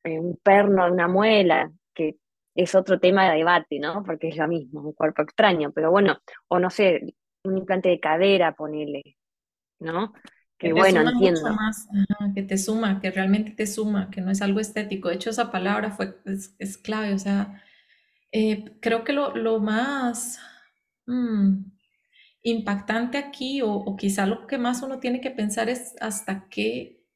eh, 0.04 0.20
un 0.20 0.38
perno 0.38 0.86
de 0.86 0.92
una 0.92 1.08
muela, 1.08 1.72
que 1.94 2.18
es 2.56 2.76
otro 2.76 3.00
tema 3.00 3.30
de 3.30 3.38
debate, 3.38 3.80
¿no? 3.80 4.04
Porque 4.04 4.30
es 4.30 4.38
lo 4.38 4.48
mismo, 4.48 4.82
un 4.82 4.94
cuerpo 4.94 5.24
extraño, 5.24 5.72
pero 5.72 5.92
bueno, 5.92 6.18
o 6.50 6.60
no 6.60 6.70
sé, 6.70 7.16
un 7.44 7.58
implante 7.58 7.90
de 7.90 8.00
cadera, 8.00 8.54
ponele, 8.54 9.18
¿no? 9.80 10.14
Que, 10.62 10.74
bueno, 10.74 11.10
entiendo. 11.10 11.54
más, 11.56 11.88
que 12.36 12.44
te 12.44 12.56
suma, 12.56 13.02
que 13.02 13.10
realmente 13.10 13.50
te 13.52 13.66
suma, 13.66 14.12
que 14.12 14.22
no 14.22 14.30
es 14.30 14.44
algo 14.44 14.60
estético. 14.60 15.10
De 15.10 15.16
hecho, 15.16 15.32
esa 15.32 15.52
palabra 15.52 15.90
fue, 15.90 16.16
es, 16.60 16.78
clave, 16.78 17.16
o 17.16 17.18
sea, 17.18 17.64
eh, 18.32 18.78
creo 18.80 19.04
que 19.04 19.12
lo, 19.12 19.36
lo 19.36 19.60
más 19.60 20.40
mm, 21.08 21.64
impactante 22.44 23.18
aquí, 23.18 23.64
o, 23.64 23.72
o, 23.72 23.98
quizá 23.98 24.28
lo 24.28 24.46
que 24.46 24.60
más 24.60 24.84
uno 24.84 25.00
tiene 25.00 25.20
que 25.20 25.32
pensar 25.32 25.68
es 25.68 25.96
hasta 26.00 26.48
qué, 26.48 27.08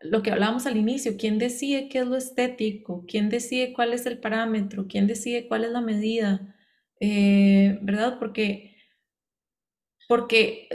lo 0.00 0.22
que 0.22 0.30
hablábamos 0.30 0.64
al 0.64 0.78
inicio, 0.78 1.18
quién 1.18 1.36
decide 1.36 1.90
qué 1.90 1.98
es 1.98 2.06
lo 2.06 2.16
estético, 2.16 3.04
quién 3.06 3.28
decide 3.28 3.74
cuál 3.74 3.92
es 3.92 4.06
el 4.06 4.20
parámetro, 4.20 4.86
quién 4.88 5.06
decide 5.06 5.48
cuál 5.48 5.64
es 5.64 5.70
la 5.70 5.82
medida, 5.82 6.56
eh, 6.98 7.78
¿verdad? 7.82 8.18
Porque, 8.18 8.74
porque 10.08 10.68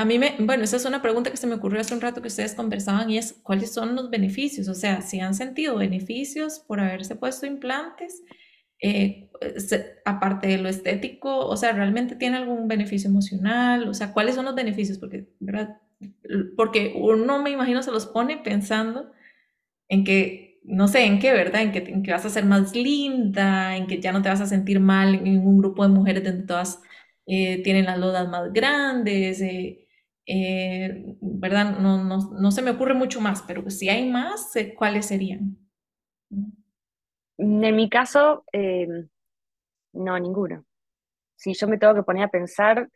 a 0.00 0.04
mí 0.06 0.18
me, 0.18 0.34
bueno, 0.38 0.64
esa 0.64 0.76
es 0.76 0.86
una 0.86 1.02
pregunta 1.02 1.30
que 1.30 1.36
se 1.36 1.46
me 1.46 1.56
ocurrió 1.56 1.78
hace 1.78 1.92
un 1.92 2.00
rato 2.00 2.22
que 2.22 2.28
ustedes 2.28 2.54
conversaban 2.54 3.10
y 3.10 3.18
es, 3.18 3.34
¿cuáles 3.42 3.74
son 3.74 3.94
los 3.94 4.08
beneficios? 4.08 4.66
O 4.68 4.74
sea, 4.74 5.02
si 5.02 5.20
han 5.20 5.34
sentido 5.34 5.76
beneficios 5.76 6.58
por 6.60 6.80
haberse 6.80 7.16
puesto 7.16 7.44
implantes, 7.44 8.22
eh, 8.80 9.28
aparte 10.06 10.48
de 10.48 10.56
lo 10.56 10.70
estético, 10.70 11.46
o 11.46 11.54
sea, 11.54 11.72
¿realmente 11.72 12.16
tiene 12.16 12.38
algún 12.38 12.66
beneficio 12.66 13.10
emocional? 13.10 13.90
O 13.90 13.92
sea, 13.92 14.14
¿cuáles 14.14 14.36
son 14.36 14.46
los 14.46 14.54
beneficios? 14.54 14.96
Porque, 14.96 15.28
¿verdad? 15.38 15.76
Porque 16.56 16.94
uno, 16.96 17.42
me 17.42 17.50
imagino, 17.50 17.82
se 17.82 17.90
los 17.92 18.06
pone 18.06 18.38
pensando 18.38 19.12
en 19.88 20.02
que, 20.04 20.60
no 20.64 20.88
sé, 20.88 21.04
en 21.04 21.18
qué, 21.18 21.32
¿verdad? 21.32 21.60
En 21.60 21.72
que, 21.72 21.78
en 21.80 22.02
que 22.02 22.12
vas 22.12 22.24
a 22.24 22.30
ser 22.30 22.46
más 22.46 22.74
linda, 22.74 23.76
en 23.76 23.86
que 23.86 24.00
ya 24.00 24.12
no 24.12 24.22
te 24.22 24.30
vas 24.30 24.40
a 24.40 24.46
sentir 24.46 24.80
mal 24.80 25.14
en 25.14 25.46
un 25.46 25.58
grupo 25.58 25.82
de 25.82 25.90
mujeres 25.90 26.24
donde 26.24 26.46
todas 26.46 26.80
eh, 27.26 27.62
tienen 27.62 27.84
las 27.84 27.98
lodas 27.98 28.26
más 28.30 28.50
grandes. 28.50 29.42
Eh, 29.42 29.88
eh, 30.32 31.16
¿verdad? 31.20 31.78
No, 31.80 32.04
no, 32.04 32.30
no, 32.30 32.50
se 32.52 32.62
me 32.62 32.70
ocurre 32.70 32.94
mucho 32.94 33.20
más, 33.20 33.42
pero 33.42 33.68
si 33.68 33.88
hay 33.88 34.08
más, 34.08 34.54
eh, 34.54 34.74
¿cuáles 34.76 35.06
serían? 35.06 35.58
En 37.36 37.76
mi 37.76 37.88
caso, 37.90 38.44
eh, 38.52 38.86
no, 39.92 40.18
ninguno. 40.20 40.64
Si 41.34 41.52
yo 41.54 41.66
me 41.66 41.78
tengo 41.78 41.94
que 41.94 42.04
poner 42.04 42.24
a 42.24 42.30
pensar 42.30 42.88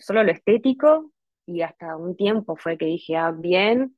solo 0.00 0.24
lo 0.24 0.32
estético, 0.32 1.12
y 1.44 1.62
hasta 1.62 1.96
un 1.96 2.16
tiempo 2.16 2.56
fue 2.56 2.78
que 2.78 2.86
dije, 2.86 3.16
ah, 3.16 3.32
bien, 3.32 3.96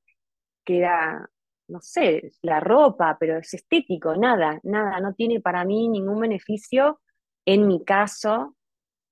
queda, 0.65 1.31
no 1.69 1.81
sé, 1.81 2.33
la 2.43 2.61
ropa, 2.61 3.17
pero 3.21 3.39
es 3.39 3.55
estético, 3.55 4.17
nada, 4.17 4.59
nada, 4.65 5.01
no 5.01 5.15
tiene 5.15 5.41
para 5.41 5.65
mí 5.65 5.89
ningún 5.89 6.21
beneficio 6.21 7.01
en 7.45 7.69
mi 7.69 7.85
caso, 7.85 8.57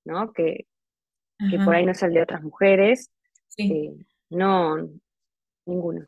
¿no? 0.05 0.33
Que, 0.33 0.67
que 1.49 1.57
por 1.59 1.75
ahí 1.75 1.85
no 1.85 1.91
es 1.93 2.03
el 2.03 2.13
de 2.13 2.21
otras 2.21 2.43
mujeres, 2.43 3.11
Sí. 3.55 3.71
Eh, 3.71 4.05
no, 4.29 4.77
ninguno. 5.65 6.05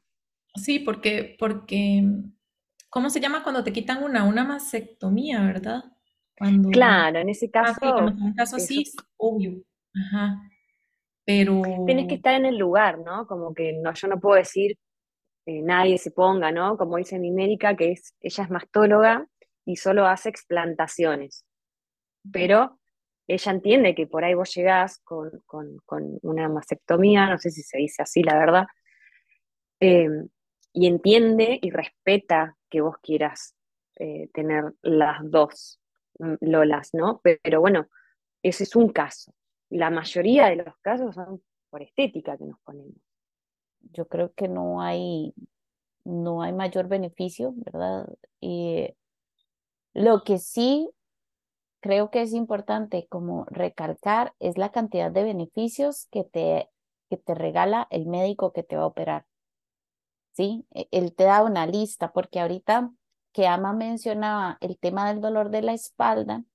Sí, 0.56 0.80
porque, 0.80 1.36
porque, 1.40 2.04
¿cómo 2.90 3.10
se 3.10 3.20
llama 3.20 3.44
cuando 3.44 3.64
te 3.64 3.74
quitan 3.74 4.04
una? 4.04 4.24
Una 4.24 4.44
mastectomía, 4.44 5.42
¿verdad? 5.44 5.84
Cuando... 6.38 6.70
Claro, 6.70 7.20
en 7.20 7.30
ese 7.30 7.50
ah, 7.54 7.64
caso. 7.64 8.08
en 8.08 8.18
ese 8.18 8.36
caso 8.36 8.60
sí, 8.60 8.84
obvio. 9.18 9.64
Ajá. 9.94 10.42
Pero. 11.26 11.62
Tienes 11.86 12.08
que 12.08 12.16
estar 12.16 12.36
en 12.36 12.46
el 12.46 12.58
lugar, 12.58 13.00
¿no? 13.00 13.28
Como 13.28 13.54
que 13.54 13.74
no, 13.74 13.94
yo 13.94 14.08
no 14.08 14.20
puedo 14.20 14.36
decir, 14.36 14.78
eh, 15.46 15.62
nadie 15.62 15.98
se 15.98 16.12
ponga, 16.12 16.52
¿no? 16.52 16.78
Como 16.78 16.98
dice 16.98 17.20
mi 17.20 17.32
médica, 17.32 17.76
que 17.76 17.92
es, 17.92 18.16
ella 18.22 18.44
es 18.44 18.50
mastóloga 18.50 19.28
y 19.66 19.76
solo 19.78 20.06
hace 20.06 20.30
explantaciones. 20.30 21.46
Pero 22.32 22.80
ella 23.28 23.52
entiende 23.52 23.96
que 23.96 24.08
por 24.08 24.24
ahí 24.24 24.34
vos 24.34 24.54
llegás 24.54 25.00
con, 25.00 25.32
una 26.22 26.50
mastectomía, 26.50 27.30
no 27.30 27.38
sé 27.38 27.52
si 27.52 27.62
se 27.62 27.78
dice 27.78 28.04
así, 28.04 28.22
la 28.22 28.38
verdad, 28.38 28.66
eh, 29.80 30.10
y 30.74 30.88
entiende 30.88 31.60
y 31.62 31.70
respeta 31.70 32.58
que 32.70 32.82
vos 32.82 32.98
quieras 33.02 33.56
eh, 33.96 34.30
tener 34.34 34.74
las 34.82 35.20
dos 35.30 35.80
mm, 36.20 36.36
Lolas, 36.42 36.94
¿no? 36.94 37.22
Pero, 37.24 37.62
bueno, 37.62 37.88
ese 38.42 38.64
es 38.64 38.76
un 38.76 38.90
caso. 38.90 39.34
La 39.70 39.90
mayoría 39.90 40.48
de 40.48 40.58
los 40.58 40.76
casos 40.82 41.16
son 41.16 41.44
por 41.70 41.82
estética 41.82 42.38
que 42.38 42.46
nos 42.46 42.60
ponemos. 42.62 42.96
Yo 43.82 44.08
creo 44.08 44.34
que 44.34 44.48
no 44.48 44.82
hay, 44.82 45.34
no 46.04 46.42
hay 46.42 46.54
mayor 46.54 46.88
beneficio, 46.88 47.54
¿verdad? 47.56 48.08
Y 48.40 48.90
lo 49.94 50.24
que 50.24 50.40
sí 50.40 50.90
creo 51.84 52.10
que 52.10 52.22
es 52.22 52.32
importante 52.32 53.08
como 53.10 53.44
recalcar 53.50 54.34
es 54.40 54.58
la 54.58 54.72
cantidad 54.72 55.12
de 55.12 55.26
beneficios 55.26 56.08
que 56.12 56.24
te, 56.24 56.70
que 57.10 57.18
te 57.18 57.36
regala 57.36 57.88
el 57.92 58.06
médico 58.06 58.54
que 58.54 58.64
te 58.64 58.78
va 58.78 58.84
a 58.84 58.88
operar. 58.88 59.26
¿Sí? 60.32 60.66
E, 60.72 60.88
él 60.92 61.14
te 61.14 61.26
da 61.26 61.44
una 61.44 61.68
lista, 61.68 62.14
porque 62.14 62.40
ahorita 62.40 62.90
que 63.34 63.48
Ama 63.48 63.74
mencionaba 63.74 64.58
el 64.62 64.80
tema 64.80 65.10
del 65.10 65.20
dolor 65.20 65.50
de 65.50 65.62
la 65.62 65.74
espalda, 65.74 66.46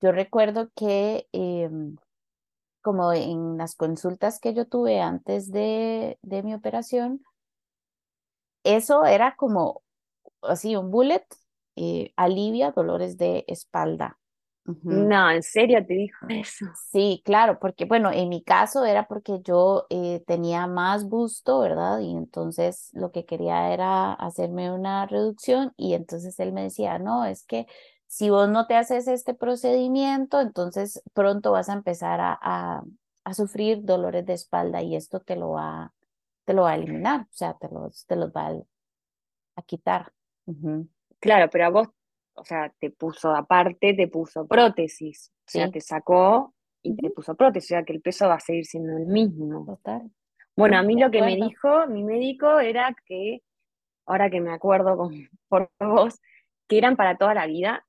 yo 0.00 0.10
recuerdo 0.12 0.70
que 0.74 1.28
em, 1.32 1.96
como 2.80 3.12
en 3.12 3.58
las 3.58 3.74
consultas 3.74 4.40
que 4.40 4.54
yo 4.54 4.66
tuve 4.66 5.00
antes 5.00 5.52
de, 5.52 6.18
de 6.22 6.42
mi 6.42 6.54
operación, 6.54 7.22
eso 8.64 9.04
era 9.04 9.36
como 9.36 9.82
así 10.40 10.76
un 10.76 10.90
bullet, 10.90 11.26
eh, 11.76 12.14
alivia 12.16 12.70
dolores 12.70 13.18
de 13.18 13.44
espalda. 13.48 14.18
No, 14.82 15.30
¿en 15.30 15.42
serio 15.42 15.84
te 15.86 15.94
dijo 15.94 16.26
eso? 16.28 16.66
Sí, 16.90 17.22
claro, 17.24 17.58
porque 17.60 17.84
bueno, 17.84 18.10
en 18.10 18.28
mi 18.28 18.42
caso 18.42 18.84
era 18.84 19.06
porque 19.06 19.40
yo 19.42 19.86
eh, 19.90 20.22
tenía 20.26 20.66
más 20.66 21.08
busto, 21.08 21.60
¿verdad? 21.60 22.00
Y 22.00 22.10
entonces 22.10 22.90
lo 22.92 23.12
que 23.12 23.24
quería 23.24 23.72
era 23.72 24.12
hacerme 24.12 24.72
una 24.72 25.06
reducción 25.06 25.72
y 25.76 25.94
entonces 25.94 26.38
él 26.40 26.52
me 26.52 26.62
decía, 26.62 26.98
no, 26.98 27.24
es 27.24 27.44
que 27.44 27.66
si 28.06 28.30
vos 28.30 28.48
no 28.48 28.66
te 28.66 28.74
haces 28.74 29.08
este 29.08 29.34
procedimiento, 29.34 30.40
entonces 30.40 31.02
pronto 31.12 31.52
vas 31.52 31.68
a 31.68 31.74
empezar 31.74 32.20
a, 32.20 32.82
a, 33.24 33.34
sufrir 33.34 33.84
dolores 33.84 34.24
de 34.24 34.32
espalda 34.34 34.82
y 34.82 34.96
esto 34.96 35.20
te 35.20 35.36
lo 35.36 35.50
va, 35.50 35.92
te 36.44 36.54
lo 36.54 36.62
va 36.62 36.72
a 36.72 36.74
eliminar, 36.76 37.22
o 37.22 37.32
sea, 37.32 37.54
te 37.54 37.68
los, 37.68 38.06
te 38.06 38.16
los 38.16 38.30
va 38.30 38.52
a, 39.56 39.62
quitar. 39.62 40.12
Claro, 41.18 41.50
pero 41.50 41.66
a 41.66 41.70
vos 41.70 41.88
o 42.36 42.44
sea, 42.44 42.72
te 42.78 42.90
puso 42.90 43.34
aparte, 43.34 43.94
te 43.94 44.08
puso 44.08 44.46
prótesis, 44.46 45.32
o 45.46 45.50
sea, 45.50 45.70
te 45.70 45.80
sacó 45.80 46.54
y 46.82 46.94
te 46.94 47.10
puso 47.10 47.34
prótesis, 47.34 47.70
o 47.70 47.74
sea, 47.74 47.84
que 47.84 47.94
el 47.94 48.02
peso 48.02 48.28
va 48.28 48.34
a 48.34 48.40
seguir 48.40 48.66
siendo 48.66 48.96
el 48.96 49.06
mismo. 49.06 49.64
Total. 49.64 50.10
Bueno, 50.54 50.78
a 50.78 50.82
mí 50.82 50.98
lo 50.98 51.10
que 51.10 51.22
me 51.22 51.36
dijo 51.36 51.86
mi 51.88 52.04
médico 52.04 52.60
era 52.60 52.94
que, 53.06 53.42
ahora 54.06 54.30
que 54.30 54.40
me 54.40 54.52
acuerdo 54.52 54.96
con, 54.96 55.10
por 55.48 55.70
vos, 55.80 56.20
que 56.68 56.78
eran 56.78 56.96
para 56.96 57.16
toda 57.16 57.34
la 57.34 57.46
vida. 57.46 57.84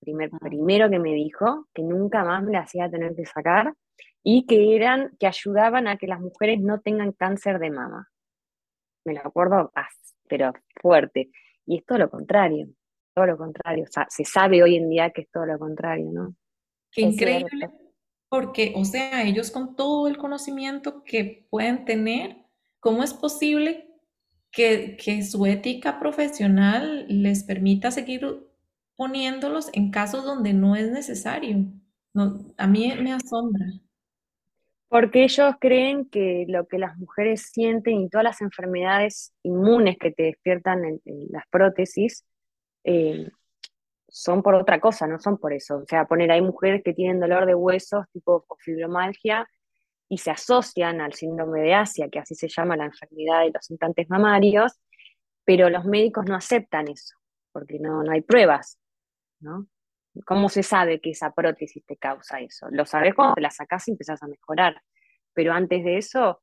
Primer, 0.00 0.30
Primero 0.30 0.88
que 0.88 0.98
me 0.98 1.12
dijo 1.12 1.68
que 1.74 1.82
nunca 1.82 2.24
más 2.24 2.42
me 2.42 2.52
la 2.52 2.60
hacía 2.60 2.90
tener 2.90 3.14
que 3.14 3.26
sacar 3.26 3.74
y 4.22 4.46
que 4.46 4.74
eran, 4.74 5.14
que 5.18 5.26
ayudaban 5.26 5.88
a 5.88 5.98
que 5.98 6.06
las 6.06 6.20
mujeres 6.20 6.60
no 6.60 6.80
tengan 6.80 7.12
cáncer 7.12 7.58
de 7.58 7.70
mama. 7.70 8.08
Me 9.04 9.12
lo 9.12 9.20
acuerdo, 9.20 9.70
pero 10.26 10.52
fuerte. 10.80 11.30
Y 11.66 11.78
es 11.78 11.84
todo 11.84 11.98
lo 11.98 12.10
contrario 12.10 12.68
todo 13.20 13.26
lo 13.26 13.36
contrario. 13.36 13.84
se 14.08 14.24
sabe 14.24 14.62
hoy 14.62 14.76
en 14.76 14.88
día 14.88 15.10
que 15.10 15.22
es 15.22 15.30
todo 15.30 15.44
lo 15.44 15.58
contrario, 15.58 16.10
¿no? 16.10 16.34
Qué 16.90 17.02
increíble, 17.02 17.70
porque, 18.30 18.72
o 18.76 18.84
sea, 18.84 19.24
ellos 19.24 19.50
con 19.50 19.76
todo 19.76 20.08
el 20.08 20.16
conocimiento 20.16 21.04
que 21.04 21.46
pueden 21.50 21.84
tener, 21.84 22.36
¿cómo 22.80 23.02
es 23.02 23.12
posible 23.12 23.90
que, 24.50 24.96
que 24.96 25.22
su 25.22 25.44
ética 25.46 26.00
profesional 26.00 27.06
les 27.08 27.44
permita 27.44 27.90
seguir 27.90 28.48
poniéndolos 28.96 29.68
en 29.74 29.90
casos 29.90 30.24
donde 30.24 30.54
no 30.54 30.74
es 30.74 30.90
necesario? 30.90 31.66
No, 32.14 32.38
a 32.56 32.66
mí 32.66 32.92
me 33.02 33.12
asombra. 33.12 33.66
Porque 34.88 35.24
ellos 35.24 35.54
creen 35.60 36.08
que 36.08 36.46
lo 36.48 36.66
que 36.66 36.78
las 36.78 36.96
mujeres 36.96 37.50
sienten 37.52 38.00
y 38.00 38.08
todas 38.08 38.24
las 38.24 38.40
enfermedades 38.40 39.32
inmunes 39.42 39.98
que 39.98 40.10
te 40.10 40.24
despiertan 40.24 40.84
en 40.84 41.00
las 41.30 41.44
prótesis 41.50 42.24
eh, 42.84 43.30
son 44.08 44.42
por 44.42 44.54
otra 44.54 44.80
cosa, 44.80 45.06
no 45.06 45.18
son 45.18 45.38
por 45.38 45.52
eso. 45.52 45.78
O 45.78 45.86
sea, 45.86 46.06
poner, 46.06 46.30
hay 46.32 46.42
mujeres 46.42 46.82
que 46.84 46.92
tienen 46.92 47.20
dolor 47.20 47.46
de 47.46 47.54
huesos 47.54 48.06
tipo 48.12 48.44
fibromalgia 48.58 49.48
y 50.08 50.18
se 50.18 50.30
asocian 50.30 51.00
al 51.00 51.14
síndrome 51.14 51.60
de 51.60 51.74
Asia, 51.74 52.08
que 52.10 52.18
así 52.18 52.34
se 52.34 52.48
llama 52.48 52.76
la 52.76 52.86
enfermedad 52.86 53.42
de 53.44 53.52
los 53.52 53.70
implantes 53.70 54.10
mamarios, 54.10 54.80
pero 55.44 55.70
los 55.70 55.84
médicos 55.84 56.26
no 56.26 56.34
aceptan 56.34 56.88
eso, 56.88 57.16
porque 57.52 57.78
no, 57.78 58.02
no 58.02 58.10
hay 58.10 58.20
pruebas, 58.20 58.78
¿no? 59.38 59.68
¿Cómo 60.26 60.48
se 60.48 60.64
sabe 60.64 61.00
que 61.00 61.10
esa 61.10 61.32
prótesis 61.32 61.84
te 61.86 61.96
causa 61.96 62.40
eso? 62.40 62.66
Lo 62.70 62.84
sabes 62.84 63.14
cuando 63.14 63.34
te 63.34 63.40
la 63.40 63.50
sacas 63.50 63.86
y 63.86 63.92
empezás 63.92 64.20
a 64.24 64.26
mejorar, 64.26 64.82
pero 65.32 65.52
antes 65.52 65.84
de 65.84 65.98
eso, 65.98 66.42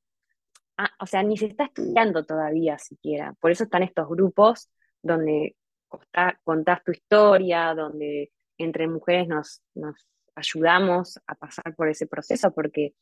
ah, 0.77 0.89
o 1.01 1.05
sea, 1.05 1.21
ni 1.23 1.35
se 1.35 1.47
está 1.47 1.65
estudiando 1.65 2.25
todavía 2.25 2.77
siquiera. 2.77 3.33
Por 3.41 3.51
eso 3.51 3.65
están 3.65 3.83
estos 3.83 4.07
grupos 4.07 4.69
donde 5.01 5.57
contás 6.43 6.83
tu 6.83 6.91
historia, 6.91 7.73
donde 7.73 8.31
entre 8.57 8.87
mujeres 8.87 9.27
nos, 9.27 9.61
ayudamos 10.35 11.19
a 11.25 11.35
pasar 11.35 11.75
por 11.75 11.89
ese 11.89 12.07
proceso, 12.07 12.51
porque 12.51 12.93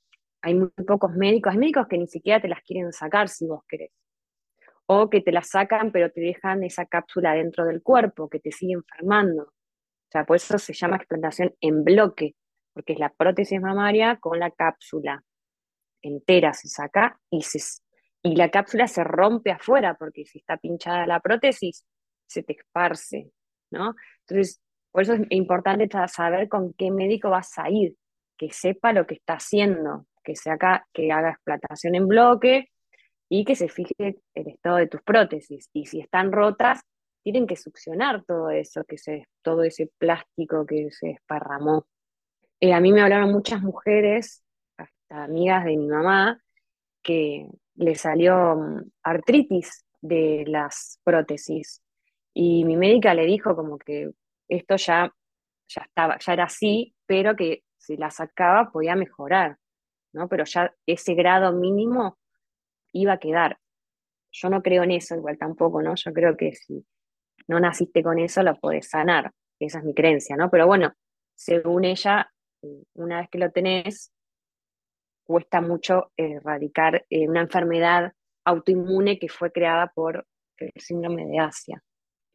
hay 0.42 0.56
muy 0.56 0.70
pocos 0.70 1.14
médicos, 1.14 1.54
hay 1.54 1.60
médicos 1.60 1.88
que 1.88 1.98
ni 1.98 2.08
siquiera 2.08 2.42
te 2.42 2.48
las 2.48 2.62
quieren 2.62 2.92
sacar 2.94 3.30
si 3.30 3.48
vos 3.48 3.64
querés, 3.68 3.92
o 4.86 5.10
que 5.10 5.22
te 5.22 5.32
las 5.32 5.50
sacan 5.50 5.92
pero 5.92 6.12
te 6.12 6.22
dejan 6.22 6.64
esa 6.64 6.86
cápsula 6.86 7.34
dentro 7.34 7.66
del 7.66 7.82
cuerpo, 7.82 8.30
que 8.30 8.40
te 8.40 8.52
sigue 8.52 8.74
enfermando. 8.74 9.44
O 9.44 10.12
sea, 10.12 10.26
por 10.26 10.38
eso 10.38 10.58
se 10.58 10.74
llama 10.74 10.98
explantación 10.98 11.54
en 11.60 11.84
bloque, 11.84 12.36
porque 12.74 12.94
es 12.94 13.00
la 13.00 13.10
prótesis 13.10 13.60
mamaria 13.60 14.18
con 14.18 14.40
la 14.40 14.52
cápsula 14.52 15.24
entera 16.06 16.54
se 16.54 16.68
saca 16.68 17.20
y, 17.30 17.44
y 18.22 18.36
la 18.36 18.50
cápsula 18.50 18.88
se 18.88 19.04
rompe 19.04 19.52
afuera, 19.52 19.96
porque 19.96 20.26
si 20.26 20.40
está 20.40 20.58
pinchada 20.58 21.06
la 21.08 21.20
prótesis, 21.20 21.86
se 22.28 22.44
te 22.44 22.54
esparce, 22.54 23.32
¿no? 23.72 23.96
Entonces, 24.22 24.62
por 24.92 25.04
eso 25.04 25.14
es 25.14 25.22
importante 25.30 25.90
saber 26.08 26.48
con 26.50 26.74
qué 26.74 26.92
médico 26.92 27.30
vas 27.30 27.58
a 27.58 27.70
ir, 27.70 27.96
que 28.38 28.52
sepa 28.52 28.94
lo 28.94 29.06
que 29.06 29.16
está 29.16 29.34
haciendo, 29.34 30.06
que, 30.24 30.36
se 30.36 30.50
haga, 30.50 30.88
que 30.94 31.12
haga 31.12 31.32
explotación 31.32 31.96
en 31.96 32.08
bloque 32.08 32.70
y 33.30 33.44
que 33.46 33.56
se 33.56 33.70
fije 33.70 34.18
el 34.34 34.48
estado 34.48 34.78
de 34.78 34.88
tus 34.88 35.02
prótesis. 35.02 35.70
Y 35.74 35.86
si 35.86 36.00
están 36.00 36.32
rotas, 36.32 36.82
tienen 37.24 37.48
que 37.48 37.56
succionar 37.56 38.24
todo 38.24 38.52
eso, 38.52 38.84
que 38.84 38.98
se, 38.98 39.28
todo 39.42 39.64
ese 39.64 39.90
plástico 39.98 40.66
que 40.66 40.92
se 40.92 41.12
esparramó. 41.12 41.88
Eh, 42.60 42.74
a 42.74 42.80
mí 42.80 42.92
me 42.92 43.02
hablaron 43.02 43.32
muchas 43.32 43.62
mujeres, 43.62 44.44
hasta 44.78 45.24
amigas 45.24 45.66
de 45.66 45.76
mi 45.76 45.88
mamá, 45.88 46.40
que 47.02 47.48
le 47.76 47.96
salió 47.96 48.56
mm, 48.56 48.92
artritis 49.04 49.86
de 50.02 50.46
las 50.48 51.00
prótesis. 51.04 51.82
Y 52.38 52.66
mi 52.66 52.76
médica 52.76 53.14
le 53.14 53.26
dijo 53.26 53.56
como 53.56 53.78
que 53.78 54.12
esto 54.50 54.76
ya, 54.76 55.16
ya 55.70 55.82
estaba, 55.82 56.18
ya 56.20 56.34
era 56.34 56.44
así, 56.44 56.94
pero 57.06 57.36
que 57.36 57.64
si 57.78 57.96
la 57.96 58.12
sacaba 58.12 58.72
podía 58.72 58.96
mejorar, 58.96 59.58
¿no? 60.12 60.28
Pero 60.28 60.44
ya 60.44 60.76
ese 60.86 61.14
grado 61.14 61.54
mínimo 61.54 62.18
iba 62.92 63.14
a 63.14 63.20
quedar. 63.20 63.58
Yo 64.32 64.50
no 64.50 64.62
creo 64.62 64.84
en 64.84 64.92
eso, 64.92 65.16
igual 65.16 65.38
tampoco, 65.38 65.82
¿no? 65.82 65.96
Yo 65.96 66.12
creo 66.12 66.36
que 66.36 66.54
si 66.54 66.86
no 67.48 67.60
naciste 67.60 68.04
con 68.04 68.20
eso, 68.20 68.44
lo 68.44 68.60
podés 68.60 68.90
sanar. 68.90 69.32
Esa 69.58 69.80
es 69.80 69.86
mi 69.86 69.94
creencia, 69.94 70.36
¿no? 70.36 70.50
Pero 70.52 70.68
bueno, 70.68 70.94
según 71.36 71.86
ella, 71.86 72.30
eh, 72.62 72.84
una 72.96 73.22
vez 73.22 73.30
que 73.30 73.38
lo 73.38 73.50
tenés, 73.52 74.12
cuesta 75.24 75.62
mucho 75.62 76.12
erradicar 76.18 77.06
eh, 77.10 77.30
una 77.30 77.42
enfermedad 77.42 78.12
autoinmune 78.44 79.18
que 79.20 79.30
fue 79.30 79.54
creada 79.54 79.88
por 79.96 80.28
el 80.58 80.72
síndrome 80.76 81.26
de 81.26 81.40
Asia. 81.40 81.82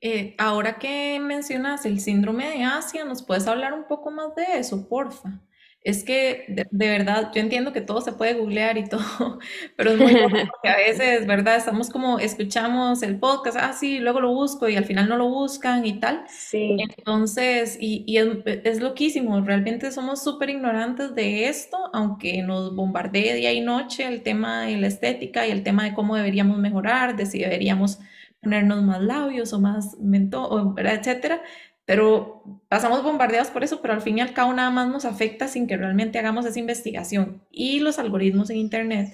Eh, 0.02 0.34
ahora 0.38 0.78
que 0.78 1.20
mencionas 1.20 1.84
el 1.84 2.00
síndrome 2.00 2.48
de 2.48 2.64
Asia, 2.64 3.04
¿nos 3.04 3.22
puedes 3.22 3.46
hablar 3.46 3.74
un 3.74 3.84
poco 3.84 4.10
más 4.10 4.34
de 4.34 4.58
eso, 4.58 4.88
porfa? 4.88 5.40
Es 5.82 6.04
que 6.04 6.44
de, 6.48 6.66
verdad, 6.70 7.30
yo 7.34 7.40
entiendo 7.40 7.72
que 7.72 7.80
todo 7.80 8.02
se 8.02 8.12
puede 8.12 8.34
googlear 8.34 8.76
y 8.76 8.84
todo, 8.88 9.38
pero 9.76 9.92
es 9.92 9.98
muy 9.98 10.12
porque 10.50 10.68
a 10.68 10.76
veces, 10.76 11.26
¿verdad? 11.26 11.56
Estamos 11.56 11.90
como, 11.90 12.18
escuchamos 12.18 13.02
el 13.02 13.18
podcast, 13.18 13.56
ah, 13.60 13.72
sí, 13.72 13.98
luego 13.98 14.20
lo 14.20 14.32
busco 14.32 14.68
y 14.68 14.76
al 14.76 14.84
final 14.84 15.08
no 15.08 15.16
lo 15.16 15.28
buscan 15.28 15.84
y 15.84 15.98
tal. 16.00 16.24
Sí. 16.28 16.76
Entonces, 16.78 17.78
y, 17.80 18.04
y 18.06 18.18
es, 18.18 18.28
es, 18.64 18.80
loquísimo, 18.80 19.40
realmente 19.42 19.90
somos 19.90 20.22
súper 20.22 20.50
ignorantes 20.50 21.14
de 21.14 21.48
esto, 21.48 21.78
aunque 21.92 22.42
nos 22.42 22.74
bombardee 22.74 23.34
día 23.34 23.52
y 23.52 23.60
noche 23.60 24.06
el 24.06 24.22
tema 24.22 24.62
de 24.62 24.76
la 24.76 24.86
estética 24.86 25.46
y 25.46 25.50
el 25.50 25.62
tema 25.62 25.84
de 25.84 25.94
cómo 25.94 26.16
deberíamos 26.16 26.58
mejorar, 26.58 27.16
de 27.16 27.24
si 27.24 27.38
deberíamos 27.40 28.00
ponernos 28.42 28.82
más 28.82 29.02
labios 29.02 29.52
o 29.52 29.60
más 29.60 29.96
mentón, 29.98 30.74
etcétera 30.78 31.42
pero 31.90 32.44
pasamos 32.68 33.02
bombardeados 33.02 33.48
por 33.48 33.64
eso, 33.64 33.82
pero 33.82 33.94
al 33.94 34.00
fin 34.00 34.18
y 34.18 34.20
al 34.20 34.32
cabo 34.32 34.52
nada 34.52 34.70
más 34.70 34.86
nos 34.86 35.04
afecta 35.04 35.48
sin 35.48 35.66
que 35.66 35.76
realmente 35.76 36.20
hagamos 36.20 36.46
esa 36.46 36.60
investigación. 36.60 37.42
Y 37.50 37.80
los 37.80 37.98
algoritmos 37.98 38.48
en 38.50 38.58
Internet 38.58 39.12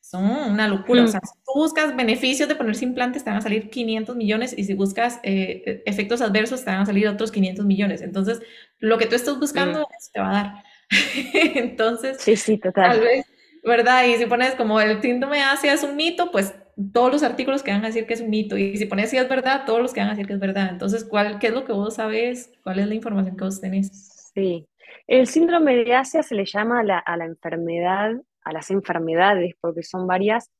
son 0.00 0.26
una 0.26 0.68
locura. 0.68 1.02
O 1.02 1.08
sea, 1.08 1.18
mm. 1.18 1.26
si 1.26 1.34
tú 1.44 1.52
buscas 1.56 1.96
beneficios 1.96 2.48
de 2.48 2.54
ponerse 2.54 2.84
implantes, 2.84 3.24
te 3.24 3.30
van 3.30 3.40
a 3.40 3.42
salir 3.42 3.70
500 3.70 4.14
millones 4.14 4.54
y 4.56 4.62
si 4.62 4.74
buscas 4.74 5.18
eh, 5.24 5.82
efectos 5.84 6.22
adversos, 6.22 6.64
te 6.64 6.70
van 6.70 6.82
a 6.82 6.86
salir 6.86 7.08
otros 7.08 7.32
500 7.32 7.66
millones. 7.66 8.02
Entonces, 8.02 8.40
lo 8.78 8.98
que 8.98 9.06
tú 9.06 9.16
estás 9.16 9.40
buscando 9.40 9.80
mm. 9.80 10.12
te 10.12 10.20
va 10.20 10.30
a 10.30 10.32
dar. 10.32 10.64
Entonces, 11.56 12.18
sí, 12.20 12.36
sí, 12.36 12.56
total. 12.56 12.92
Tal 12.92 13.00
vez, 13.00 13.26
¿verdad? 13.64 14.04
Y 14.04 14.14
si 14.14 14.26
pones 14.26 14.54
como 14.54 14.80
el 14.80 15.02
síndrome 15.02 15.42
Asia 15.42 15.72
es 15.72 15.82
un 15.82 15.96
mito, 15.96 16.30
pues 16.30 16.54
todos 16.92 17.12
los 17.12 17.22
artículos 17.22 17.62
que 17.62 17.70
van 17.70 17.84
a 17.84 17.88
decir 17.88 18.06
que 18.06 18.14
es 18.14 18.20
un 18.20 18.30
mito 18.30 18.56
y 18.56 18.76
si 18.76 18.86
pones 18.86 19.10
si 19.10 19.16
es 19.16 19.28
verdad, 19.28 19.64
todos 19.66 19.80
los 19.80 19.92
que 19.92 20.00
van 20.00 20.08
a 20.08 20.12
decir 20.12 20.26
que 20.26 20.32
es 20.34 20.40
verdad. 20.40 20.68
Entonces, 20.70 21.04
¿cuál, 21.04 21.38
¿qué 21.38 21.48
es 21.48 21.52
lo 21.52 21.64
que 21.64 21.72
vos 21.72 21.94
sabes? 21.94 22.52
¿Cuál 22.62 22.78
es 22.78 22.88
la 22.88 22.94
información 22.94 23.36
que 23.36 23.44
vos 23.44 23.60
tenés? 23.60 24.30
Sí, 24.34 24.66
el 25.06 25.26
síndrome 25.26 25.76
de 25.76 25.94
Asia 25.94 26.22
se 26.22 26.34
le 26.34 26.44
llama 26.44 26.80
a 26.80 27.16
la, 27.16 27.24
enfermedad, 27.24 28.12
a 28.42 28.52
las 28.52 28.70
enfermedades, 28.70 29.54
porque 29.60 29.82
son 29.82 30.06
varias 30.06 30.50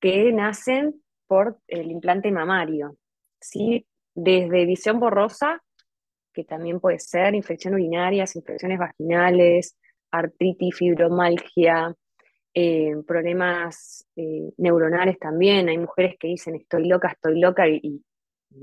que 0.00 0.32
nacen 0.32 1.02
por 1.26 1.58
el 1.68 1.90
implante 1.90 2.30
mamario, 2.30 2.96
¿sí? 3.40 3.86
Desde 4.14 4.66
visión 4.66 5.00
borrosa, 5.00 5.62
que 6.32 6.44
también 6.44 6.80
puede 6.80 6.98
ser 6.98 7.34
infección 7.34 7.74
urinarias, 7.74 8.36
infecciones 8.36 8.78
vaginales, 8.78 9.76
artritis, 10.10 10.76
fibromalgia, 10.76 11.94
eh, 12.56 12.92
problemas 13.06 14.06
eh, 14.14 14.52
neuronales 14.58 15.18
también. 15.18 15.68
Hay 15.68 15.78
mujeres 15.78 16.14
que 16.18 16.28
dicen 16.28 16.54
estoy 16.54 16.86
loca, 16.86 17.08
estoy 17.08 17.40
loca 17.40 17.68
y, 17.68 18.04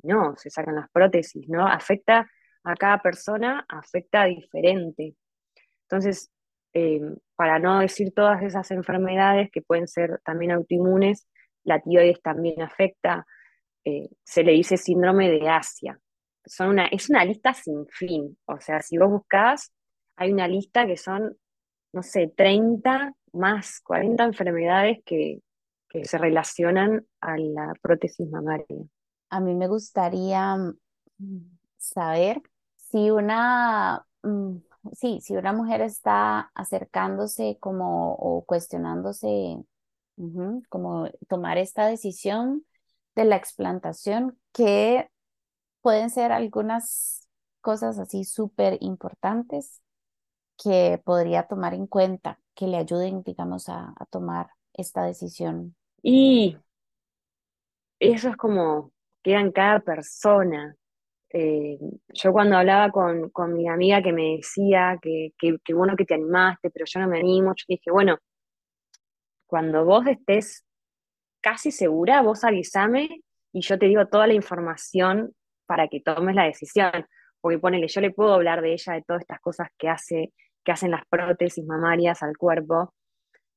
no, 0.04 0.36
se 0.38 0.50
sacan 0.50 0.76
las 0.76 0.90
prótesis, 0.90 1.50
¿no? 1.50 1.68
Afecta 1.68 2.26
a 2.64 2.76
cada 2.76 3.02
persona, 3.02 3.66
afecta 3.68 4.24
diferente. 4.26 5.16
Entonces, 5.84 6.32
eh, 6.74 7.02
para 7.36 7.60
no 7.60 7.80
decir 7.80 8.14
todas 8.14 8.42
esas 8.44 8.72
enfermedades 8.72 9.50
que 9.52 9.62
pueden 9.62 9.90
ser 9.90 10.22
también 10.24 10.52
autoinmunes, 10.52 11.28
la 11.66 11.82
tiroides 11.82 12.22
también 12.22 12.62
afecta, 12.62 13.26
se 14.24 14.44
le 14.44 14.52
dice 14.54 14.78
síndrome 14.78 15.30
de 15.30 15.50
Asia. 15.50 16.00
Son 16.46 16.70
una, 16.70 16.86
es 16.86 17.10
una 17.10 17.26
lista 17.26 17.54
sin 17.54 17.88
fin, 17.88 18.38
o 18.46 18.60
sea, 18.62 18.80
si 18.80 18.98
vos 18.98 19.10
buscás, 19.10 19.74
hay 20.16 20.32
una 20.32 20.48
lista 20.48 20.86
que 20.86 20.98
son, 20.98 21.36
no 21.94 22.04
sé, 22.04 22.32
30 22.36 23.14
más 23.34 23.82
40 23.82 24.24
enfermedades 24.24 25.00
que, 25.06 25.42
se 26.06 26.18
relacionan 26.18 27.06
a 27.20 27.38
la 27.38 27.74
prótesis 27.82 28.26
mamaria. 28.30 28.78
A 29.30 29.42
mí 29.42 29.54
me 29.56 29.68
gustaría 29.68 30.56
mm, 30.56 31.58
saber 31.76 32.42
si 32.78 33.12
una, 33.12 34.06
mm, 34.24 34.56
sí, 34.94 35.20
si 35.20 35.36
una 35.36 35.52
mujer 35.52 35.82
está 35.82 36.50
acercándose 36.56 37.58
como 37.60 38.14
o 38.14 38.46
cuestionándose 38.46 39.58
como 40.70 41.10
tomar 41.28 41.58
esta 41.58 41.88
decisión 41.88 42.66
de 43.16 43.26
la 43.26 43.36
explantación, 43.36 44.38
que 44.54 45.10
pueden 45.82 46.10
ser 46.10 46.32
algunas 46.32 47.28
cosas 47.60 48.00
así 48.00 48.24
súper 48.24 48.78
importantes 48.80 49.82
que 50.62 51.02
podría 51.04 51.44
tomar 51.44 51.74
en 51.74 51.88
cuenta 51.88 52.40
que 52.54 52.68
le 52.68 52.78
ayuden, 52.78 53.24
digamos, 53.24 53.70
a, 53.70 53.94
tomar 54.10 54.48
esta 54.74 55.04
decisión? 55.04 55.76
Y 56.04 56.58
eso 58.00 58.30
es 58.30 58.38
como 58.38 58.92
queda 59.24 59.40
en 59.40 59.52
cada 59.52 59.80
persona. 59.80 60.76
Eh, 61.30 61.80
yo 62.10 62.34
cuando 62.34 62.58
hablaba 62.58 62.92
con, 62.92 63.30
con, 63.30 63.54
mi 63.54 63.68
amiga 63.70 64.02
que 64.02 64.12
me 64.12 64.38
decía 64.38 65.00
que, 65.02 65.34
que, 65.38 65.74
bueno 65.74 65.96
que 65.96 66.06
te 66.06 66.16
animaste, 66.16 66.70
pero 66.70 66.86
yo 66.86 67.00
no 67.00 67.08
me 67.08 67.20
animo, 67.20 67.54
yo 67.56 67.66
dije, 67.68 67.90
bueno, 67.90 68.18
cuando 69.48 69.86
vos 69.86 70.06
estés 70.08 70.66
casi 71.42 71.72
segura, 71.72 72.22
vos 72.22 72.44
avísame 72.44 73.22
y 73.54 73.62
yo 73.62 73.80
te 73.80 73.88
digo 73.88 74.08
toda 74.08 74.28
la 74.28 74.34
información 74.34 75.34
para 75.66 75.88
que 75.88 76.02
tomes 76.02 76.36
la 76.36 76.44
decisión. 76.44 77.08
Porque 77.40 77.58
ponele, 77.58 77.88
yo 77.88 78.02
le 78.02 78.12
puedo 78.12 78.34
hablar 78.34 78.62
de 78.62 78.74
ella, 78.74 78.94
de 78.94 79.02
todas 79.02 79.22
estas 79.22 79.40
cosas 79.40 79.70
que 79.78 79.90
hace, 79.90 80.32
que 80.64 80.72
hacen 80.72 80.92
las 80.92 81.06
prótesis 81.10 81.66
mamarias 81.66 82.24
al 82.24 82.38
cuerpo, 82.38 82.94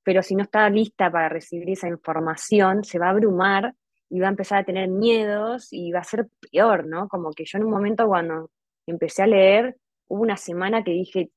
pero 0.03 0.23
si 0.23 0.35
no 0.37 0.43
está 0.45 0.69
lista 0.71 1.11
para 1.11 1.29
recibir 1.29 1.71
esa 1.71 1.89
información, 1.89 2.85
se 2.85 2.99
va 2.99 3.07
a 3.07 3.11
abrumar 3.11 3.75
y 4.11 4.21
va 4.21 4.27
a 4.29 4.31
empezar 4.31 4.61
a 4.61 4.65
tener 4.65 4.89
miedos 4.89 5.69
y 5.73 5.91
va 5.93 6.01
a 6.01 6.05
ser 6.05 6.29
peor, 6.53 6.87
¿no? 6.87 7.09
Como 7.09 7.33
que 7.33 7.45
yo 7.47 7.59
en 7.59 7.65
un 7.65 7.71
momento 7.71 8.07
cuando 8.07 8.51
empecé 8.87 9.23
a 9.23 9.27
leer, 9.27 9.77
hubo 10.09 10.23
una 10.23 10.37
semana 10.37 10.85
que 10.85 10.93
dije, 10.93 11.31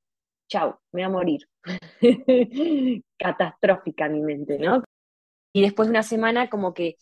chau, 0.47 0.77
me 0.91 1.01
voy 1.01 1.03
a 1.03 1.09
morir. 1.09 1.41
Catastrófica 3.17 4.09
mi 4.09 4.21
mente, 4.21 4.59
¿no? 4.59 4.83
Y 5.53 5.61
después 5.61 5.87
de 5.87 5.91
una 5.91 6.03
semana 6.03 6.49
como 6.49 6.73
que, 6.73 6.97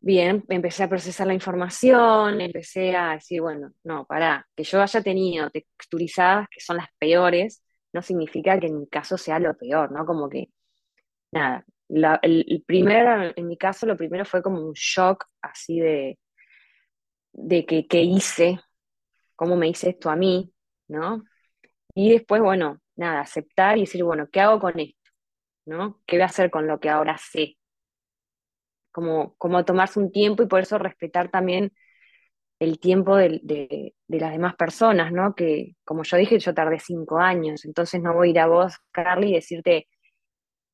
bien, 0.00 0.44
empecé 0.48 0.84
a 0.84 0.88
procesar 0.88 1.26
la 1.26 1.34
información, 1.34 2.40
empecé 2.40 2.94
a 2.96 3.12
decir, 3.14 3.40
bueno, 3.40 3.72
no, 3.84 4.06
para 4.06 4.46
que 4.56 4.64
yo 4.64 4.82
haya 4.82 5.02
tenido 5.02 5.50
texturizadas 5.50 6.48
que 6.50 6.60
son 6.60 6.76
las 6.76 6.88
peores, 6.98 7.62
no 7.92 8.02
significa 8.02 8.58
que 8.58 8.68
en 8.68 8.80
mi 8.80 8.86
caso 8.88 9.16
sea 9.18 9.38
lo 9.38 9.56
peor, 9.56 9.92
¿no? 9.92 10.06
Como 10.06 10.28
que, 10.28 10.50
nada, 11.32 11.64
el, 12.22 12.64
primero, 12.66 13.32
en 13.36 13.46
mi 13.48 13.56
caso, 13.56 13.86
lo 13.86 13.96
primero 13.96 14.24
fue 14.24 14.42
como 14.42 14.60
un 14.64 14.72
shock 14.74 15.26
así 15.42 15.80
de, 15.80 16.18
de 17.32 17.66
que, 17.66 17.86
¿qué 17.86 18.02
hice, 18.02 18.60
cómo 19.36 19.56
me 19.56 19.68
hice 19.68 19.90
esto 19.90 20.10
a 20.10 20.16
mí, 20.16 20.52
¿no? 20.88 21.24
Y 21.94 22.12
después, 22.12 22.42
bueno, 22.42 22.80
nada, 22.96 23.20
aceptar 23.20 23.78
y 23.78 23.82
decir, 23.82 24.04
bueno, 24.04 24.28
¿qué 24.30 24.40
hago 24.40 24.60
con 24.60 24.78
esto? 24.78 25.00
¿no? 25.66 26.00
¿Qué 26.06 26.16
voy 26.16 26.22
a 26.22 26.26
hacer 26.26 26.50
con 26.50 26.66
lo 26.66 26.80
que 26.80 26.90
ahora 26.90 27.16
sé? 27.18 27.56
Como, 28.92 29.36
como 29.36 29.64
tomarse 29.64 30.00
un 30.00 30.10
tiempo 30.10 30.42
y 30.42 30.46
por 30.46 30.60
eso 30.60 30.78
respetar 30.78 31.30
también 31.30 31.72
el 32.60 32.78
tiempo 32.78 33.16
de, 33.16 33.40
de, 33.42 33.94
las 34.20 34.32
demás 34.32 34.54
personas, 34.54 35.12
¿no? 35.12 35.34
Que, 35.34 35.76
como 35.84 36.02
yo 36.04 36.16
dije, 36.18 36.38
yo 36.38 36.54
tardé 36.54 36.78
cinco 36.78 37.18
años, 37.18 37.64
entonces 37.64 38.00
no 38.02 38.12
voy 38.12 38.28
a 38.28 38.30
ir 38.30 38.38
a 38.38 38.46
vos, 38.46 38.76
Carly, 38.92 39.30
y 39.30 39.34
decirte, 39.34 39.88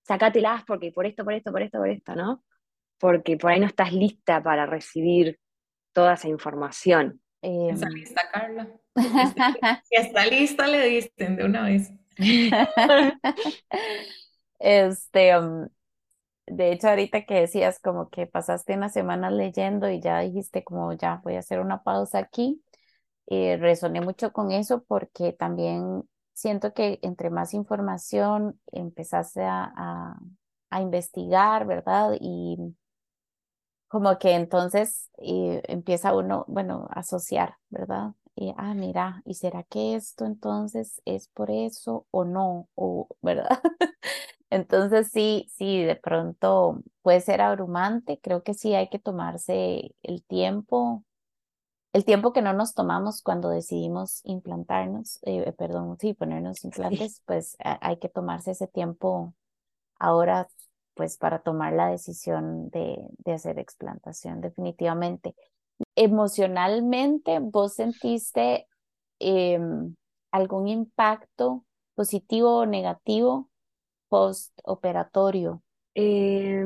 sácatelas 0.02 0.64
porque 0.66 0.90
por 0.90 1.06
esto, 1.06 1.24
por 1.24 1.32
esto, 1.32 1.52
por 1.52 1.62
esto, 1.62 1.78
por 1.78 1.88
esto, 1.88 2.14
¿no? 2.16 2.44
Porque 2.98 3.36
por 3.36 3.52
ahí 3.52 3.60
no 3.60 3.66
estás 3.66 3.92
lista 3.92 4.42
para 4.42 4.66
recibir 4.66 5.38
toda 5.92 6.14
esa 6.14 6.28
información. 6.28 7.22
Está 7.40 7.88
lista, 7.88 8.22
Carla. 8.32 8.68
Si 9.84 9.96
está 9.96 10.26
lista, 10.26 10.66
le 10.66 10.86
dicen 10.86 11.36
de 11.36 11.44
una 11.44 11.64
vez. 11.64 11.92
Este, 14.58 15.36
um, 15.38 15.68
de 16.46 16.72
hecho, 16.72 16.88
ahorita 16.88 17.24
que 17.26 17.34
decías 17.34 17.80
como 17.80 18.10
que 18.10 18.26
pasaste 18.26 18.74
una 18.74 18.88
semana 18.88 19.30
leyendo 19.30 19.90
y 19.90 20.00
ya 20.00 20.20
dijiste 20.20 20.64
como 20.64 20.92
ya 20.92 21.20
voy 21.24 21.36
a 21.36 21.40
hacer 21.40 21.60
una 21.60 21.82
pausa 21.82 22.18
aquí, 22.18 22.62
eh, 23.28 23.56
resoné 23.58 24.00
mucho 24.00 24.32
con 24.32 24.52
eso 24.52 24.84
porque 24.84 25.32
también 25.32 26.02
siento 26.34 26.74
que 26.74 26.98
entre 27.02 27.30
más 27.30 27.54
información 27.54 28.60
empezaste 28.72 29.42
a, 29.44 29.72
a, 30.70 30.80
investigar, 30.80 31.66
¿verdad? 31.66 32.16
Y 32.20 32.58
como 33.88 34.18
que 34.18 34.32
entonces 34.34 35.10
eh, 35.18 35.62
empieza 35.68 36.14
uno, 36.14 36.44
bueno, 36.48 36.86
a 36.90 37.00
asociar, 37.00 37.56
¿verdad? 37.70 38.12
Y, 38.34 38.52
ah, 38.58 38.74
mira, 38.74 39.22
¿y 39.24 39.34
será 39.34 39.62
que 39.64 39.94
esto 39.94 40.26
entonces 40.26 41.00
es 41.06 41.28
por 41.28 41.50
eso 41.50 42.06
o 42.10 42.24
no? 42.24 42.68
O, 42.74 43.08
¿verdad? 43.22 43.48
Entonces 44.50 45.10
sí, 45.12 45.48
sí, 45.56 45.82
de 45.82 45.96
pronto 45.96 46.82
puede 47.02 47.20
ser 47.20 47.40
abrumante. 47.40 48.20
Creo 48.22 48.42
que 48.42 48.54
sí 48.54 48.74
hay 48.74 48.88
que 48.88 48.98
tomarse 48.98 49.94
el 50.02 50.24
tiempo, 50.24 51.04
el 51.92 52.04
tiempo 52.04 52.32
que 52.32 52.42
no 52.42 52.52
nos 52.52 52.74
tomamos 52.74 53.22
cuando 53.22 53.48
decidimos 53.48 54.20
implantarnos, 54.24 55.18
eh, 55.22 55.52
perdón, 55.52 55.96
sí, 55.98 56.14
ponernos 56.14 56.64
implantes, 56.64 57.22
pues 57.26 57.56
hay 57.58 57.98
que 57.98 58.08
tomarse 58.08 58.52
ese 58.52 58.68
tiempo 58.68 59.34
ahora, 59.98 60.48
pues 60.94 61.16
para 61.16 61.40
tomar 61.40 61.72
la 61.72 61.88
decisión 61.88 62.70
de, 62.70 62.98
de 63.18 63.32
hacer 63.32 63.58
explantación, 63.58 64.40
definitivamente. 64.40 65.34
Emocionalmente, 65.94 67.38
¿vos 67.40 67.74
sentiste 67.74 68.68
em, 69.18 69.94
algún 70.30 70.68
impacto 70.68 71.64
positivo 71.94 72.58
o 72.58 72.66
negativo 72.66 73.50
postoperatorio? 74.08 75.62
Eh, 75.94 76.64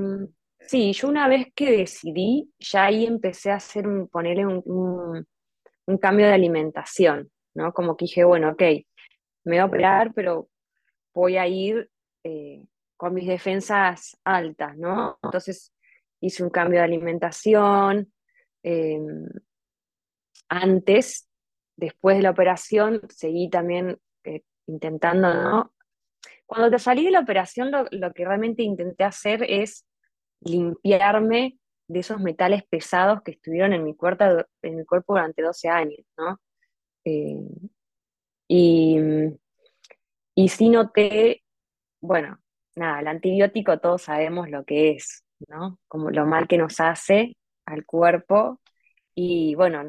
sí, 0.60 0.92
yo 0.92 1.08
una 1.08 1.28
vez 1.28 1.48
que 1.54 1.70
decidí, 1.70 2.52
ya 2.58 2.86
ahí 2.86 3.06
empecé 3.06 3.50
a 3.50 3.56
hacer 3.56 3.86
un, 3.86 4.08
ponerle 4.08 4.46
un, 4.46 5.26
cambio 6.00 6.26
de 6.26 6.34
alimentación, 6.34 7.30
¿no? 7.54 7.72
Como 7.72 7.96
que 7.96 8.04
dije, 8.04 8.22
bueno, 8.24 8.50
ok, 8.50 8.62
me 9.44 9.56
voy 9.56 9.58
a 9.58 9.64
operar, 9.64 10.12
pero 10.14 10.48
voy 11.12 11.36
a 11.36 11.48
ir 11.48 11.90
eh, 12.22 12.64
con 12.96 13.14
mis 13.14 13.26
defensas 13.26 14.16
altas, 14.24 14.76
¿no? 14.76 15.18
Entonces 15.22 15.72
hice 16.20 16.44
un 16.44 16.50
cambio 16.50 16.78
de 16.78 16.84
alimentación. 16.84 18.12
Em, 18.62 19.26
antes, 20.48 21.28
después 21.76 22.16
de 22.16 22.22
la 22.22 22.30
operación, 22.30 23.00
seguí 23.08 23.48
también 23.48 23.98
eh, 24.24 24.42
intentando, 24.66 25.32
¿no? 25.32 25.72
Cuando 26.50 26.68
te 26.68 26.80
salí 26.80 27.04
de 27.04 27.12
la 27.12 27.20
operación, 27.20 27.70
lo, 27.70 28.12
que 28.12 28.24
realmente 28.24 28.64
intenté 28.64 29.04
hacer 29.04 29.44
es 29.44 29.86
limpiarme 30.40 31.56
de 31.86 32.00
esos 32.00 32.18
metales 32.20 32.64
pesados 32.68 33.22
que 33.22 33.30
estuvieron 33.30 33.72
en 33.72 33.84
mi, 33.84 33.94
cuerpo, 33.94 34.24
en 34.62 34.78
mi 34.78 34.84
cuerpo 34.84 35.12
durante 35.12 35.42
12 35.42 35.68
años, 35.68 36.00
¿no? 36.18 36.40
Eh, 37.04 37.36
y, 38.48 38.98
y 40.34 40.48
sí 40.48 40.70
noté, 40.70 41.44
bueno, 42.00 42.40
nada, 42.74 42.98
el 42.98 43.06
antibiótico 43.06 43.78
todos 43.78 44.02
sabemos 44.02 44.50
lo 44.50 44.64
que 44.64 44.90
es, 44.90 45.24
¿no? 45.46 45.78
Como 45.86 46.10
lo 46.10 46.26
mal 46.26 46.48
que 46.48 46.58
nos 46.58 46.80
hace 46.80 47.36
al 47.64 47.86
cuerpo. 47.86 48.60
Y 49.14 49.54
bueno, 49.54 49.84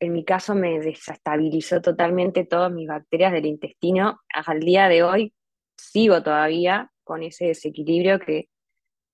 en 0.00 0.12
mi 0.12 0.24
caso 0.24 0.56
me 0.56 0.80
desestabilizó 0.80 1.80
totalmente 1.80 2.44
todas 2.44 2.72
mis 2.72 2.88
bacterias 2.88 3.30
del 3.30 3.46
intestino. 3.46 4.20
Al 4.34 4.58
día 4.58 4.88
de 4.88 5.04
hoy 5.04 5.32
sigo 5.76 6.22
todavía 6.22 6.90
con 7.04 7.22
ese 7.22 7.46
desequilibrio 7.46 8.18
que 8.18 8.48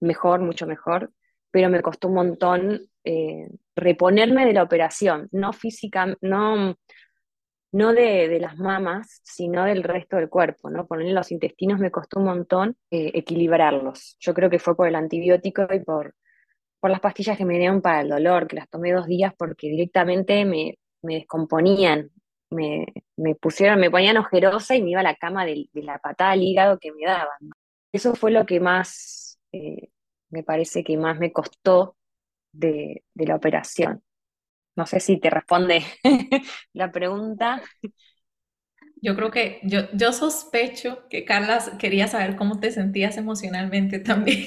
mejor, 0.00 0.40
mucho 0.40 0.66
mejor, 0.66 1.12
pero 1.50 1.68
me 1.68 1.82
costó 1.82 2.08
un 2.08 2.14
montón 2.14 2.80
eh, 3.04 3.48
reponerme 3.76 4.46
de 4.46 4.52
la 4.52 4.62
operación, 4.62 5.28
no 5.32 5.52
física, 5.52 6.16
no, 6.20 6.76
no 7.72 7.92
de, 7.92 8.38
las 8.40 8.58
mamas, 8.58 9.20
sino 9.22 9.64
del 9.64 9.82
resto 9.82 10.16
del 10.16 10.28
cuerpo, 10.28 10.70
¿no? 10.70 10.86
Ponerle 10.86 11.12
los 11.12 11.32
intestinos 11.32 11.78
me 11.78 11.90
costó 11.90 12.20
un 12.20 12.26
montón 12.26 12.76
eh, 12.90 13.10
equilibrarlos. 13.14 14.16
Yo 14.20 14.34
creo 14.34 14.50
que 14.50 14.58
fue 14.58 14.76
por 14.76 14.88
el 14.88 14.94
antibiótico 14.94 15.66
y 15.72 15.80
por, 15.80 16.14
por 16.80 16.90
las 16.90 17.00
pastillas 17.00 17.38
que 17.38 17.44
me 17.44 17.58
dieron 17.58 17.80
para 17.82 18.00
el 18.00 18.08
dolor, 18.08 18.46
que 18.46 18.56
las 18.56 18.68
tomé 18.68 18.92
dos 18.92 19.06
días 19.06 19.32
porque 19.36 19.68
directamente 19.68 20.44
me, 20.44 20.78
me 21.02 21.16
descomponían, 21.16 22.10
me, 22.50 22.86
pusieron, 23.40 23.80
me 23.80 23.90
ponían 23.90 24.16
ojerosa 24.16 24.74
y 24.74 24.82
me 24.82 24.90
iba 24.90 25.00
a 25.00 25.04
la 25.04 25.16
cama 25.16 25.44
de, 25.44 25.68
la 25.74 25.98
patada 25.98 26.32
al 26.32 26.42
hígado 26.42 26.78
que 26.78 26.92
me 26.92 27.04
daban. 27.04 27.50
Eso 27.92 28.14
fue 28.14 28.30
lo 28.30 28.46
que 28.46 28.60
más, 28.60 29.38
eh, 29.52 29.90
me 30.30 30.42
parece 30.42 30.82
que 30.82 30.96
más 30.96 31.18
me 31.18 31.32
costó 31.32 31.96
de, 32.52 33.04
la 33.14 33.36
operación. 33.36 34.02
No 34.76 34.86
sé 34.86 35.00
si 35.00 35.18
te 35.18 35.28
responde 35.28 35.84
la 36.72 36.90
pregunta. 36.90 37.62
Yo 38.96 39.14
creo 39.16 39.30
que 39.30 39.60
yo, 39.64 39.80
yo 39.92 40.12
sospecho 40.12 41.08
que 41.08 41.24
Carla 41.24 41.60
quería 41.78 42.06
saber 42.06 42.36
cómo 42.36 42.60
te 42.60 42.70
sentías 42.70 43.18
emocionalmente 43.18 43.98
también. 43.98 44.46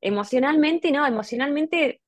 emocionalmente, 0.00 0.92
no, 0.92 1.06
emocionalmente, 1.06 2.00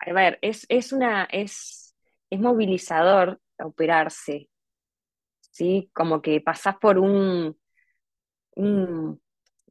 a 0.00 0.12
ver, 0.12 0.38
es, 0.42 0.66
es 0.68 0.92
una, 0.92 1.24
es 1.30 1.88
es 2.30 2.40
movilizador 2.40 3.40
operarse, 3.60 4.48
¿sí? 5.50 5.90
Como 5.92 6.22
que 6.22 6.40
pasás 6.40 6.76
por 6.76 6.98
un, 6.98 7.56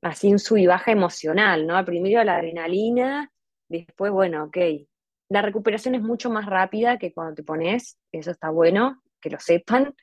así 0.02 0.32
un 0.32 0.40
sub 0.40 0.58
y 0.58 0.68
baja 0.68 0.92
emocional, 0.92 1.66
¿no? 1.68 1.84
Primero 1.86 2.24
la 2.24 2.36
adrenalina, 2.36 3.32
después, 3.68 4.12
bueno, 4.12 4.46
ok. 4.46 4.58
La 5.30 5.42
recuperación 5.42 5.96
es 5.96 6.02
mucho 6.02 6.30
más 6.30 6.46
rápida 6.46 6.98
que 6.98 7.14
cuando 7.14 7.36
te 7.36 7.44
pones, 7.44 8.00
eso 8.12 8.32
está 8.32 8.50
bueno, 8.50 9.02
que 9.20 9.30
lo 9.30 9.40
sepan. 9.40 9.96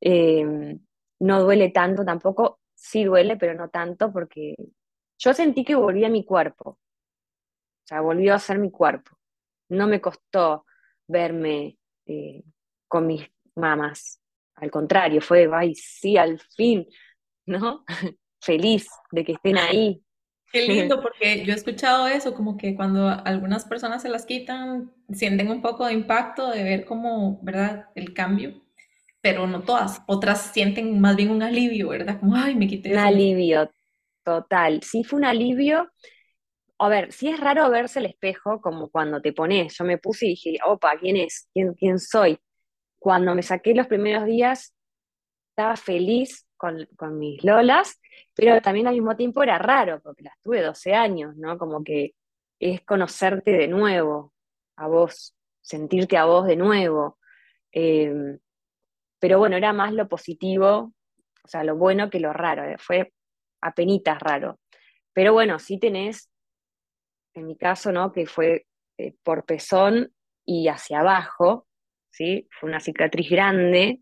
Em, 0.00 0.80
no 1.20 1.42
duele 1.42 1.70
tanto 1.70 2.04
tampoco, 2.04 2.60
sí 2.74 3.04
duele, 3.04 3.36
pero 3.36 3.54
no 3.54 3.68
tanto, 3.70 4.12
porque 4.12 4.56
yo 5.18 5.32
sentí 5.34 5.64
que 5.64 5.74
volví 5.74 6.04
a 6.04 6.08
mi 6.10 6.24
cuerpo, 6.24 6.70
o 6.70 6.78
sea, 7.88 8.00
volvió 8.00 8.34
a 8.34 8.38
ser 8.38 8.58
mi 8.58 8.70
cuerpo. 8.70 9.16
No 9.68 9.86
me 9.86 10.00
costó 10.00 10.66
verme 11.06 11.78
eh, 12.06 12.42
con 12.88 13.06
mis 13.06 13.26
mamás. 13.54 14.20
Al 14.54 14.70
contrario, 14.70 15.20
fue, 15.20 15.48
ay, 15.52 15.74
sí, 15.74 16.16
al 16.16 16.40
fin, 16.56 16.86
¿no? 17.46 17.84
Feliz 18.40 18.88
de 19.10 19.24
que 19.24 19.32
estén 19.32 19.58
ahí. 19.58 20.02
Qué 20.52 20.66
lindo, 20.66 21.00
porque 21.02 21.44
yo 21.44 21.52
he 21.52 21.56
escuchado 21.56 22.06
eso, 22.06 22.34
como 22.34 22.56
que 22.56 22.76
cuando 22.76 23.08
algunas 23.08 23.64
personas 23.64 24.02
se 24.02 24.08
las 24.08 24.24
quitan, 24.24 24.92
sienten 25.12 25.50
un 25.50 25.60
poco 25.60 25.86
de 25.86 25.92
impacto 25.92 26.50
de 26.50 26.62
ver 26.62 26.84
como, 26.84 27.40
¿verdad?, 27.42 27.86
el 27.94 28.14
cambio, 28.14 28.62
pero 29.20 29.46
no 29.46 29.62
todas. 29.62 30.02
Otras 30.06 30.52
sienten 30.52 31.00
más 31.00 31.16
bien 31.16 31.30
un 31.30 31.42
alivio, 31.42 31.88
¿verdad? 31.88 32.20
Como, 32.20 32.36
ay, 32.36 32.54
me 32.54 32.68
quité. 32.68 32.92
Un 32.92 32.98
alivio, 32.98 33.70
total. 34.22 34.82
Sí, 34.82 35.02
fue 35.02 35.18
un 35.18 35.24
alivio 35.24 35.90
a 36.78 36.88
ver, 36.88 37.12
si 37.12 37.28
es 37.28 37.40
raro 37.40 37.70
verse 37.70 38.00
el 38.00 38.06
espejo, 38.06 38.60
como 38.60 38.90
cuando 38.90 39.20
te 39.20 39.32
pones, 39.32 39.76
yo 39.78 39.84
me 39.84 39.98
puse 39.98 40.26
y 40.26 40.28
dije, 40.30 40.58
opa, 40.66 40.98
¿quién 40.98 41.16
es? 41.16 41.48
¿Quién, 41.52 41.74
quién 41.74 41.98
soy? 41.98 42.38
Cuando 42.98 43.34
me 43.34 43.42
saqué 43.42 43.74
los 43.74 43.86
primeros 43.86 44.26
días, 44.26 44.74
estaba 45.50 45.76
feliz 45.76 46.46
con, 46.56 46.86
mis 47.18 47.42
lolas, 47.44 48.00
pero 48.34 48.60
también 48.60 48.86
al 48.86 48.94
mismo 48.94 49.16
tiempo 49.16 49.42
era 49.42 49.58
raro, 49.58 50.00
porque 50.00 50.22
las 50.22 50.38
tuve 50.40 50.62
12 50.62 50.94
años, 50.94 51.36
¿no? 51.36 51.58
Como 51.58 51.84
que 51.84 52.14
es 52.58 52.82
conocerte 52.82 53.52
de 53.52 53.68
nuevo, 53.68 54.32
a 54.76 54.86
vos, 54.88 55.34
sentirte 55.60 56.16
a 56.16 56.24
vos 56.24 56.46
de 56.46 56.56
nuevo. 56.56 57.18
Em, 57.72 58.38
pero 59.18 59.38
bueno, 59.38 59.56
era 59.56 59.72
más 59.72 59.92
lo 59.92 60.08
positivo, 60.08 60.92
o 61.44 61.48
sea, 61.48 61.64
lo 61.64 61.76
bueno 61.76 62.10
que 62.10 62.20
lo 62.20 62.32
raro, 62.32 62.64
eh, 62.64 62.76
fue 62.78 63.12
apenitas 63.60 64.18
raro. 64.20 64.58
Pero 65.12 65.32
bueno, 65.32 65.58
sí 65.58 65.78
tenés 65.78 66.30
en 67.36 67.46
mi 67.46 67.56
caso, 67.56 67.92
¿no? 67.92 68.12
Que 68.12 68.26
fue 68.26 68.66
eh, 68.98 69.14
por 69.22 69.44
pezón 69.44 70.12
y 70.44 70.68
hacia 70.68 71.00
abajo, 71.00 71.66
¿sí? 72.16 72.48
Fue 72.50 72.68
una 72.68 72.80
cicatriz 72.80 73.28
grande. 73.30 74.00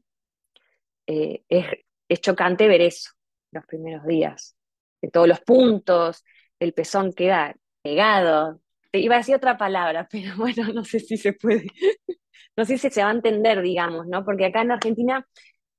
Eh, 1.06 1.42
es, 1.48 2.20
chocante 2.20 2.68
ver 2.68 2.80
eso 2.80 3.10
los 3.50 3.66
primeros 3.66 4.06
días. 4.06 4.56
de 5.02 5.10
todos 5.10 5.28
los 5.28 5.40
puntos, 5.40 6.24
el 6.60 6.72
pezón 6.72 7.12
queda 7.12 7.54
pegado. 7.82 8.60
Te 8.90 9.00
iba 9.00 9.16
a 9.16 9.18
decir 9.18 9.34
otra 9.34 9.58
palabra, 9.58 10.08
pero 10.10 10.36
bueno, 10.36 10.72
no 10.72 10.84
sé 10.84 11.00
si 11.00 11.16
se 11.16 11.32
puede. 11.32 11.66
no 12.56 12.64
sé 12.64 12.78
si 12.78 12.90
se 12.90 13.02
va 13.02 13.10
a 13.10 13.14
entender, 13.14 13.60
digamos, 13.62 14.06
¿no? 14.06 14.24
Porque 14.24 14.46
acá 14.46 14.62
en 14.62 14.72
Argentina 14.72 15.26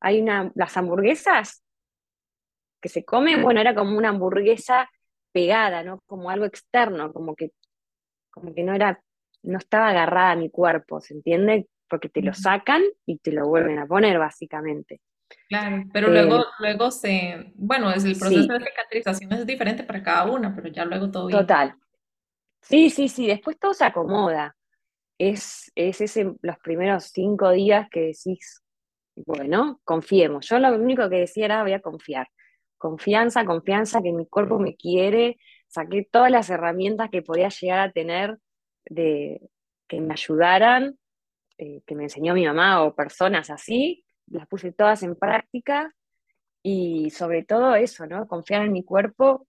hay 0.02 0.22
una, 0.22 0.52
las 0.56 0.76
hamburguesas 0.78 1.64
que 2.82 2.90
se 2.90 3.06
comen, 3.06 3.42
bueno, 3.42 3.62
era 3.62 3.74
como 3.74 3.98
una 3.98 4.10
hamburguesa 4.10 4.90
pegada, 5.32 5.84
¿no? 5.84 6.02
Como 6.06 6.30
algo 6.30 6.46
externo, 6.46 7.14
como 7.14 7.36
que, 7.36 7.52
como 8.30 8.54
que 8.54 8.64
no 8.64 8.74
era, 8.76 9.02
no 9.44 9.58
estaba 9.58 9.90
agarrada 9.90 10.32
a 10.32 10.36
mi 10.36 10.50
cuerpo, 10.52 11.02
¿se 11.02 11.16
entiende? 11.16 11.68
Porque 11.88 12.10
te 12.10 12.22
lo 12.22 12.34
sacan 12.34 12.84
y 13.06 13.18
te 13.20 13.32
lo 13.32 13.48
vuelven 13.48 13.80
a 13.80 13.86
poner, 13.86 14.18
básicamente. 14.18 15.02
Claro, 15.48 15.84
pero 15.92 16.10
luego, 16.10 16.42
eh, 16.42 16.46
luego 16.60 16.92
se, 16.92 17.52
bueno, 17.56 17.92
es 17.92 18.04
el 18.04 18.18
proceso 18.18 18.54
de 18.54 18.66
cicatrización 18.66 19.34
es 19.34 19.46
diferente 19.46 19.84
para 19.84 20.02
cada 20.02 20.32
una, 20.32 20.56
pero 20.56 20.70
ya 20.70 20.86
luego 20.86 21.12
todo 21.12 21.28
bien. 21.28 21.40
Total. 21.40 21.76
Sí, 22.62 22.90
sí, 22.90 23.08
sí, 23.08 23.28
después 23.28 23.60
todo 23.60 23.74
se 23.74 23.86
acomoda. 23.86 24.56
Es, 25.18 25.72
es 25.76 26.02
ese, 26.02 26.34
los 26.42 26.58
primeros 26.58 27.06
cinco 27.06 27.52
días 27.52 27.88
que 27.90 28.02
decís, 28.02 28.64
bueno, 29.16 29.80
confiemos. 29.84 30.48
Yo 30.48 30.60
lo 30.60 30.74
único 30.76 31.10
que 31.10 31.18
decía 31.18 31.46
era 31.46 31.64
voy 31.64 31.74
a 31.74 31.82
confiar. 31.82 32.28
Confianza, 32.78 33.46
confianza 33.46 34.02
que 34.02 34.12
mi 34.12 34.28
cuerpo 34.28 34.60
me 34.60 34.76
quiere. 34.76 35.38
Saqué 35.68 36.08
todas 36.12 36.32
las 36.32 36.50
herramientas 36.50 37.10
que 37.10 37.22
podía 37.22 37.50
llegar 37.50 37.80
a 37.80 37.92
tener 37.92 38.38
de 38.86 39.42
que 39.88 40.02
me 40.02 40.14
ayudaran, 40.14 40.98
eh, 41.58 41.82
que 41.86 41.96
me 41.96 42.04
enseñó 42.04 42.34
mi 42.34 42.46
mamá 42.46 42.84
o 42.84 42.96
personas 42.96 43.50
así, 43.50 44.06
las 44.28 44.48
puse 44.48 44.72
todas 44.72 45.04
en 45.04 45.16
práctica 45.16 45.94
y 46.64 47.10
sobre 47.12 47.44
todo 47.44 47.76
eso, 47.76 48.06
¿no? 48.08 48.28
Confiar 48.28 48.64
en 48.66 48.72
mi 48.72 48.84
cuerpo 48.84 49.48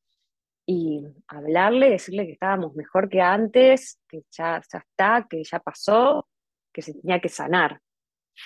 y 0.66 1.02
hablarle, 1.28 1.90
decirle 1.90 2.26
que 2.26 2.32
estábamos 2.32 2.74
mejor 2.74 3.08
que 3.08 3.20
antes, 3.20 4.00
que 4.08 4.22
ya, 4.30 4.60
ya 4.70 4.78
está, 4.78 5.26
que 5.28 5.42
ya 5.44 5.60
pasó, 5.60 6.28
que 6.72 6.82
se 6.82 6.94
tenía 6.94 7.20
que 7.20 7.28
sanar. 7.28 7.80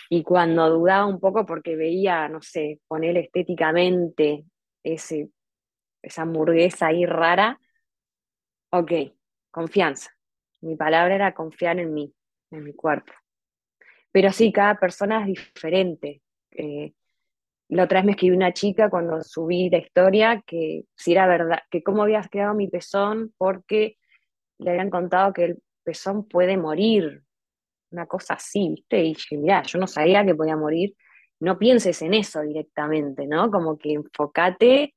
Y 0.09 0.23
cuando 0.23 0.69
dudaba 0.71 1.07
un 1.07 1.19
poco 1.19 1.45
porque 1.47 1.77
veía, 1.77 2.29
no 2.29 2.43
sé, 2.43 2.81
poner 2.87 3.17
estéticamente 3.17 4.45
ese, 4.85 5.31
esa 6.03 6.23
hamburguesa 6.23 6.89
ahí 6.89 7.07
rara, 7.07 7.59
ok, 8.71 8.93
confianza. 9.51 10.11
Mi 10.61 10.77
palabra 10.77 11.15
era 11.15 11.35
confiar 11.35 11.79
en 11.81 11.93
mí, 11.93 12.15
en 12.51 12.65
mi 12.65 12.75
cuerpo. 12.75 13.13
Pero 14.13 14.33
sí, 14.33 14.53
cada 14.53 14.77
persona 14.77 15.21
es 15.21 15.27
diferente. 15.27 16.23
Eh, 16.53 16.93
la 17.69 17.85
otra 17.85 18.01
vez 18.01 18.07
me 18.07 18.13
escribió 18.13 18.37
una 18.37 18.53
chica 18.53 18.91
cuando 18.91 19.23
subí 19.23 19.71
la 19.71 19.79
historia 19.79 20.43
que 20.45 20.85
si 20.97 21.13
era 21.13 21.29
verdad, 21.29 21.61
que 21.71 21.83
cómo 21.83 22.03
había 22.03 22.21
quedado 22.23 22.55
mi 22.55 22.69
pezón 22.69 23.33
porque 23.39 23.97
le 24.59 24.71
habían 24.71 24.91
contado 24.91 25.33
que 25.33 25.45
el 25.45 25.63
pezón 25.85 26.27
puede 26.29 26.57
morir, 26.57 27.23
una 27.93 28.07
cosa 28.07 28.35
así, 28.35 28.69
¿viste? 28.71 28.99
Y 28.99 29.15
dije, 29.15 29.37
mirá, 29.37 29.63
yo 29.63 29.79
no 29.79 29.87
sabía 29.87 30.25
que 30.25 30.35
podía 30.35 30.57
morir, 30.57 30.95
no 31.41 31.59
pienses 31.59 32.03
en 32.03 32.15
eso 32.15 32.43
directamente, 32.43 33.27
¿no? 33.27 33.51
Como 33.51 33.79
que 33.79 33.93
enfócate 33.93 34.95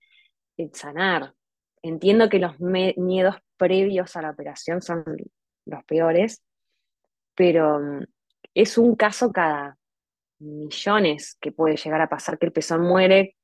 en 0.58 0.74
sanar. 0.74 1.34
Entiendo 1.82 2.30
que 2.30 2.40
los 2.40 2.60
miedos 2.60 3.36
previos 3.58 4.16
a 4.16 4.22
la 4.22 4.32
operación 4.32 4.82
son 4.82 5.04
los 5.66 5.84
peores, 5.86 6.44
pero 7.36 7.80
mm, 7.80 8.04
es 8.54 8.78
un 8.78 8.96
caso 8.96 9.32
cada 9.32 9.78
millones 10.40 11.38
que 11.40 11.52
puede 11.52 11.78
llegar 11.78 12.02
a 12.02 12.10
pasar 12.10 12.38
que 12.38 12.48
el 12.48 12.52
pezón 12.52 12.82
muere, 12.82 13.36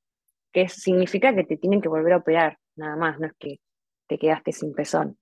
que 0.51 0.67
significa 0.67 1.33
que 1.33 1.43
te 1.43 1.57
tienen 1.57 1.81
que 1.81 1.89
volver 1.89 2.13
a 2.13 2.17
operar, 2.17 2.57
nada 2.75 2.95
más, 2.95 3.19
no 3.19 3.27
es 3.27 3.33
que 3.39 3.59
te 4.07 4.17
quedaste 4.17 4.51
sin 4.51 4.73
pezón, 4.73 5.17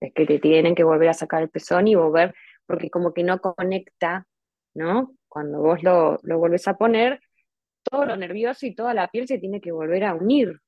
es 0.00 0.12
que 0.12 0.26
te 0.26 0.38
tienen 0.38 0.74
que 0.74 0.84
volver 0.84 1.08
a 1.08 1.14
sacar 1.14 1.42
el 1.42 1.50
pezón 1.50 1.88
y 1.88 1.94
volver, 1.94 2.34
porque 2.66 2.90
como 2.90 3.12
que 3.12 3.22
no 3.22 3.40
conecta, 3.40 4.26
¿no? 4.74 5.14
Cuando 5.28 5.60
vos 5.60 5.82
lo, 5.82 6.18
lo 6.22 6.38
vuelves 6.38 6.66
a 6.68 6.76
poner, 6.76 7.20
todo 7.82 8.06
lo 8.06 8.16
nervioso 8.16 8.66
y 8.66 8.74
toda 8.74 8.94
la 8.94 9.08
piel 9.08 9.28
se 9.28 9.38
tiene 9.38 9.60
que 9.60 9.72
volver 9.72 10.04
a 10.04 10.14
unir. 10.14 10.60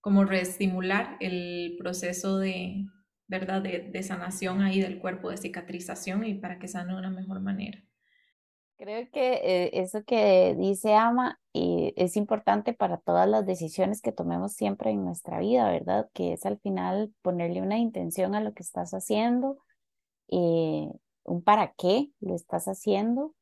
Como 0.00 0.24
reestimular 0.24 1.16
el 1.20 1.76
proceso 1.78 2.38
de, 2.38 2.84
¿verdad? 3.32 3.62
De, 3.62 3.78
de, 3.90 4.02
sanación 4.02 4.60
ahí 4.60 4.82
del 4.82 4.98
cuerpo, 4.98 5.30
de 5.30 5.38
cicatrización 5.38 6.22
y 6.26 6.34
para 6.34 6.58
que 6.58 6.68
sane 6.68 6.92
de 6.92 6.98
una 6.98 7.10
mejor 7.10 7.40
manera. 7.40 7.82
Creo 8.76 9.08
que 9.10 9.40
eh, 9.42 9.70
eso 9.80 10.04
que 10.04 10.54
dice 10.58 10.94
Ama 10.94 11.40
y 11.50 11.94
es 11.96 12.16
importante 12.16 12.74
para 12.74 12.98
todas 12.98 13.26
las 13.26 13.46
decisiones 13.46 14.02
que 14.02 14.12
tomemos 14.12 14.52
siempre 14.52 14.90
en 14.90 15.02
nuestra 15.02 15.38
vida, 15.38 15.70
¿verdad? 15.70 16.10
Que 16.12 16.34
es 16.34 16.44
al 16.44 16.58
final 16.58 17.14
ponerle 17.22 17.62
una 17.62 17.78
intención 17.78 18.34
a 18.34 18.42
lo 18.42 18.52
que 18.52 18.62
estás 18.62 18.92
haciendo, 18.92 19.56
eh, 20.28 20.88
un 21.24 21.42
para 21.42 21.72
qué 21.78 22.10
lo 22.20 22.34
estás 22.34 22.66
haciendo. 22.66 23.34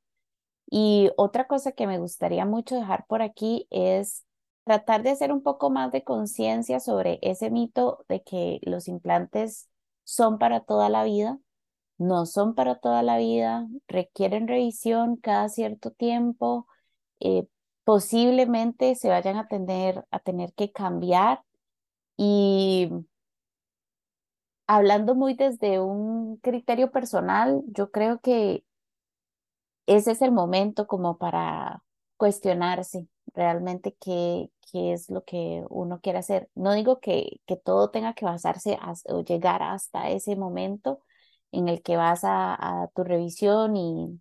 Y 0.70 1.11
otra 1.16 1.49
cosa 1.49 1.72
que 1.72 1.88
me 1.88 1.99
gustaría 1.99 2.45
mucho 2.45 2.76
dejar 2.76 3.07
por 3.09 3.22
aquí 3.22 3.66
es 3.70 4.24
tratar 4.62 5.03
de 5.03 5.11
hacer 5.11 5.32
un 5.32 5.43
poco 5.43 5.70
más 5.70 5.91
de 5.91 6.05
conciencia 6.05 6.78
sobre 6.78 7.18
ese 7.22 7.51
mito 7.51 8.05
de 8.09 8.22
que 8.22 8.61
los 8.62 8.86
implantes 8.86 9.70
son 10.11 10.39
para 10.39 10.61
toda 10.61 10.89
la 10.89 11.05
vida 11.05 11.39
no 12.01 12.27
son 12.27 12.55
para 12.55 12.77
toda 12.77 13.03
la 13.03 13.19
vida, 13.19 13.69
requieren 13.87 14.49
revisión 14.49 15.17
cada 15.17 15.49
cierto 15.51 15.91
tiempo, 15.93 16.67
eh, 17.21 17.47
posiblemente 17.85 18.95
se 18.95 19.11
vayan 19.11 19.37
a 19.37 19.49
tener, 19.49 20.07
a 20.11 20.19
tener 20.21 20.55
que 20.55 20.73
cambiar. 20.73 21.43
Y 22.17 22.91
hablando 24.67 25.15
muy 25.15 25.35
desde 25.35 25.79
un 25.81 26.39
criterio 26.39 26.91
personal, 26.91 27.63
yo 27.67 27.91
creo 27.91 28.21
que 28.21 28.65
ese 29.87 30.13
es 30.13 30.23
el 30.23 30.33
momento 30.33 30.87
como 30.87 31.19
para 31.19 31.83
cuestionarse 32.17 33.07
realmente 33.35 33.95
qué, 34.01 34.51
qué 34.71 34.93
es 34.93 35.11
lo 35.11 35.25
que 35.25 35.64
uno 35.71 36.01
quiere 36.01 36.18
hacer. 36.18 36.49
No 36.55 36.73
digo 36.75 37.01
que, 37.01 37.41
que 37.47 37.57
todo 37.57 37.91
tenga 37.91 38.14
que 38.14 38.25
basarse 38.25 38.79
o 39.07 39.23
llegar 39.23 39.62
hasta 39.62 40.11
ese 40.11 40.37
momento, 40.37 41.03
en 41.53 41.68
el 41.68 41.83
que 41.83 41.97
vas 41.97 42.21
a, 42.25 42.91
tu 42.95 43.05
revisión 43.05 43.77
y, 43.77 44.21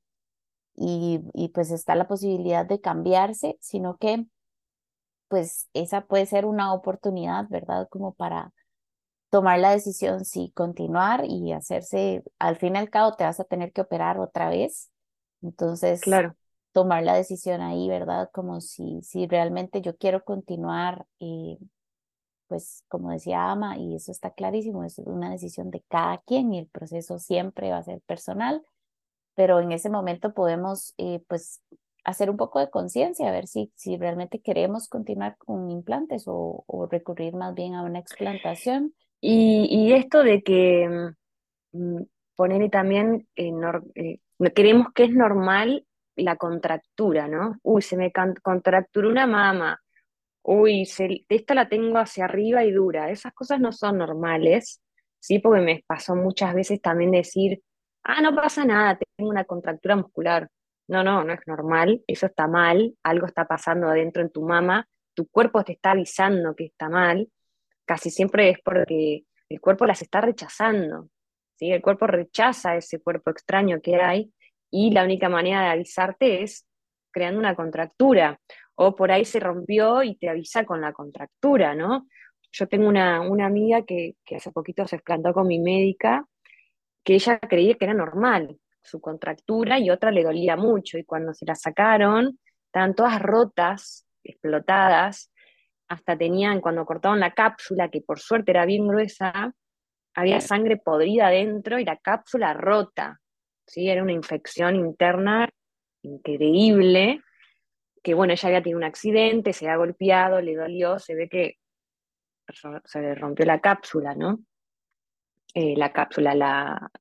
y, 0.76 1.50
pues 1.50 1.72
está 1.72 1.96
la 1.96 2.08
posibilidad 2.08 2.66
de 2.66 2.82
cambiarse, 2.82 3.58
sino 3.62 3.98
que 3.98 4.26
pues 5.28 5.70
esa 5.74 6.08
puede 6.08 6.26
ser 6.26 6.46
una 6.46 6.74
oportunidad, 6.74 7.48
¿verdad? 7.50 7.88
Como 7.90 8.14
para 8.14 8.52
tomar 9.30 9.60
la 9.60 9.72
decisión 9.72 10.26
si 10.26 10.52
continuar 10.52 11.24
y 11.26 11.54
hacerse, 11.54 12.24
al 12.40 12.58
fin 12.58 12.76
y 12.76 12.80
al 12.80 12.90
cabo 12.90 13.16
te 13.16 13.26
vas 13.26 13.40
a 13.40 13.44
tener 13.44 13.72
que 13.72 13.82
operar 13.82 14.20
otra 14.20 14.50
vez. 14.50 14.90
Entonces, 15.42 16.02
claro. 16.02 16.36
Tomar 16.72 17.04
la 17.04 17.16
decisión 17.16 17.62
ahí, 17.62 17.88
¿verdad? 17.88 18.30
Como 18.32 18.62
si, 18.62 19.02
si 19.02 19.28
realmente 19.28 19.82
yo 19.82 19.98
quiero 19.98 20.24
continuar 20.24 21.06
eh, 21.20 21.58
pues 22.50 22.84
como 22.90 23.12
decía 23.12 23.52
Ama, 23.52 23.78
y 23.78 23.96
eso 23.96 24.12
está 24.12 24.32
clarísimo, 24.32 24.84
es 24.84 24.98
una 24.98 25.30
decisión 25.30 25.70
de 25.70 25.84
cada 25.88 26.18
quien 26.18 26.52
y 26.52 26.60
el 26.60 26.68
proceso 26.68 27.20
siempre 27.20 27.70
va 27.70 27.78
a 27.78 27.84
ser 27.84 28.02
personal, 28.02 28.64
pero 29.36 29.62
en 29.62 29.72
ese 29.72 29.90
momento 29.90 30.34
podemos 30.34 30.96
eh, 30.98 31.24
pues 31.28 31.62
hacer 32.04 32.30
un 32.30 32.38
poco 32.38 32.60
de 32.60 32.72
conciencia, 32.72 33.30
a 33.30 33.32
ver 33.32 33.46
si, 33.46 33.72
si 33.76 33.98
realmente 33.98 34.42
queremos 34.42 34.90
continuar 34.90 35.38
con 35.38 35.70
implantes 35.70 36.24
o, 36.28 36.64
o 36.66 36.88
recurrir 36.88 37.36
más 37.36 37.54
bien 37.54 37.76
a 37.76 37.84
una 37.84 38.00
explantación. 38.00 38.96
Y, 39.22 39.68
y 39.70 39.94
esto 39.94 40.24
de 40.24 40.42
que 40.42 41.14
mm, 41.72 42.02
ponerle 42.36 42.70
también, 42.70 43.28
eh, 43.36 43.52
eh, 43.96 44.20
creemos 44.56 44.88
que 44.94 45.04
es 45.04 45.12
normal 45.12 45.86
la 46.20 46.36
contractura, 46.36 47.28
¿no? 47.28 47.58
Uy, 47.64 47.82
se 47.82 47.98
me 47.98 48.12
contracturó 48.42 49.10
una 49.10 49.28
mama, 49.28 49.80
uy, 50.44 50.88
esta 51.30 51.54
la 51.54 51.70
tengo 51.70 51.98
hacia 51.98 52.26
arriba 52.26 52.64
y 52.64 52.72
dura. 52.72 53.10
Esas 53.12 53.34
cosas 53.34 53.60
no 53.60 53.72
son 53.72 53.98
normales, 54.00 54.82
¿sí? 55.20 55.40
Porque 55.40 55.62
me 55.62 55.84
pasó 55.86 56.16
muchas 56.16 56.54
veces 56.54 56.82
también 56.82 57.12
decir, 57.12 57.62
ah, 58.04 58.22
no 58.22 58.36
pasa 58.36 58.66
nada, 58.66 58.98
tengo 59.16 59.30
una 59.30 59.46
contractura 59.46 59.96
muscular. 59.96 60.50
No, 60.88 61.04
no, 61.04 61.24
no 61.24 61.34
es 61.34 61.42
normal, 61.46 62.04
eso 62.08 62.26
está 62.26 62.48
mal, 62.48 62.96
algo 63.04 63.28
está 63.28 63.46
pasando 63.46 63.88
adentro 63.88 64.24
en 64.24 64.32
tu 64.32 64.42
mama, 64.42 64.88
tu 65.14 65.28
cuerpo 65.28 65.64
te 65.64 65.74
está 65.74 65.92
avisando 65.92 66.56
que 66.56 66.66
está 66.66 66.90
mal, 66.90 67.30
casi 67.86 68.10
siempre 68.10 68.50
es 68.50 68.58
porque 68.64 69.26
el 69.50 69.62
cuerpo 69.62 69.86
las 69.86 70.02
está 70.02 70.22
rechazando, 70.22 71.10
¿sí? 71.58 71.72
El 71.72 71.84
cuerpo 71.84 72.08
rechaza 72.08 72.76
ese 72.76 73.00
cuerpo 73.02 73.30
extraño 73.30 73.82
que 73.82 73.98
hay 73.98 74.34
y 74.72 74.92
la 74.92 75.04
única 75.04 75.30
manera 75.30 75.62
de 75.62 75.68
avisarte 75.70 76.44
es 76.44 76.66
creando 77.12 77.40
una 77.40 77.56
contractura 77.56 78.40
o 78.76 78.96
por 78.96 79.12
ahí 79.12 79.26
se 79.26 79.40
rompió 79.40 80.04
y 80.04 80.16
te 80.16 80.30
avisa 80.30 80.66
con 80.66 80.82
la 80.82 80.94
contractura, 80.94 81.76
¿no? 81.76 82.08
Yo 82.52 82.68
tengo 82.68 82.88
una, 82.88 83.22
una 83.22 83.46
amiga 83.46 83.84
que, 83.84 84.16
que, 84.26 84.38
hace 84.38 84.52
poquito 84.52 84.88
se 84.88 84.96
explantó 84.96 85.34
con 85.34 85.48
mi 85.48 85.60
médica, 85.60 86.26
que 87.04 87.16
ella 87.16 87.40
creía 87.40 87.76
que 87.76 87.86
era 87.86 87.94
normal 87.94 88.58
su 88.82 89.02
contractura 89.02 89.80
y 89.80 89.90
otra 89.90 90.12
le 90.12 90.24
dolía 90.24 90.56
mucho 90.56 90.98
y 90.98 91.04
cuando 91.04 91.34
se 91.34 91.46
la 91.46 91.56
sacaron, 91.56 92.40
estaban 92.66 92.96
todas 92.96 93.22
rotas, 93.22 94.08
explotadas, 94.24 95.32
hasta 95.90 96.18
tenían, 96.18 96.62
cuando 96.62 96.86
cortaban 96.86 97.20
la 97.20 97.34
cápsula, 97.34 97.90
que 97.90 98.02
por 98.02 98.20
suerte 98.20 98.52
era 98.52 98.66
bien 98.66 98.88
gruesa, 98.88 99.54
había 100.14 100.40
sangre 100.40 100.78
podrida 100.78 101.28
adentro 101.28 101.80
y 101.80 101.86
la 101.86 101.98
cápsula 101.98 102.54
rota. 102.54 103.20
¿Sí? 103.70 103.90
Era 103.90 104.04
una 104.04 104.12
infección 104.12 104.76
interna 104.76 105.50
increíble, 106.02 107.22
que 108.04 108.14
bueno, 108.14 108.34
ella 108.34 108.48
había 108.48 108.64
tenido 108.64 108.78
un 108.78 108.84
accidente, 108.84 109.54
se 109.54 109.70
ha 109.70 109.78
golpeado, 109.78 110.42
le 110.42 110.56
dolió, 110.56 111.00
se 111.00 111.16
ve 111.16 111.30
que 111.30 111.58
se 112.86 113.02
le 113.02 113.16
rompió 113.16 113.46
la 113.46 113.62
cápsula, 113.62 114.16
¿no? 114.16 114.40
Eh, 115.54 115.76
la 115.78 115.92
cápsula, 115.94 116.34
la, 116.34 116.92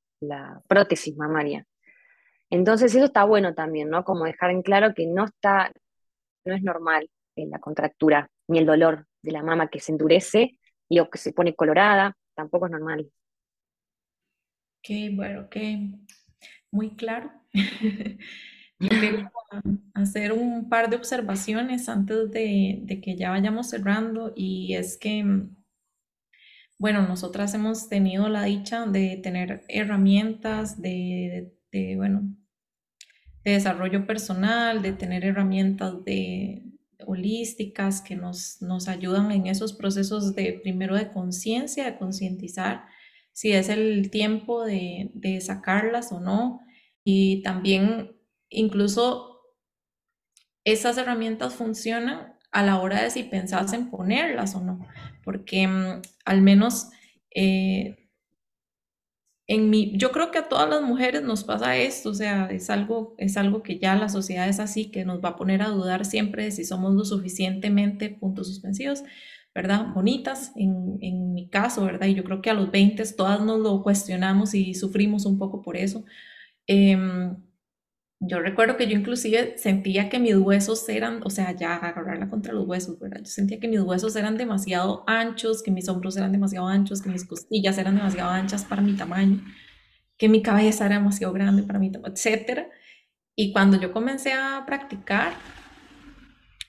prótesis 0.66 1.16
mamaria. 1.16 1.64
Entonces 2.50 2.94
eso 2.94 3.04
está 3.04 3.24
bueno 3.24 3.54
también, 3.54 3.88
¿no? 3.88 4.04
Como 4.04 4.24
dejar 4.24 4.50
en 4.50 4.62
claro 4.62 4.94
que 4.94 5.06
no 5.06 5.26
está, 5.26 5.72
no 6.44 6.54
es 6.54 6.62
normal 6.62 7.08
la 7.36 7.60
contractura, 7.60 8.28
ni 8.48 8.58
el 8.58 8.66
dolor 8.66 9.06
de 9.22 9.32
la 9.32 9.42
mama 9.42 9.68
que 9.68 9.80
se 9.80 9.92
endurece 9.92 10.58
y 10.88 10.98
o 10.98 11.08
que 11.08 11.18
se 11.18 11.32
pone 11.32 11.54
colorada, 11.54 12.16
tampoco 12.34 12.66
es 12.66 12.72
normal. 12.72 13.10
Ok, 14.78 15.14
bueno, 15.14 15.42
ok, 15.42 15.56
muy 16.70 16.96
claro. 16.96 17.32
Yo 18.80 18.88
quiero 18.90 19.30
hacer 19.94 20.32
un 20.32 20.68
par 20.68 20.88
de 20.88 20.96
observaciones 20.96 21.88
antes 21.88 22.30
de, 22.30 23.00
que 23.02 23.16
ya 23.16 23.30
vayamos 23.30 23.70
cerrando 23.70 24.32
y 24.36 24.74
es 24.74 24.96
que, 24.96 25.24
bueno, 26.78 27.02
nosotras 27.02 27.54
hemos 27.54 27.88
tenido 27.88 28.28
la 28.28 28.44
dicha 28.44 28.86
de 28.86 29.16
tener 29.20 29.64
herramientas 29.68 30.80
de, 30.80 31.52
de 31.72 31.96
bueno, 31.96 32.22
de 33.44 33.52
desarrollo 33.52 34.06
personal, 34.06 34.80
de 34.80 34.92
tener 34.92 35.24
herramientas 35.24 36.04
de, 36.04 36.62
holísticas 37.06 38.00
que 38.00 38.16
nos, 38.16 38.60
nos 38.60 38.88
ayudan 38.88 39.30
en 39.30 39.46
esos 39.46 39.72
procesos 39.72 40.34
de 40.34 40.60
primero 40.62 40.96
de 40.96 41.10
conciencia, 41.10 41.84
de 41.84 41.98
concientizar 41.98 42.84
si 43.39 43.53
es 43.53 43.68
el 43.68 44.11
tiempo 44.11 44.64
de, 44.64 45.12
de 45.14 45.41
sacarlas 45.41 46.11
o 46.11 46.18
no. 46.18 46.59
Y 47.05 47.41
también 47.45 48.16
incluso 48.49 49.43
esas 50.64 50.99
herramientas 50.99 51.55
funcionan 51.55 52.34
a 52.51 52.64
la 52.64 52.80
hora 52.80 53.01
de 53.01 53.11
si 53.12 53.22
pensás 53.22 53.72
en 53.74 53.91
ponerlas 53.91 54.57
o 54.57 54.61
no, 54.61 54.84
porque 55.22 55.68
mm, 55.68 56.03
al 56.24 56.43
menos 56.43 56.89
eh, 57.32 58.11
en 59.47 59.70
mi, 59.70 59.97
yo 59.97 60.11
creo 60.11 60.32
que 60.32 60.39
a 60.39 60.49
todas 60.49 60.68
las 60.68 60.82
mujeres 60.82 61.22
nos 61.22 61.45
pasa 61.45 61.76
esto, 61.76 62.11
o 62.11 62.14
sea, 62.14 62.49
es 62.51 62.68
algo, 62.70 63.14
es 63.18 63.36
algo 63.36 63.62
que 63.62 63.78
ya 63.78 63.95
la 63.95 64.09
sociedad 64.09 64.49
es 64.49 64.59
así, 64.59 64.91
que 64.91 65.05
nos 65.05 65.24
va 65.24 65.28
a 65.30 65.36
poner 65.36 65.62
a 65.62 65.68
dudar 65.68 66.05
siempre 66.05 66.43
de 66.43 66.51
si 66.51 66.64
somos 66.64 66.93
lo 66.95 67.05
suficientemente, 67.05 68.11
puntos 68.11 68.49
suspensivos, 68.49 69.05
¿verdad? 69.59 69.92
Bonitas, 69.92 70.52
en, 70.54 70.98
en 71.00 71.34
mi 71.34 71.48
caso, 71.48 71.84
¿verdad? 71.84 72.06
Y 72.06 72.14
yo 72.14 72.22
creo 72.22 72.40
que 72.40 72.48
a 72.48 72.54
los 72.54 72.70
20 72.70 73.02
todas 73.16 73.40
nos 73.40 73.59
lo 73.59 73.82
cuestionamos 73.82 74.54
y 74.54 74.72
sufrimos 74.74 75.26
un 75.26 75.36
poco 75.36 75.62
por 75.62 75.76
eso. 75.76 76.04
Em, 76.68 77.36
yo 78.20 78.38
recuerdo 78.38 78.76
que 78.76 78.86
yo 78.86 78.96
inclusive 78.96 79.59
sentía 79.59 80.09
que 80.09 80.20
mis 80.20 80.36
huesos 80.36 80.88
eran, 80.88 81.22
o 81.24 81.30
sea, 81.30 81.56
ya 81.56 81.74
agarrarla 81.74 82.28
contra 82.28 82.52
los 82.52 82.68
huesos, 82.68 83.00
¿verdad? 83.00 83.18
Yo 83.18 83.26
sentía 83.26 83.59
que 83.59 83.66
mis 83.66 83.80
huesos 83.80 84.14
eran 84.14 84.36
demasiado 84.36 85.02
anchos, 85.09 85.61
que 85.64 85.72
mis 85.72 85.88
hombros 85.88 86.16
eran 86.16 86.30
demasiado 86.30 86.68
anchos, 86.68 87.02
que 87.02 87.11
mis 87.11 87.26
costillas 87.26 87.78
eran 87.78 87.96
demasiado 87.96 88.30
anchas 88.30 88.64
para 88.64 88.80
mi 88.80 88.92
tamaño, 88.94 89.42
que 90.16 90.28
mi 90.28 90.40
cabeza 90.40 90.86
era 90.86 90.98
demasiado 90.98 91.32
grande 91.32 91.64
para 91.64 91.80
mi 91.80 91.90
tamaño, 91.90 92.14
etc. 92.14 92.68
Y 93.34 93.52
cuando 93.52 93.80
yo 93.80 93.92
comencé 93.92 94.34
a 94.34 94.62
practicar, 94.66 95.32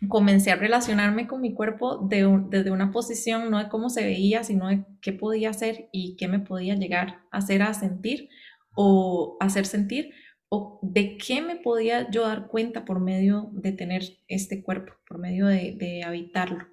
comencé 0.08 0.52
a 0.52 0.56
relacionarme 0.56 1.28
con 1.28 1.42
mi 1.42 1.54
cuerpo 1.54 1.98
desde 1.98 2.72
una 2.72 2.92
posición 2.92 3.52
no 3.52 3.58
de 3.60 3.68
cómo 3.68 3.90
se 3.90 4.06
veía, 4.06 4.44
sino 4.44 4.70
de 4.70 4.86
qué 5.02 5.12
podía 5.12 5.50
hacer 5.50 5.90
y 5.92 6.16
qué 6.16 6.28
me 6.28 6.40
podía 6.40 6.76
llegar 6.76 7.22
a 7.32 7.40
hacer 7.40 7.62
a 7.62 7.74
sentir 7.74 8.30
o 8.76 9.36
hacer 9.42 9.66
sentir 9.66 10.14
o 10.50 10.80
de 10.82 11.18
qué 11.18 11.42
me 11.42 11.58
podía 11.58 12.10
yo 12.10 12.24
dar 12.24 12.48
cuenta 12.48 12.86
por 12.86 13.00
medio 13.00 13.50
de 13.52 13.72
tener 13.72 14.04
este 14.28 14.64
cuerpo, 14.64 14.94
por 15.08 15.20
medio 15.20 15.46
de, 15.48 16.04
habitarlo. 16.06 16.66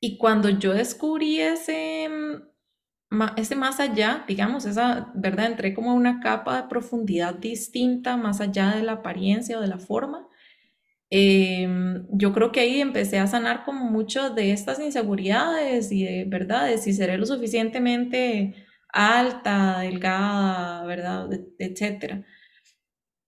Y 0.00 0.18
cuando 0.18 0.50
yo 0.50 0.72
descubrí 0.74 1.40
ese, 1.40 2.08
mm, 3.10 3.22
ese 3.36 3.56
más 3.56 3.80
allá, 3.80 4.24
digamos, 4.26 4.64
esa, 4.66 5.12
¿verdad? 5.14 5.46
Entré 5.46 5.74
como 5.74 5.92
a 5.92 5.94
una 5.94 6.20
capa 6.20 6.62
de 6.62 6.68
profundidad 6.68 7.34
distinta, 7.34 8.16
más 8.16 8.40
allá 8.40 8.74
de 8.74 8.82
la 8.82 8.92
apariencia 8.92 9.58
o 9.58 9.60
de 9.62 9.68
la 9.68 9.78
forma. 9.78 10.29
Em, 11.12 12.06
yo 12.12 12.32
creo 12.32 12.52
que 12.52 12.60
ahí 12.60 12.80
empecé 12.80 13.18
a 13.18 13.26
sanar 13.26 13.64
como 13.64 13.84
mucho 13.90 14.30
de 14.30 14.52
estas 14.52 14.78
inseguridades 14.80 15.90
y 15.92 16.04
de, 16.04 16.24
¿verdad? 16.24 16.66
De 16.68 16.78
si 16.78 16.92
seré 16.92 17.18
lo 17.18 17.26
suficientemente 17.26 18.54
alta, 18.92 19.80
delgada, 19.80 20.84
¿verdad? 20.86 21.28
Etcétera. 21.58 22.24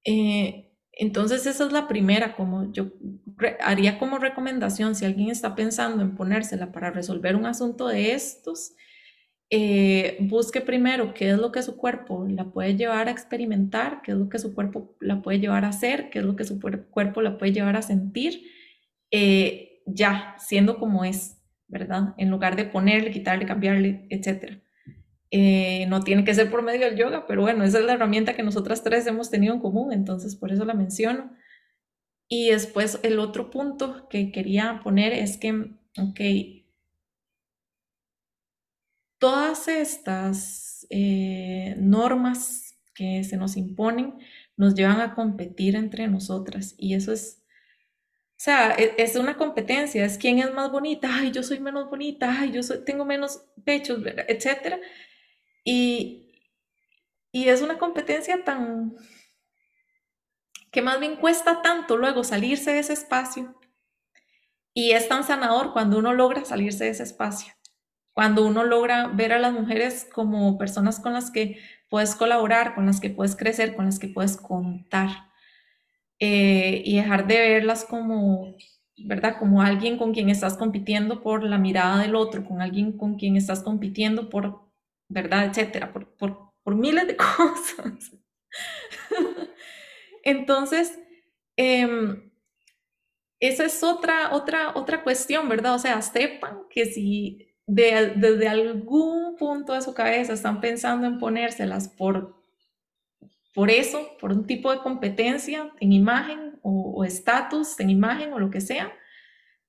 Eh, 0.05 0.71
entonces 0.93 1.47
esa 1.47 1.65
es 1.67 1.73
la 1.73 1.89
primera, 1.89 2.35
como 2.37 2.71
yo 2.73 2.93
haría 3.61 3.99
como 3.99 4.19
recomendación, 4.19 4.95
si 4.95 5.05
alguien 5.05 5.31
está 5.31 5.55
pensando 5.55 6.03
en 6.03 6.15
ponérsela 6.17 6.73
para 6.73 6.91
resolver 6.91 7.37
un 7.37 7.47
asunto 7.47 7.89
de 7.89 8.13
estos, 8.13 8.73
eh, 9.55 10.17
busque 10.21 10.63
primero 10.63 11.13
qué 11.13 11.31
es 11.31 11.39
lo 11.39 11.53
que 11.53 11.63
su 11.63 11.77
cuerpo 11.77 12.27
la 12.27 12.47
puede 12.47 12.75
llevar 12.75 13.09
a 13.09 13.11
experimentar, 13.11 14.01
qué 14.01 14.13
es 14.13 14.17
lo 14.17 14.31
que 14.31 14.39
su 14.39 14.55
cuerpo 14.55 14.97
la 14.99 15.21
puede 15.21 15.41
llevar 15.41 15.67
a 15.67 15.69
hacer, 15.69 16.09
qué 16.09 16.21
es 16.21 16.25
lo 16.25 16.37
que 16.37 16.45
su 16.45 16.59
cuerpo 16.59 17.21
la 17.21 17.37
puede 17.37 17.53
llevar 17.53 17.77
a 17.77 17.83
sentir, 17.83 18.45
eh, 19.11 19.83
ya, 19.85 20.37
siendo 20.39 20.79
como 20.79 21.05
es, 21.05 21.43
¿verdad? 21.69 22.15
En 22.17 22.31
lugar 22.31 22.57
de 22.57 22.65
ponerle, 22.65 23.11
quitarle, 23.11 23.45
cambiarle, 23.45 24.07
etcétera. 24.09 24.59
Eh, 25.31 25.85
no 25.87 26.01
tiene 26.01 26.25
que 26.25 26.35
ser 26.35 26.51
por 26.51 26.63
medio 26.63 26.87
del 26.87 26.97
yoga, 26.97 27.27
pero 27.27 27.43
bueno, 27.43 27.63
esa 27.63 27.79
es 27.79 27.85
la 27.85 27.93
herramienta 27.93 28.35
que 28.35 28.43
nosotras 28.43 28.83
tres 28.83 29.07
hemos 29.07 29.31
tenido 29.31 29.53
en 29.53 29.61
común, 29.61 29.93
entonces 29.93 30.35
por 30.35 30.51
eso 30.51 30.65
la 30.65 30.73
menciono. 30.73 31.31
Y 32.27 32.49
después 32.49 33.01
el 33.03 33.19
otro 33.19 33.51
punto 33.51 34.09
que 34.09 34.33
quería 34.33 34.81
poner 34.83 35.13
es 35.13 35.37
que, 35.37 35.53
ok, 35.99 36.62
todas 39.23 39.69
estas 39.69 40.85
eh, 40.91 41.77
normas 41.79 42.77
que 42.93 43.23
se 43.23 43.37
nos 43.37 43.57
imponen 43.57 44.19
nos 44.57 44.75
llevan 44.75 45.01
a 45.01 45.15
competir 45.15 45.77
entre 45.77 46.09
nosotras 46.09 46.75
y 46.77 46.95
eso 46.95 47.13
es, 47.13 47.41
o 47.41 48.35
sea, 48.45 48.75
e, 48.75 48.97
es, 48.99 49.15
una 49.15 49.37
competencia, 49.37 50.05
es 50.05 50.19
quién 50.19 50.41
es 50.41 50.53
más 50.53 50.73
bonita, 50.73 51.09
ay, 51.09 51.31
yo 51.31 51.45
soy 51.45 51.61
menos 51.61 51.89
bonita, 51.89 52.37
ay, 52.37 52.51
yo 52.51 52.65
soy, 52.65 52.85
tengo 52.85 53.05
menos 53.05 53.45
pechos, 53.65 54.03
etcétera. 54.27 54.81
Y, 55.65 56.19
es 57.33 57.63
una 57.63 57.79
competencia 57.79 58.43
tan 58.43 58.97
que 60.73 60.83
más 60.83 60.99
bien 60.99 61.15
cuesta 61.15 61.63
tanto 61.63 61.97
luego 61.97 62.25
salirse 62.25 62.73
de 62.73 62.81
ese 62.81 62.95
espacio. 62.95 63.55
Y 64.75 64.91
es 64.91 65.07
tan 65.07 65.23
sanador 65.23 65.73
cuando 65.73 65.99
uno 65.99 66.13
logra 66.13 66.45
salirse 66.45 66.85
de 66.85 66.91
ese 66.91 67.05
espacio, 67.05 67.55
cuando 68.13 68.47
uno 68.47 68.65
logra 68.65 69.09
ver 69.09 69.33
a 69.33 69.39
las 69.39 69.53
mujeres 69.53 70.07
como 70.13 70.59
personas 70.59 71.01
con 71.01 71.13
las 71.15 71.31
que 71.31 71.59
puedes 71.89 72.15
colaborar, 72.15 72.75
con 72.75 72.87
las 72.87 73.01
que 73.01 73.11
puedes 73.11 73.37
crecer, 73.37 73.75
con 73.75 73.87
las 73.87 73.99
que 73.99 74.09
puedes 74.09 74.37
contar. 74.37 75.31
Eh, 76.19 76.83
y 76.85 76.97
dejar 76.97 77.27
de 77.27 77.39
verlas 77.39 77.85
como, 77.85 78.55
¿verdad? 78.97 79.37
Como 79.39 79.63
alguien 79.63 79.99
con 79.99 80.13
quien 80.13 80.29
estás 80.31 80.57
compitiendo 80.57 81.23
por 81.23 81.43
la 81.43 81.59
mirada 81.59 82.01
del 82.01 82.15
otro, 82.15 82.45
con 82.45 82.63
alguien 82.63 82.97
con 82.97 83.17
quien 83.17 83.37
estás 83.37 83.63
compitiendo 83.63 84.29
por 84.31 84.73
¿verdad? 85.13 85.47
Etcétera, 85.47 85.93
por, 85.93 86.17
por, 86.17 86.75
miles 86.75 87.07
de 87.07 87.17
cosas. 87.37 88.13
Entonces, 90.25 90.99
em, 91.57 92.31
esa 93.41 93.65
es 93.65 93.83
otra, 93.83 94.35
otra, 94.35 94.73
otra 94.75 95.03
cuestión, 95.03 95.49
¿verdad? 95.49 95.75
O 95.75 95.79
sea, 95.79 96.01
sepan 96.03 96.63
que 96.71 96.87
si 96.87 97.52
desde 97.67 98.49
algún 98.49 99.37
punto 99.37 99.73
de 99.73 99.83
su 99.83 99.95
cabeza 99.95 100.33
están 100.33 100.61
pensando 100.61 101.07
en 101.07 101.19
ponérselas 101.19 101.89
por, 101.89 102.43
por 103.55 103.71
eso, 103.71 104.17
por 104.21 104.33
un 104.33 104.47
tipo 104.47 104.73
de 104.73 104.79
competencia 104.79 105.73
en 105.81 105.93
imagen 105.93 106.59
o 106.63 107.05
estatus 107.05 107.81
en 107.81 107.91
imagen 107.91 108.33
o 108.33 108.39
lo 108.39 108.51
que 108.51 108.61
sea, 108.61 108.93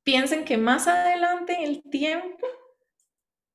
piensen 0.04 0.46
que 0.46 0.58
más 0.58 0.88
adelante 0.88 1.54
en 1.54 1.64
el 1.64 1.84
tiempo 1.84 2.48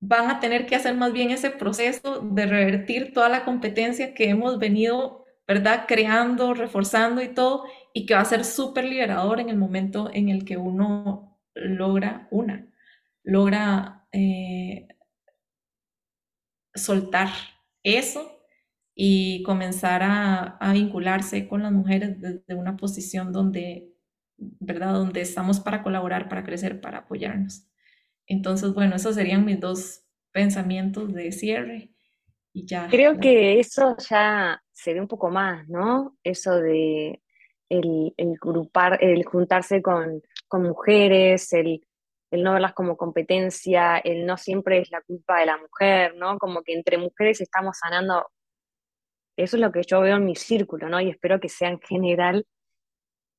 van 0.00 0.30
a 0.30 0.40
tener 0.40 0.66
que 0.66 0.76
hacer 0.76 0.94
más 0.94 1.12
bien 1.12 1.30
ese 1.30 1.50
proceso 1.50 2.20
de 2.20 2.46
revertir 2.46 3.12
toda 3.12 3.28
la 3.28 3.44
competencia 3.44 4.14
que 4.14 4.28
hemos 4.28 4.58
venido, 4.58 5.24
¿verdad? 5.46 5.84
Creando, 5.88 6.54
reforzando 6.54 7.20
y 7.22 7.28
todo, 7.28 7.64
y 7.92 8.06
que 8.06 8.14
va 8.14 8.20
a 8.20 8.24
ser 8.24 8.44
súper 8.44 8.84
liberador 8.84 9.40
en 9.40 9.48
el 9.48 9.56
momento 9.56 10.10
en 10.12 10.28
el 10.28 10.44
que 10.44 10.56
uno 10.56 11.38
logra 11.54 12.28
una, 12.30 12.66
logra 13.24 13.97
eh, 14.12 14.88
soltar 16.74 17.28
eso 17.82 18.30
y 18.94 19.42
comenzar 19.44 20.02
a, 20.02 20.42
a, 20.58 20.72
vincularse 20.72 21.48
con 21.48 21.62
las 21.62 21.72
mujeres 21.72 22.20
desde 22.20 22.54
una 22.54 22.76
posición 22.76 23.32
donde 23.32 23.98
¿verdad? 24.38 24.94
Donde 24.94 25.20
estamos 25.20 25.60
para 25.60 25.82
colaborar, 25.82 26.28
para 26.28 26.44
crecer, 26.44 26.80
para 26.80 26.98
apoyarnos. 26.98 27.66
Entonces, 28.26 28.72
bueno, 28.72 28.96
esos 28.96 29.14
serían 29.16 29.44
mis 29.44 29.60
dos 29.60 30.04
pensamientos 30.32 31.12
de 31.12 31.32
cierre. 31.32 31.90
Y 32.52 32.66
ya. 32.66 32.88
Creo 32.88 33.18
que 33.18 33.58
eso 33.58 33.96
ya 34.08 34.62
se 34.72 34.94
ve 34.94 35.00
un 35.00 35.08
poco 35.08 35.30
más, 35.30 35.68
¿no? 35.68 36.16
Eso 36.22 36.56
de 36.56 37.20
el, 37.68 38.14
el 38.16 38.36
grupar, 38.40 39.02
el 39.02 39.24
juntarse 39.24 39.82
con, 39.82 40.22
con 40.46 40.62
mujeres, 40.62 41.52
el, 41.52 41.82
el 42.30 42.42
no 42.42 42.52
verlas 42.52 42.74
como 42.74 42.96
competencia, 42.96 43.98
el 43.98 44.26
no 44.26 44.36
siempre 44.36 44.80
es 44.80 44.90
la 44.90 45.00
culpa 45.02 45.40
de 45.40 45.46
la 45.46 45.56
mujer, 45.56 46.14
¿no? 46.16 46.38
Como 46.38 46.62
que 46.62 46.74
entre 46.74 46.98
mujeres 46.98 47.40
estamos 47.40 47.78
sanando. 47.78 48.28
Eso 49.36 49.56
es 49.56 49.60
lo 49.60 49.72
que 49.72 49.82
yo 49.82 50.00
veo 50.00 50.16
en 50.16 50.24
mi 50.24 50.36
círculo, 50.36 50.88
¿no? 50.88 51.00
Y 51.00 51.10
espero 51.10 51.40
que 51.40 51.48
sea 51.48 51.70
en 51.70 51.80
general, 51.80 52.46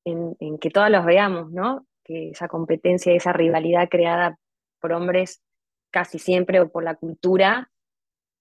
en, 0.04 0.36
en 0.40 0.58
que 0.58 0.70
todos 0.70 0.90
los 0.90 1.04
veamos, 1.04 1.50
¿no? 1.52 1.86
Que 2.04 2.30
esa 2.30 2.48
competencia, 2.48 3.12
esa 3.12 3.32
rivalidad 3.32 3.88
creada 3.88 4.38
por 4.80 4.92
hombres 4.92 5.42
casi 5.90 6.18
siempre 6.18 6.60
o 6.60 6.70
por 6.70 6.84
la 6.84 6.94
cultura, 6.94 7.70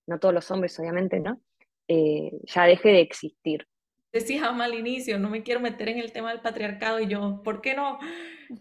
no 0.07 0.19
todos 0.19 0.33
los 0.33 0.49
hombres 0.51 0.79
obviamente, 0.79 1.19
¿no? 1.19 1.41
Eh, 1.87 2.31
ya 2.43 2.65
deje 2.65 2.89
de 2.89 3.01
existir. 3.01 3.67
Decía 4.11 4.51
mal 4.51 4.73
inicio, 4.73 5.19
no 5.19 5.29
me 5.29 5.43
quiero 5.43 5.59
meter 5.59 5.89
en 5.89 5.99
el 5.99 6.11
tema 6.11 6.31
del 6.31 6.41
patriarcado 6.41 6.99
y 6.99 7.07
yo, 7.07 7.41
¿por 7.43 7.61
qué 7.61 7.75
no? 7.75 7.99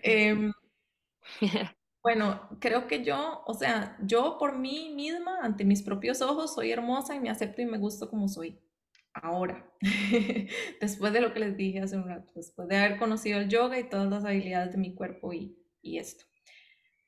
Eh, 0.03 0.53
bueno, 2.09 2.41
creo 2.59 2.87
que 2.87 3.05
yo, 3.05 3.43
o 3.45 3.53
sea, 3.53 3.99
yo 4.01 4.39
por 4.39 4.57
mí 4.57 4.95
misma, 4.95 5.41
ante 5.43 5.67
mis 5.67 5.83
propios 5.83 6.23
ojos, 6.23 6.55
soy 6.55 6.73
hermosa 6.73 7.15
y 7.15 7.21
me 7.21 7.29
acepto 7.29 7.61
y 7.61 7.67
me 7.67 7.77
gusto 7.77 8.09
como 8.09 8.29
soy. 8.29 8.59
Ahora, 9.13 9.71
después 10.81 11.13
de 11.13 11.21
lo 11.21 11.35
que 11.35 11.41
les 11.41 11.55
dije 11.55 11.81
hace 11.81 11.99
un 11.99 12.09
rato, 12.09 12.33
después 12.35 12.67
de 12.67 12.79
haber 12.79 12.99
conocido 12.99 13.39
el 13.41 13.51
yoga 13.51 13.79
y 13.79 13.91
todas 13.91 14.09
las 14.09 14.25
habilidades 14.25 14.73
de 14.73 14.79
mi 14.79 14.95
cuerpo 14.95 15.35
y, 15.35 15.59
y 15.83 15.99
esto. 15.99 16.25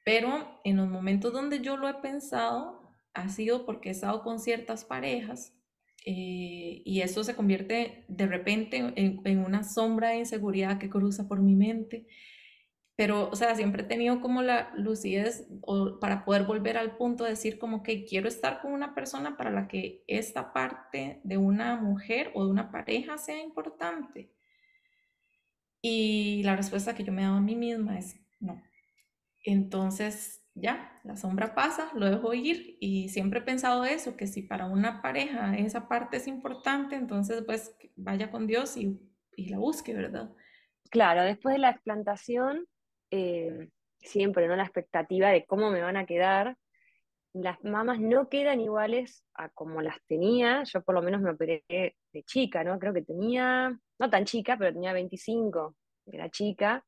Pero 0.05 0.61
en 0.65 0.77
los 0.77 0.91
momentos 0.91 1.33
donde 1.33 1.61
yo 1.61 1.79
lo 1.79 1.89
he 1.89 1.95
pensado, 1.95 2.95
ha 3.15 3.31
sido 3.31 3.65
porque 3.65 3.89
he 3.89 3.93
estado 3.93 4.23
con 4.23 4.39
ciertas 4.39 4.85
parejas 4.85 5.55
eh, 6.05 6.83
y 6.85 7.01
eso 7.01 7.25
se 7.25 7.35
convierte 7.35 8.05
de 8.09 8.27
repente 8.27 8.77
en, 8.77 9.23
en, 9.25 9.39
una 9.39 9.65
sombra 9.65 10.11
de 10.11 10.19
inseguridad 10.19 10.79
que 10.79 10.91
cruza 10.91 11.27
por 11.27 11.41
mi 11.41 11.57
mente. 11.57 12.07
Pero, 13.01 13.31
o 13.31 13.35
sea, 13.35 13.55
siempre 13.55 13.81
he 13.81 13.87
tenido 13.87 14.21
como 14.21 14.43
la 14.43 14.75
lucidez 14.75 15.49
o, 15.63 15.99
para 16.01 16.23
poder 16.23 16.45
volver 16.45 16.77
al 16.77 16.99
punto 16.99 17.25
de 17.25 17.31
decir 17.31 17.59
como 17.59 17.83
que 17.83 18.05
quiero 18.05 18.29
estar 18.29 18.61
con 18.61 18.75
una 18.75 18.95
persona 18.95 19.39
para 19.39 19.51
la 19.51 19.69
que 19.69 20.05
esta 20.07 20.53
parte 20.53 21.19
de 21.25 21.39
una 21.39 21.77
mujer 21.77 22.31
o 22.35 22.45
de 22.45 22.51
una 22.51 22.71
pareja 22.71 23.17
sea 23.17 23.43
importante. 23.43 24.35
Y 25.81 26.43
la 26.43 26.57
respuesta 26.57 26.95
que 26.95 27.03
yo 27.03 27.11
me 27.11 27.23
daba 27.23 27.39
a 27.39 27.41
mí 27.41 27.57
misma 27.57 27.99
es 27.99 28.21
no. 28.39 28.63
Entonces, 29.47 30.45
ya, 30.55 31.01
la 31.03 31.17
sombra 31.17 31.55
pasa, 31.55 31.91
lo 31.95 32.05
dejo 32.05 32.35
ir 32.35 32.77
y 32.81 33.09
siempre 33.09 33.41
he 33.41 33.45
pensado 33.45 33.87
eso, 33.87 34.15
que 34.15 34.27
si 34.27 34.43
para 34.43 34.67
una 34.67 35.01
pareja 35.01 35.57
esa 35.57 35.89
parte 35.89 36.19
es 36.19 36.27
importante, 36.27 36.97
entonces 36.97 37.45
pues 37.47 37.75
vaya 37.97 38.31
con 38.31 38.47
Dios 38.47 38.77
y, 38.77 39.01
y 39.37 39.49
la 39.49 39.57
busque, 39.57 39.95
¿verdad? 39.95 40.31
Claro, 40.91 41.23
después 41.23 41.55
de 41.55 41.61
la 41.61 41.71
explantación, 41.71 42.67
eh, 43.11 43.69
siempre, 43.99 44.49
¿no? 44.49 44.57
La 44.57 44.65
expectativa 44.65 45.31
de 45.31 45.45
cómo 45.47 45.71
me 45.71 45.83
van 45.83 45.97
a 45.97 46.07
quedar. 46.07 46.57
Las 47.33 47.63
mamas 47.63 48.01
no 48.01 48.29
quedan 48.29 48.61
iguales 48.61 49.25
a 49.35 49.49
como 49.51 49.83
las 49.83 49.97
tenía. 50.07 50.65
Yo 50.65 50.83
por 50.83 50.95
lo 50.95 51.03
menos 51.03 51.21
me 51.21 51.31
operé 51.31 51.65
de 51.69 52.23
chica, 52.25 52.65
¿no? 52.65 52.79
Creo 52.79 52.93
que 52.93 53.03
tenía, 53.03 53.79
no 53.99 54.11
tan 54.11 54.25
chica, 54.25 54.57
pero 54.59 54.73
tenía 54.73 54.93
25, 54.93 55.77
era 56.07 56.29
chica. 56.31 56.85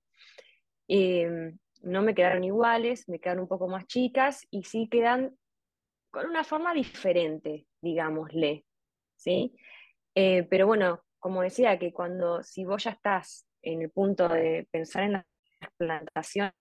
Eh, 0.88 1.52
no 1.82 2.02
me 2.02 2.14
quedaron 2.14 2.44
iguales, 2.44 3.08
me 3.08 3.18
quedaron 3.18 3.42
un 3.42 3.48
poco 3.48 3.68
más 3.68 3.86
chicas 3.86 4.46
y 4.50 4.64
sí 4.64 4.88
quedan 4.88 5.36
con 6.10 6.26
una 6.26 6.44
forma 6.44 6.74
diferente, 6.74 7.66
digámosle, 7.80 8.64
¿sí? 9.16 9.56
Eh, 10.14 10.44
pero 10.44 10.66
bueno, 10.66 11.02
como 11.18 11.42
decía, 11.42 11.78
que 11.78 11.92
cuando, 11.92 12.42
si 12.42 12.64
vos 12.64 12.84
ya 12.84 12.90
estás 12.90 13.46
en 13.62 13.82
el 13.82 13.90
punto 13.90 14.28
de 14.28 14.68
pensar 14.70 15.04
en 15.04 15.12
las 15.12 15.24
plantaciones, 15.76 16.52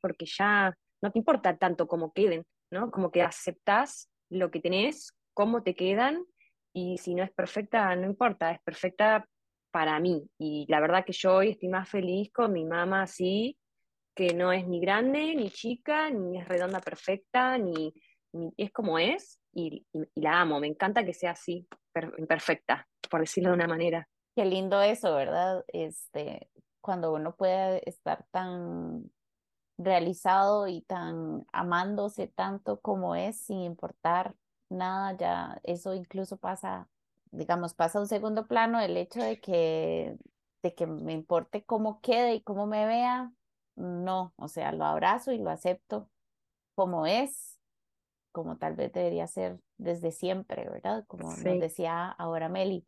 porque 0.00 0.26
ya 0.26 0.74
no 1.02 1.10
te 1.10 1.18
importa 1.18 1.56
tanto 1.56 1.86
cómo 1.86 2.12
queden, 2.12 2.44
¿no? 2.70 2.90
Como 2.90 3.10
que 3.10 3.22
aceptás 3.22 4.08
lo 4.30 4.50
que 4.50 4.60
tenés, 4.60 5.12
cómo 5.34 5.62
te 5.62 5.74
quedan, 5.74 6.24
y 6.74 6.98
si 6.98 7.14
no 7.14 7.22
es 7.22 7.30
perfecta, 7.30 7.94
no 7.94 8.06
importa, 8.06 8.50
es 8.50 8.60
perfecta 8.62 9.26
para 9.70 9.98
mí. 10.00 10.28
Y 10.38 10.66
la 10.68 10.80
verdad 10.80 11.04
que 11.04 11.12
yo 11.12 11.36
hoy 11.36 11.50
estoy 11.50 11.68
más 11.68 11.88
feliz 11.88 12.32
con 12.32 12.52
mi 12.52 12.64
mamá 12.64 13.02
así, 13.02 13.56
que 14.14 14.34
no 14.34 14.52
es 14.52 14.66
ni 14.66 14.80
grande, 14.80 15.34
ni 15.34 15.50
chica, 15.50 16.10
ni 16.10 16.38
es 16.38 16.48
redonda 16.48 16.80
perfecta, 16.80 17.58
ni, 17.58 17.92
es 18.56 18.72
como 18.72 18.98
es, 18.98 19.40
y, 19.52 19.84
la 20.14 20.40
amo, 20.40 20.60
me 20.60 20.66
encanta 20.66 21.04
que 21.04 21.14
sea 21.14 21.32
así, 21.32 21.66
perfecta, 22.28 22.86
por 23.10 23.20
decirlo 23.20 23.50
de 23.50 23.56
una 23.56 23.68
manera. 23.68 24.08
Qué 24.36 24.44
lindo 24.44 24.82
eso, 24.82 25.14
¿verdad? 25.14 25.64
Este, 25.68 26.48
cuando 26.84 27.14
uno 27.14 27.34
puede 27.34 27.88
estar 27.88 28.26
tan 28.30 29.10
realizado 29.78 30.68
y 30.68 30.82
tan 30.82 31.46
amándose 31.50 32.28
tanto 32.28 32.78
como 32.82 33.16
es, 33.16 33.38
sin 33.38 33.62
importar 33.62 34.34
nada, 34.68 35.16
ya 35.16 35.60
eso 35.62 35.94
incluso 35.94 36.36
pasa, 36.36 36.86
digamos, 37.30 37.72
pasa 37.72 37.98
a 37.98 38.02
un 38.02 38.06
segundo 38.06 38.46
plano 38.46 38.80
el 38.80 38.98
hecho 38.98 39.22
de 39.22 39.40
que, 39.40 40.18
de 40.62 40.74
que 40.74 40.86
me 40.86 41.14
importe 41.14 41.64
cómo 41.64 42.02
quede 42.02 42.34
y 42.34 42.42
cómo 42.42 42.66
me 42.66 42.84
vea, 42.84 43.32
no, 43.76 44.34
o 44.36 44.48
sea, 44.48 44.70
lo 44.72 44.84
abrazo 44.84 45.32
y 45.32 45.38
lo 45.38 45.48
acepto 45.48 46.10
como 46.74 47.06
es, 47.06 47.58
como 48.30 48.58
tal 48.58 48.76
vez 48.76 48.92
debería 48.92 49.26
ser 49.26 49.58
desde 49.78 50.10
siempre, 50.10 50.68
¿verdad? 50.68 51.06
Como 51.06 51.30
nos 51.30 51.42
decía 51.42 52.10
ahora 52.10 52.50
Meli. 52.50 52.86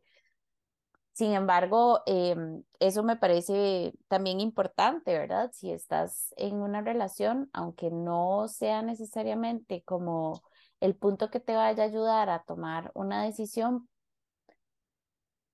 Sin 1.17 1.33
embargo, 1.33 2.03
em, 2.05 2.61
eso 2.79 3.01
me 3.01 3.15
parece 3.15 3.91
también 4.07 4.39
importante, 4.39 5.17
¿verdad? 5.17 5.49
Si 5.51 5.71
estás 5.71 6.31
en 6.37 6.57
una 6.57 6.81
relación, 6.81 7.49
aunque 7.53 7.89
no 7.89 8.47
sea 8.47 8.83
necesariamente 8.83 9.81
como 9.83 10.43
el 10.79 10.95
punto 10.95 11.31
que 11.31 11.39
te 11.39 11.55
vaya 11.55 11.81
a 11.83 11.87
ayudar 11.87 12.29
a 12.29 12.43
tomar 12.43 12.91
una 12.93 13.23
decisión, 13.23 13.89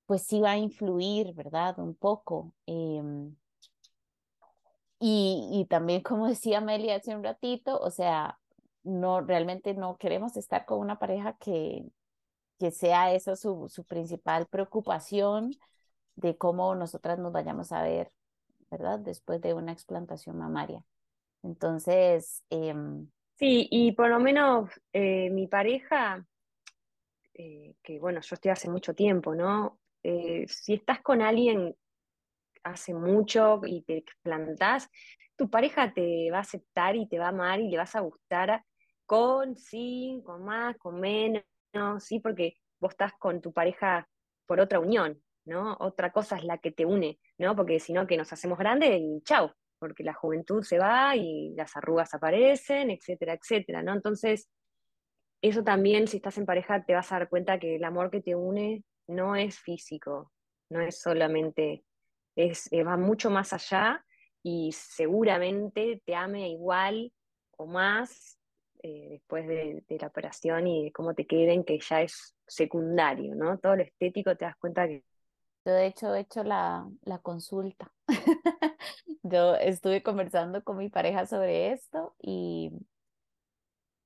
pues 0.06 0.24
sí 0.24 0.42
va 0.42 0.52
a 0.52 0.58
influir, 0.58 1.34
¿verdad? 1.34 1.80
Un 1.80 1.96
poco. 1.96 2.54
Em, 2.66 3.34
y, 5.00 5.50
y 5.54 5.66
también, 5.68 6.02
como 6.02 6.28
decía 6.28 6.60
Meli 6.60 6.90
hace 6.92 7.16
un 7.16 7.24
ratito, 7.24 7.80
o 7.80 7.90
sea, 7.90 8.38
no, 8.84 9.22
realmente 9.22 9.74
no 9.76 9.98
queremos 9.98 10.36
estar 10.36 10.66
con 10.66 10.80
una 10.80 11.00
pareja 11.00 11.38
que, 11.38 11.86
que 12.64 12.72
sea 12.72 13.14
eso 13.14 13.36
su, 13.36 13.86
principal 13.90 14.48
preocupación 14.48 15.52
de 16.16 16.38
cómo 16.38 16.76
nosotras 16.76 17.20
nos 17.20 17.34
vayamos 17.34 17.74
a 17.74 17.84
ver, 17.84 18.10
¿verdad? 18.72 19.00
Después 19.00 19.42
de 19.42 19.54
una 19.54 19.74
explantación 19.74 20.38
mamaria. 20.38 20.82
Entonces... 21.42 22.42
Eh, 22.50 22.74
sí, 23.36 23.68
y 23.70 23.92
por 23.92 24.10
lo 24.10 24.22
menos 24.22 24.70
eh, 24.94 25.30
mi 25.30 25.48
pareja, 25.48 26.26
eh, 27.34 27.76
que 27.84 28.00
bueno, 28.00 28.22
yo 28.22 28.34
estoy 28.34 28.52
hace 28.52 28.70
mucho 28.70 28.96
tiempo, 28.96 29.36
¿no? 29.36 29.78
Eh, 30.02 30.46
si 30.48 30.76
estás 30.76 31.02
con 31.02 31.22
alguien 31.22 31.76
hace 32.64 32.94
mucho 32.94 33.60
y 33.66 33.82
te 33.82 33.98
explantás, 33.98 34.90
tu 35.36 35.50
pareja 35.50 35.94
te 35.94 36.32
va 36.32 36.38
a 36.38 36.42
aceptar 36.42 36.96
y 36.96 37.10
te 37.10 37.20
va 37.20 37.26
a 37.26 37.30
amar 37.36 37.60
y 37.60 37.68
le 37.68 37.76
vas 37.78 37.94
a 37.98 38.00
gustar 38.00 38.64
con, 39.06 39.58
sí, 39.58 40.22
con 40.24 40.46
más, 40.46 40.78
con 40.78 41.02
menos, 41.02 41.44
sí, 42.00 42.20
porque 42.20 42.58
vos 42.80 42.92
estás 42.92 43.14
con 43.20 43.42
tu 43.42 43.54
pareja 43.54 44.08
por 44.46 44.60
otra 44.60 44.80
unión, 44.80 45.22
¿no? 45.46 45.76
Otra 45.80 46.12
cosa 46.12 46.38
es 46.38 46.44
la 46.44 46.58
que 46.58 46.72
te 46.72 46.86
une, 46.86 47.20
¿no? 47.38 47.56
Porque 47.56 47.80
si 47.80 47.94
no, 47.94 48.08
que 48.08 48.18
nos 48.18 48.32
hacemos 48.34 48.58
grandes 48.58 49.00
y 49.00 49.22
chao, 49.24 49.54
porque 49.80 50.04
la 50.04 50.14
juventud 50.14 50.64
se 50.64 50.80
va 50.80 51.16
y 51.16 51.54
las 51.56 51.76
arrugas 51.76 52.14
aparecen, 52.14 52.92
etcétera, 52.92 53.34
etcétera, 53.34 53.84
¿no? 53.84 53.94
Entonces, 53.94 54.50
eso 55.42 55.64
también, 55.64 56.08
si 56.08 56.18
estás 56.18 56.38
en 56.38 56.46
pareja, 56.46 56.84
te 56.86 56.94
vas 56.94 57.12
a 57.12 57.20
dar 57.20 57.30
cuenta 57.30 57.60
que 57.60 57.76
el 57.76 57.84
amor 57.84 58.10
que 58.10 58.22
te 58.22 58.36
une 58.36 58.84
no 59.08 59.36
es 59.36 59.60
físico, 59.60 60.32
no 60.70 60.82
es 60.82 61.02
solamente 61.02 61.84
es, 62.36 62.72
eh, 62.72 62.84
va 62.84 62.98
mucho 62.98 63.30
más 63.30 63.54
allá 63.54 64.04
y 64.42 64.72
seguramente 64.72 66.02
te 66.06 66.16
ame 66.16 66.50
igual 66.50 67.12
o 67.58 67.66
más 67.66 68.40
eh, 68.84 69.08
después 69.12 69.48
de, 69.48 69.84
la 69.88 70.08
operación 70.08 70.68
y 70.68 70.84
de 70.84 70.92
cómo 70.92 71.14
te 71.14 71.26
queden, 71.26 71.64
que 71.64 71.80
ya 71.80 72.02
es 72.02 72.36
secundario, 72.46 73.34
¿no? 73.34 73.58
Todo 73.58 73.78
lo 73.78 73.84
estético 73.84 74.36
te 74.36 74.44
das 74.44 74.58
cuenta 74.58 74.88
que... 74.88 75.04
Yo 75.66 75.72
de 75.72 75.88
hecho 75.88 76.14
he 76.14 76.20
hecho 76.20 76.44
la, 76.44 76.86
la 77.04 77.20
consulta. 77.20 77.94
Yo 79.24 79.56
estuve 79.56 80.04
conversando 80.04 80.62
con 80.66 80.78
mi 80.78 80.90
pareja 80.90 81.26
sobre 81.26 81.72
esto 81.72 82.14
y, 82.22 82.74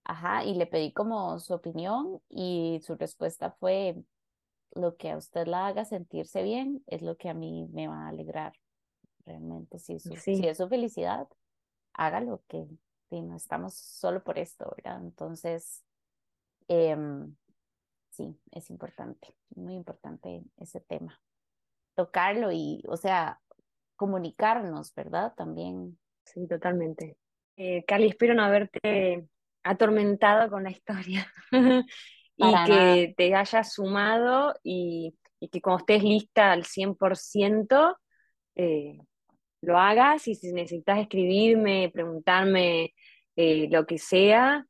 ajá, 0.03 0.45
y 0.45 0.53
le 0.53 0.67
pedí 0.67 0.93
como 0.93 1.39
su 1.39 1.55
opinión 1.55 2.21
y 2.29 2.79
su 2.83 2.95
respuesta 2.95 3.49
fue, 3.59 3.95
lo 4.75 4.95
que 4.95 5.09
a 5.09 5.17
usted 5.17 5.47
la 5.47 5.65
haga 5.65 5.85
sentirse 5.85 6.43
bien 6.43 6.83
es 6.85 7.01
lo 7.01 7.17
que 7.17 7.29
a 7.29 7.33
mí 7.33 7.67
me 7.73 7.87
va 7.87 8.05
a 8.05 8.09
alegrar, 8.09 8.53
realmente 9.25 9.79
si, 9.79 9.99
si 9.99 10.47
es 10.47 10.57
su 10.57 10.67
felicidad, 10.69 11.27
hágalo, 11.93 12.43
que, 12.47 12.67
que 13.09 13.21
no 13.21 13.35
estamos 13.35 13.75
solo 13.75 14.23
por 14.23 14.37
esto, 14.37 14.73
¿verdad? 14.75 14.99
Entonces, 15.01 15.83
em, 16.67 17.35
sí, 18.09 18.39
es 18.51 18.69
importante, 18.69 19.35
muy 19.55 19.75
importante 19.75 20.43
ese 20.57 20.81
tema. 20.81 21.19
Tocarlo 21.95 22.51
y, 22.51 22.83
o 22.87 22.97
sea, 22.97 23.39
comunicarnos, 23.95 24.93
¿verdad? 24.93 25.33
También. 25.35 25.99
Sí, 26.23 26.47
totalmente. 26.47 27.17
Eh, 27.57 27.83
Cali, 27.85 28.07
espero 28.07 28.33
no 28.33 28.43
haberte 28.43 29.27
atormentado 29.63 30.49
con 30.49 30.63
la 30.63 30.71
historia 30.71 31.31
y 32.37 32.53
que 32.65 33.13
te 33.17 33.35
hayas 33.35 33.73
sumado 33.73 34.53
y, 34.63 35.15
que 35.51 35.61
cuando 35.61 35.79
estés 35.79 36.03
lista 36.03 36.51
al 36.51 36.63
100%, 36.63 37.97
eh, 38.55 38.99
lo 39.61 39.77
hagas 39.77 40.27
y 40.27 40.35
si 40.35 40.51
necesitas 40.53 40.99
escribirme, 40.99 41.89
preguntarme 41.93 42.93
eh, 43.37 43.69
lo 43.69 43.85
que 43.85 43.99
sea, 43.99 44.65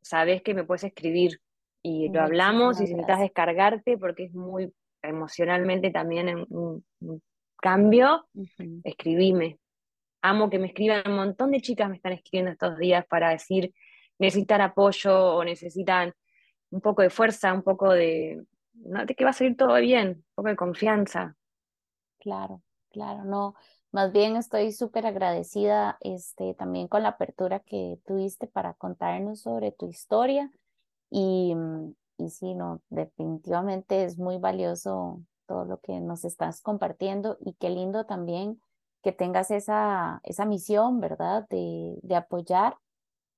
sabes 0.00 0.40
que 0.42 0.54
me 0.54 0.64
puedes 0.64 0.84
escribir 0.84 1.40
y 1.82 2.08
lo 2.10 2.22
hablamos 2.22 2.80
y 2.80 2.86
si 2.86 2.94
necesitas 2.94 3.20
descargarte 3.20 3.98
porque 3.98 4.24
es 4.24 4.34
muy 4.34 4.72
emocionalmente 5.02 5.90
también 5.90 6.46
un, 6.48 6.84
cambio, 7.60 8.28
escribime. 8.84 9.58
Amo 10.22 10.48
que 10.48 10.60
me 10.60 10.68
escriban, 10.68 11.02
un 11.06 11.16
montón 11.16 11.50
de 11.50 11.60
chicas 11.60 11.88
me 11.88 11.96
están 11.96 12.12
escribiendo 12.12 12.52
estos 12.52 12.78
días 12.78 13.04
para 13.06 13.30
decir, 13.30 13.74
necesitan 14.18 14.60
apoyo 14.60 15.34
o 15.34 15.44
necesitan 15.44 16.12
un 16.70 16.80
poco 16.80 17.02
de 17.02 17.10
fuerza, 17.10 17.52
un 17.52 17.62
poco 17.62 17.92
de, 17.92 18.44
no, 18.74 19.04
de 19.06 19.14
que 19.14 19.24
va 19.24 19.30
a 19.30 19.32
salir 19.32 19.56
todo 19.56 19.74
bien, 19.80 20.08
un 20.08 20.24
poco 20.36 20.48
de 20.50 20.56
confianza. 20.56 21.36
Claro, 22.20 22.62
claro, 22.90 23.24
no, 23.24 23.54
más 23.98 24.12
bien 24.12 24.36
estoy 24.36 24.70
súper 24.70 25.06
agradecida 25.06 25.98
este, 25.98 26.54
también 26.54 26.86
con 26.86 27.02
la 27.02 27.08
apertura 27.08 27.58
que 27.58 27.98
tuviste 28.06 28.46
para 28.46 28.74
contarnos 28.74 29.40
sobre 29.40 29.72
tu 29.72 29.88
historia 29.88 30.52
y, 31.10 31.52
mm, 31.52 31.94
y 32.18 32.30
sí, 32.30 32.54
no, 32.54 32.80
definitivamente 32.90 34.04
es 34.04 34.16
muy 34.16 34.38
valioso 34.38 35.20
todo 35.46 35.64
lo 35.64 35.80
que 35.80 35.98
nos 35.98 36.24
estás 36.24 36.60
compartiendo 36.60 37.38
y 37.40 37.54
qué 37.54 37.70
lindo 37.70 38.06
también 38.06 38.62
que 39.02 39.10
tengas 39.10 39.50
esa, 39.50 40.20
esa 40.22 40.44
misión, 40.44 41.00
¿verdad? 41.00 41.48
De, 41.50 41.98
de 42.02 42.14
apoyar 42.14 42.76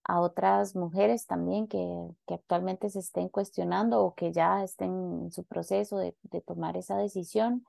a 0.05 0.21
otras 0.21 0.77
mujeres 0.77 1.25
también 1.25 1.69
que, 1.69 2.11
que, 2.27 2.35
actualmente 2.35 2.91
se 2.91 2.99
estén 2.99 3.31
cuestionando 3.31 4.05
o 4.05 4.15
que 4.15 4.31
ya 4.31 4.63
estén 4.63 4.91
en 5.23 5.33
su 5.33 5.43
proceso 5.43 5.97
de, 5.97 6.15
de 6.25 6.43
tomar 6.43 6.77
esa 6.77 6.99
decisión. 6.99 7.65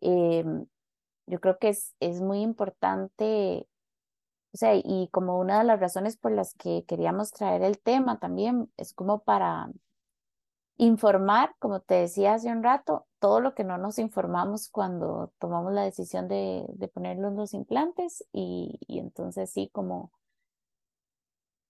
Em, 0.00 0.66
yo 1.26 1.40
creo 1.40 1.58
que 1.58 1.70
es, 1.70 1.94
es 2.00 2.20
muy 2.20 2.40
importante, 2.40 3.68
o 4.52 4.56
sea, 4.56 4.74
y 4.76 5.08
como 5.12 5.38
una 5.38 5.58
de 5.58 5.64
las 5.64 5.80
razones 5.80 6.16
por 6.16 6.32
las 6.32 6.54
que 6.54 6.84
queríamos 6.86 7.32
traer 7.32 7.62
el 7.62 7.80
tema 7.80 8.18
también 8.18 8.70
es 8.76 8.92
como 8.94 9.20
para 9.22 9.70
informar, 10.76 11.54
como 11.58 11.80
te 11.80 11.94
decía 11.94 12.34
hace 12.34 12.50
un 12.50 12.62
rato, 12.62 13.06
todo 13.20 13.40
lo 13.40 13.54
que 13.54 13.64
no 13.64 13.78
nos 13.78 13.98
informamos 13.98 14.68
cuando 14.68 15.32
tomamos 15.38 15.72
la 15.72 15.84
decisión 15.84 16.28
de, 16.28 16.66
de 16.68 16.88
ponerlos 16.88 17.34
los 17.34 17.54
implantes 17.54 18.24
y, 18.32 18.78
y 18.86 18.98
entonces 18.98 19.50
sí, 19.50 19.70
como 19.72 20.10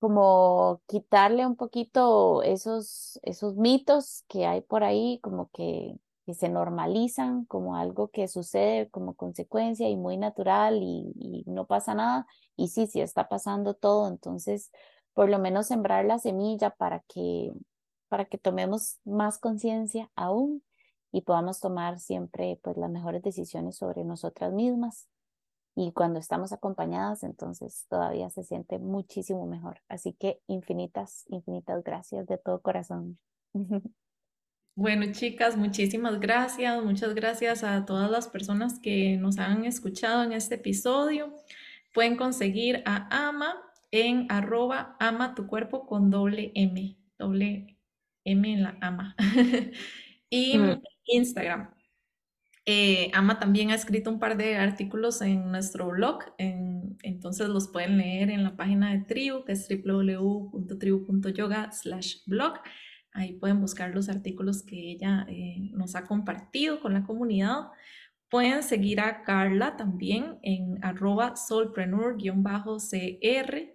como 0.03 0.83
quitarle 0.89 1.47
un 1.47 1.55
poquito 1.55 2.43
esos, 2.43 3.20
esos 3.23 3.55
mitos 3.55 4.24
que 4.27 4.47
hay 4.47 4.61
por 4.61 4.83
ahí, 4.83 5.20
como 5.23 5.49
que 5.53 5.97
que 6.24 6.35
se 6.35 6.49
normalizan 6.49 7.44
como 7.47 7.77
algo 7.77 8.09
que 8.09 8.28
sucede 8.28 8.89
como 8.90 9.15
consecuencia 9.15 9.89
y 9.89 9.97
muy 9.97 10.16
natural 10.16 10.81
y, 10.82 11.44
no 11.47 11.66
pasa 11.66 11.94
nada. 11.94 12.27
Y 12.57 12.69
sí, 12.69 12.86
sí 12.86 13.01
está 13.01 13.28
pasando 13.28 13.74
todo. 13.74 14.09
Entonces, 14.09 14.70
por 15.15 15.28
lo 15.28 15.39
menos 15.39 15.66
sembrar 15.66 16.05
la 16.05 16.19
semilla 16.19 16.70
para 16.70 17.01
que, 17.09 17.53
para 18.09 18.24
que 18.27 18.39
tomemos 18.39 18.99
más 19.05 19.39
conciencia 19.39 20.11
aún 20.15 20.62
y 21.11 21.23
podamos 21.23 21.61
tomar 21.61 21.99
siempre 21.99 22.59
pues 22.62 22.77
las 22.77 22.90
mejores 22.90 23.23
decisiones 23.23 23.77
sobre 23.77 24.05
nosotras 24.05 24.53
mismas. 24.53 25.09
Y 25.74 25.93
cuando 25.93 26.19
estamos 26.19 26.53
acompañadas, 26.53 27.23
entonces 27.23 27.86
todavía 27.89 28.31
se 28.31 28.44
siente 28.44 28.78
muchísimo 28.78 29.47
mejor. 29.47 29.81
Así 29.89 30.12
que 30.12 30.40
infinitas, 30.47 31.24
infinitas 31.28 31.82
gracias 31.82 32.27
de 32.27 32.39
todo 32.39 32.61
corazón. 32.61 33.19
Bueno, 34.74 35.12
chicas, 35.12 35.57
muchísimas 35.57 36.19
gracias. 36.19 36.82
Muchas 36.82 37.15
gracias 37.15 37.62
a 37.62 37.85
todas 37.85 38.11
las 38.11 38.28
personas 38.28 38.78
que 38.81 39.19
nos 39.19 39.39
han 39.39 39.66
escuchado 39.66 40.23
en 40.23 40.32
este 40.32 40.55
episodio. 40.55 41.35
Pueden 41.93 42.16
conseguir 42.16 42.82
a 42.86 43.28
Ama 43.28 43.55
en 43.90 44.27
arroba 44.31 44.97
ama 44.99 45.35
tu 45.35 45.47
cuerpo 45.47 45.86
con 45.86 46.11
doble 46.11 46.53
M, 46.55 46.97
doble 47.19 47.77
M 48.24 48.53
en 48.53 48.62
la 48.62 48.78
ama. 48.81 49.15
y 50.31 50.59
Instagram. 51.05 51.74
Eh, 52.65 53.11
ama 53.12 53.39
también 53.39 53.73
ha 53.73 53.74
escrito 53.74 54.09
un 54.09 54.20
par 54.20 54.39
de 54.39 54.57
artículos 54.57 55.20
en 55.20 55.51
nuestro 55.51 55.89
blog, 55.89 56.20
entonces 56.39 57.49
los 57.49 57.69
pueden 57.69 57.99
leer 57.99 58.31
en 58.31 58.44
la 58.44 58.57
página 58.57 58.93
de 58.93 59.01
Tribu, 59.01 59.44
que 59.44 59.53
es 59.53 59.69
www.tribu.yoga 59.69 61.73
slash 61.73 62.19
blog. 62.24 62.55
Ahí 63.12 63.34
pueden 63.34 63.60
buscar 63.60 63.94
los 63.94 64.09
artículos 64.09 64.62
que 64.62 64.93
ella 64.93 65.26
eh, 65.28 65.70
nos 65.72 65.94
ha 65.94 66.05
compartido 66.05 66.80
con 66.80 66.94
la 66.94 67.05
comunidad. 67.05 67.68
Pueden 68.30 68.62
seguir 68.62 69.01
a 69.01 69.24
Carla 69.24 69.76
también 69.76 70.39
en 70.43 70.82
arroba 70.82 71.36
solpreneur-cr, 71.36 73.72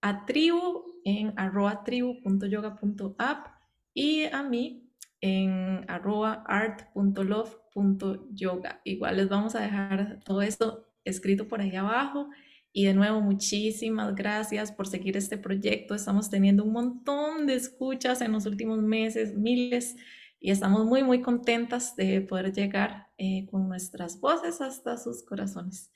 a 0.00 0.24
tribu 0.24 0.84
en 1.04 1.34
arroba 1.36 1.84
tribu.yoga.app 1.84 3.48
y 3.92 4.22
a 4.24 4.42
mí 4.42 4.88
en 5.20 5.84
arroba 5.88 6.44
art.love.yoga. 6.46 8.80
Igual 8.84 9.16
les 9.16 9.28
vamos 9.28 9.54
a 9.54 9.60
dejar 9.60 10.20
todo 10.24 10.40
esto 10.42 10.88
escrito 11.04 11.46
por 11.48 11.60
ahí 11.60 11.76
abajo. 11.76 12.30
Y 12.72 12.84
de 12.84 12.94
nuevo, 12.94 13.20
muchísimas 13.20 14.14
gracias 14.14 14.72
por 14.72 14.86
seguir 14.86 15.16
este 15.16 15.38
proyecto. 15.38 15.94
Estamos 15.94 16.30
teniendo 16.30 16.64
un 16.64 16.72
montón 16.72 17.46
de 17.46 17.54
escuchas 17.54 18.20
en 18.20 18.32
los 18.32 18.46
últimos 18.46 18.80
meses, 18.80 19.34
miles, 19.34 19.96
y 20.40 20.50
estamos 20.50 20.84
muy, 20.84 21.02
muy 21.02 21.20
contentas 21.22 21.96
de 21.96 22.20
poder 22.20 22.52
llegar 22.52 23.08
eh, 23.18 23.46
con 23.50 23.68
nuestras 23.68 24.20
voces 24.20 24.60
hasta 24.60 24.96
sus 24.96 25.24
corazones. 25.24 25.90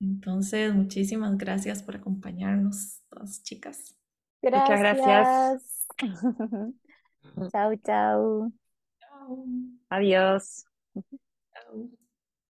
Entonces, 0.00 0.72
muchísimas 0.74 1.36
gracias 1.36 1.82
por 1.82 1.96
acompañarnos, 1.96 3.00
todas 3.08 3.42
chicas. 3.42 3.96
Muchas 4.42 4.80
gracias. 4.80 5.86
chao, 7.50 7.74
chao. 7.84 8.52
Chao. 8.98 9.44
Adiós. 9.90 10.64